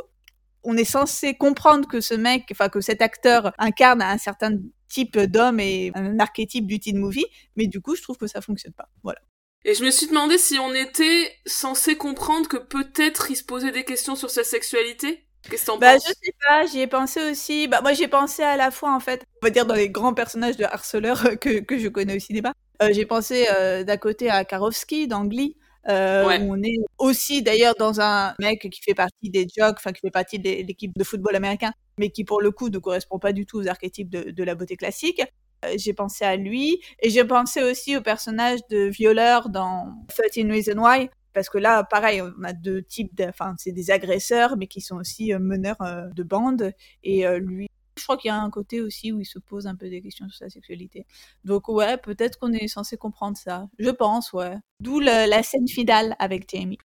on 0.63 0.77
est 0.77 0.85
censé 0.85 1.33
comprendre 1.33 1.89
que 1.89 2.03
ce 2.03 2.13
mec, 2.13 2.49
enfin 2.53 2.69
que 2.69 2.83
cet 2.83 3.01
acteur 3.01 3.53
incarne 3.57 4.03
un 4.03 4.19
certain 4.19 4.51
type 4.89 5.19
d'homme 5.19 5.61
et 5.61 5.93
un 5.95 6.19
archétype 6.19 6.67
du 6.67 6.81
teen 6.81 6.99
movie, 6.99 7.27
mais 7.57 7.67
du 7.67 7.81
coup, 7.81 7.97
je 7.97 8.03
trouve 8.03 8.17
que 8.17 8.27
ça 8.27 8.41
fonctionne 8.41 8.73
pas. 8.73 8.89
Voilà. 9.03 9.21
Et 9.65 9.75
je 9.75 9.85
me 9.85 9.91
suis 9.91 10.07
demandé 10.07 10.39
si 10.39 10.59
on 10.59 10.73
était 10.75 11.33
censé 11.45 11.97
comprendre 11.97 12.49
que 12.49 12.57
peut-être 12.57 13.31
il 13.31 13.37
se 13.37 13.43
posait 13.43 13.73
des 13.73 13.85
questions 13.85 14.15
sur 14.15 14.31
sa 14.31 14.45
sexualité. 14.45 15.27
Qu'est-ce 15.51 15.63
que 15.63 15.67
t'en 15.67 15.79
bah, 15.79 15.95
penses 15.95 16.05
Je 16.07 16.13
sais 16.13 16.35
pas, 16.47 16.67
j'y 16.67 16.81
ai 16.81 16.87
pensé 16.87 17.31
aussi. 17.31 17.67
Bah, 17.67 17.81
moi, 17.81 17.93
j'ai 17.93 18.09
pensé 18.09 18.43
à 18.43 18.57
la 18.57 18.71
fois, 18.71 18.95
en 18.95 19.01
fait, 19.01 19.25
on 19.43 19.47
va 19.47 19.51
dire 19.51 19.67
dans 19.67 19.75
les 19.75 19.91
grands 19.91 20.15
personnages 20.15 20.57
de 20.57 20.65
harceleurs 20.65 21.23
que, 21.41 21.61
que 21.61 21.79
je 21.79 21.89
connais 21.89 22.17
au 22.17 22.21
cinéma. 22.21 22.53
Euh, 22.83 22.91
j'ai 22.93 23.07
pensé 23.07 23.47
euh, 23.51 23.83
d'un 23.85 23.97
côté 23.97 24.31
à 24.31 24.45
Karofsky 24.45 25.09
dans 25.09 25.25
Glee, 25.25 25.57
euh, 25.89 26.39
on 26.41 26.63
est 26.63 26.79
aussi 26.99 27.43
d'ailleurs 27.43 27.75
dans 27.79 28.01
un 28.01 28.35
mec 28.41 28.69
qui 28.71 28.81
fait 28.83 28.95
partie 28.95 29.31
des 29.31 29.47
jocks, 29.57 29.77
enfin 29.77 29.93
qui 29.93 30.01
fait 30.01 30.11
partie 30.11 30.39
de 30.39 30.49
l'équipe 30.67 30.93
de 30.97 31.05
football 31.05 31.37
américain, 31.37 31.73
mais 31.99 32.11
qui 32.11 32.25
pour 32.25 32.41
le 32.41 32.51
coup 32.51 32.69
ne 32.69 32.79
correspond 32.79 33.19
pas 33.19 33.33
du 33.33 33.47
tout 33.47 33.59
aux 33.59 33.69
archétypes 33.69 34.11
de, 34.11 34.45
la 34.45 34.55
beauté 34.55 34.77
classique. 34.77 35.23
Euh, 35.65 35.75
j'ai 35.77 35.93
pensé 35.93 36.25
à 36.25 36.37
lui 36.37 36.81
et 37.01 37.11
j'ai 37.11 37.25
pensé 37.25 37.63
aussi 37.63 37.97
au 37.97 38.03
personnage 38.03 38.61
de 38.71 38.89
violeur 38.89 39.49
dans 39.49 40.05
13 40.09 40.47
Reasons 40.51 40.83
Why 40.83 41.09
parce 41.33 41.51
que 41.51 41.59
là, 41.59 41.85
pareil, 41.85 42.23
on 42.23 42.45
a 42.45 42.55
deux 42.55 42.83
types, 42.83 43.21
enfin, 43.29 43.55
c'est 43.59 43.73
des 43.73 43.91
agresseurs, 43.91 44.57
mais 44.57 44.67
qui 44.69 44.81
sont 44.81 44.97
aussi 44.97 45.35
euh, 45.35 45.39
meneurs 45.39 45.77
de 46.15 46.23
bande. 46.23 46.73
Et 47.05 47.27
lui, 47.39 47.69
je 47.99 48.05
crois 48.05 48.17
qu'il 48.17 48.29
y 48.29 48.33
a 48.33 48.41
un 48.41 48.51
côté 48.51 48.81
aussi 48.81 49.13
où 49.13 49.21
il 49.21 49.27
se 49.27 49.39
pose 49.39 49.67
un 49.67 49.77
peu 49.77 49.89
des 49.89 50.03
questions 50.03 50.29
sur 50.29 50.39
sa 50.39 50.51
sexualité. 50.51 51.07
Donc 51.45 51.69
ouais, 51.69 51.97
peut-être 51.97 52.39
qu'on 52.39 52.53
est 52.53 52.69
censé 52.69 52.97
comprendre 52.97 53.37
ça. 53.37 53.67
Je 53.79 53.91
pense, 53.91 54.33
ouais. 54.33 54.55
D'où 54.81 55.01
la 55.01 55.43
scène 55.43 55.69
finale 55.69 56.17
avec 56.19 56.49
Jamie. 56.51 56.79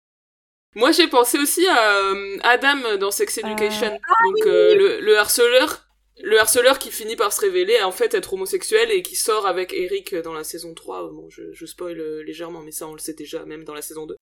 Moi, 0.75 0.91
j'ai 0.91 1.07
pensé 1.07 1.37
aussi 1.37 1.67
à 1.67 1.97
euh, 1.97 2.37
Adam 2.43 2.97
dans 2.97 3.11
Sex 3.11 3.37
euh, 3.37 3.41
Education. 3.41 3.99
Ah 4.07 4.13
Donc 4.23 4.45
euh, 4.45 5.01
le, 5.01 5.17
harceleur, 5.17 5.85
le 6.21 6.39
harceleur 6.39 6.79
qui 6.79 6.91
finit 6.91 7.17
par 7.17 7.33
se 7.33 7.41
révéler 7.41 7.81
en 7.81 7.91
fait 7.91 8.13
être 8.13 8.33
homosexuel 8.33 8.89
et 8.91 9.01
qui 9.01 9.17
sort 9.17 9.45
avec 9.45 9.73
Eric 9.73 10.15
dans 10.15 10.33
la 10.33 10.45
saison 10.45 10.73
3. 10.73 11.11
Bon, 11.11 11.29
je, 11.29 11.51
je 11.51 11.65
spoil 11.65 12.21
légèrement, 12.21 12.61
mais 12.61 12.71
ça 12.71 12.87
on 12.87 12.93
le 12.93 12.99
sait 12.99 13.13
déjà, 13.13 13.43
même 13.45 13.65
dans 13.65 13.73
la 13.73 13.81
saison 13.81 14.05
2. 14.05 14.15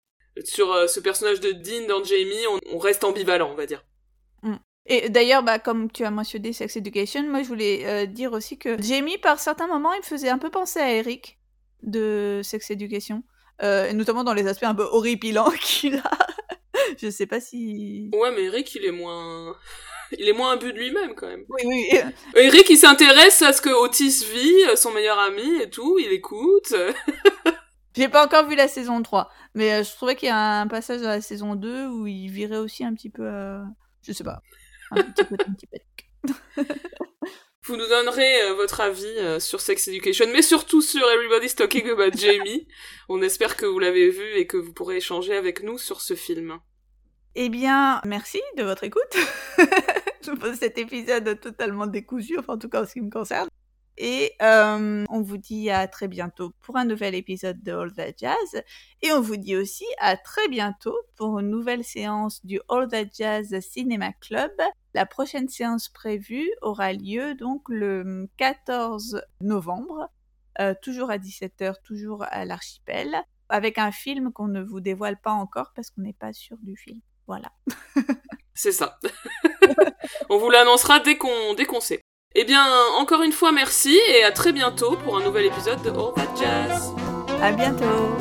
Sur 0.44 0.90
ce 0.90 1.00
personnage 1.00 1.40
de 1.40 1.52
Dean 1.52 1.88
dans 1.88 2.04
Jamie, 2.04 2.46
on, 2.72 2.78
reste 2.78 3.04
ambivalent, 3.04 3.52
on 3.52 3.56
va 3.56 3.66
dire. 3.66 3.84
Et 4.86 5.10
d'ailleurs, 5.10 5.44
bah, 5.44 5.60
comme 5.60 5.92
tu 5.92 6.04
as 6.04 6.12
mentionné 6.12 6.52
Sex 6.52 6.76
Education, 6.76 7.24
moi 7.30 7.44
je 7.44 7.48
voulais 7.48 7.86
euh, 7.86 8.06
dire 8.08 8.34
aussi 8.34 8.58
que 8.58 8.82
Jamie, 8.82 9.18
par 9.20 9.40
certains 9.40 9.68
moments, 9.68 9.94
il 9.94 10.00
me 10.00 10.04
faisait 10.04 10.30
un 10.30 10.40
peu 10.40 10.50
penser 10.50 10.80
à 10.80 10.92
Eric 10.92 11.38
de 11.84 12.42
Sex 12.44 12.72
Education, 12.72 13.24
euh, 13.62 13.94
notamment 13.94 14.24
dans 14.24 14.34
les 14.34 14.48
aspects 14.48 14.64
un 14.64 14.74
peu 14.76 14.84
horripilants 14.84 15.52
qu'il 15.62 15.98
a. 15.98 16.12
je 16.98 17.10
sais 17.10 17.28
pas 17.28 17.40
si. 17.40 18.10
Ouais, 18.14 18.32
mais 18.32 18.46
Eric, 18.46 18.74
il 18.76 18.86
est 18.86 18.92
moins. 18.92 19.56
Il 20.18 20.28
est 20.28 20.34
moins 20.34 20.58
but 20.58 20.74
de 20.74 20.80
lui-même 20.80 21.14
quand 21.14 21.28
même. 21.28 21.44
Oui, 21.50 21.62
oui. 21.66 21.88
Eric, 22.36 22.68
il 22.72 22.78
s'intéresse 22.78 23.44
à 23.44 23.54
ce 23.54 23.62
que 23.62 23.70
Otis 23.70 24.26
vit, 24.34 24.76
son 24.76 24.92
meilleur 24.92 25.20
ami 25.20 25.62
et 25.62 25.70
tout, 25.70 26.00
il 26.00 26.12
écoute. 26.12 26.74
J'ai 27.96 28.10
pas 28.10 28.26
encore 28.26 28.48
vu 28.48 28.56
la 28.56 28.68
saison 28.68 29.04
3, 29.04 29.30
mais 29.54 29.72
euh, 29.74 29.84
je 29.84 29.92
trouvais 29.92 30.16
qu'il 30.16 30.30
y 30.30 30.32
a 30.32 30.62
un 30.62 30.68
passage 30.68 31.02
dans 31.02 31.10
la 31.10 31.22
saison 31.22 31.54
2 31.54 31.88
où 31.88 32.08
il 32.08 32.30
virait 32.30 32.58
aussi 32.58 32.84
un 32.84 32.94
petit 32.96 33.12
peu 33.12 33.60
Je 34.02 34.14
sais 34.14 34.24
pas. 34.24 34.42
Vous 37.64 37.78
nous 37.78 37.88
donnerez 37.88 38.42
euh, 38.44 38.56
votre 38.56 38.82
avis 38.82 39.06
euh, 39.06 39.40
sur 39.40 39.62
Sex 39.62 39.88
Education, 39.88 40.26
mais 40.34 40.42
surtout 40.42 40.82
sur 40.82 41.08
Everybody's 41.08 41.54
Talking 41.54 41.88
About 41.90 42.18
Jamie. 42.18 42.68
On 43.10 43.22
espère 43.22 43.58
que 43.58 43.68
vous 43.68 43.78
l'avez 43.78 44.10
vu 44.10 44.38
et 44.38 44.48
que 44.48 44.58
vous 44.58 44.74
pourrez 44.74 44.98
échanger 44.98 45.36
avec 45.36 45.62
nous 45.62 45.78
sur 45.78 46.02
ce 46.02 46.16
film. 46.16 46.60
Eh 47.36 47.50
bien, 47.50 48.02
merci 48.06 48.42
de 48.58 48.64
votre 48.64 48.86
écoute. 48.86 49.16
Je 50.26 50.32
pose 50.32 50.56
cet 50.56 50.80
épisode 50.80 51.40
totalement 51.40 51.86
décousu, 51.86 52.40
enfin 52.40 52.54
en 52.54 52.58
tout 52.58 52.70
cas 52.70 52.82
en 52.82 52.88
ce 52.88 52.94
qui 52.94 53.02
me 53.02 53.12
concerne. 53.12 53.50
Et 54.02 54.34
euh, 54.42 55.04
on 55.10 55.22
vous 55.22 55.38
dit 55.38 55.70
à 55.70 55.86
très 55.90 56.08
bientôt 56.08 56.54
pour 56.62 56.78
un 56.78 56.86
nouvel 56.86 57.16
épisode 57.16 57.62
de 57.62 57.74
All 57.74 57.92
That 57.92 58.14
Jazz. 58.18 58.64
Et 59.02 59.12
on 59.12 59.20
vous 59.20 59.36
dit 59.36 59.58
aussi 59.58 59.84
à 60.00 60.16
très 60.16 60.48
bientôt 60.48 60.98
pour 61.18 61.38
une 61.40 61.50
nouvelle 61.50 61.84
séance 61.84 62.44
du 62.46 62.62
All 62.70 62.88
That 62.88 63.10
Jazz 63.14 63.60
Cinema 63.60 64.14
Club. 64.14 64.54
La 64.94 65.06
prochaine 65.06 65.50
séance 65.50 65.90
prévue 65.90 66.50
aura 66.62 66.94
lieu 66.94 67.36
donc 67.36 67.64
le 67.68 68.30
14 68.38 69.22
novembre, 69.42 70.10
euh, 70.62 70.74
toujours 70.82 71.12
à 71.12 71.18
17h, 71.18 71.76
toujours 71.84 72.24
à 72.30 72.46
l'archipel, 72.46 73.22
avec 73.50 73.78
un 73.78 73.92
film 73.92 74.32
qu'on 74.32 74.48
ne 74.48 74.62
vous 74.62 74.80
dévoile 74.80 75.20
pas 75.20 75.34
encore 75.34 75.74
parce 75.76 75.90
qu'on 75.90 76.04
n'est 76.04 76.14
pas 76.14 76.32
sûr 76.32 76.58
du 76.62 76.78
film. 76.78 77.02
Voilà. 77.28 77.52
C'est 78.54 78.72
ça. 78.72 78.98
on 80.30 80.38
vous 80.38 80.50
l'annoncera 80.50 81.02
dès 81.02 81.18
qu'on 81.18 81.54
dès 81.54 81.66
qu'on 81.66 81.82
sait. 81.82 82.00
Eh 82.36 82.44
bien, 82.44 82.64
encore 83.00 83.24
une 83.24 83.32
fois, 83.32 83.52
merci 83.52 84.00
et 84.10 84.24
à 84.24 84.32
très 84.32 84.52
bientôt 84.52 84.96
pour 85.04 85.18
un 85.18 85.24
nouvel 85.24 85.48
épisode 85.48 85.82
de 85.82 85.90
All 85.90 86.14
That 86.16 86.36
Jazz. 86.40 86.94
À 87.42 87.52
bientôt. 87.52 88.16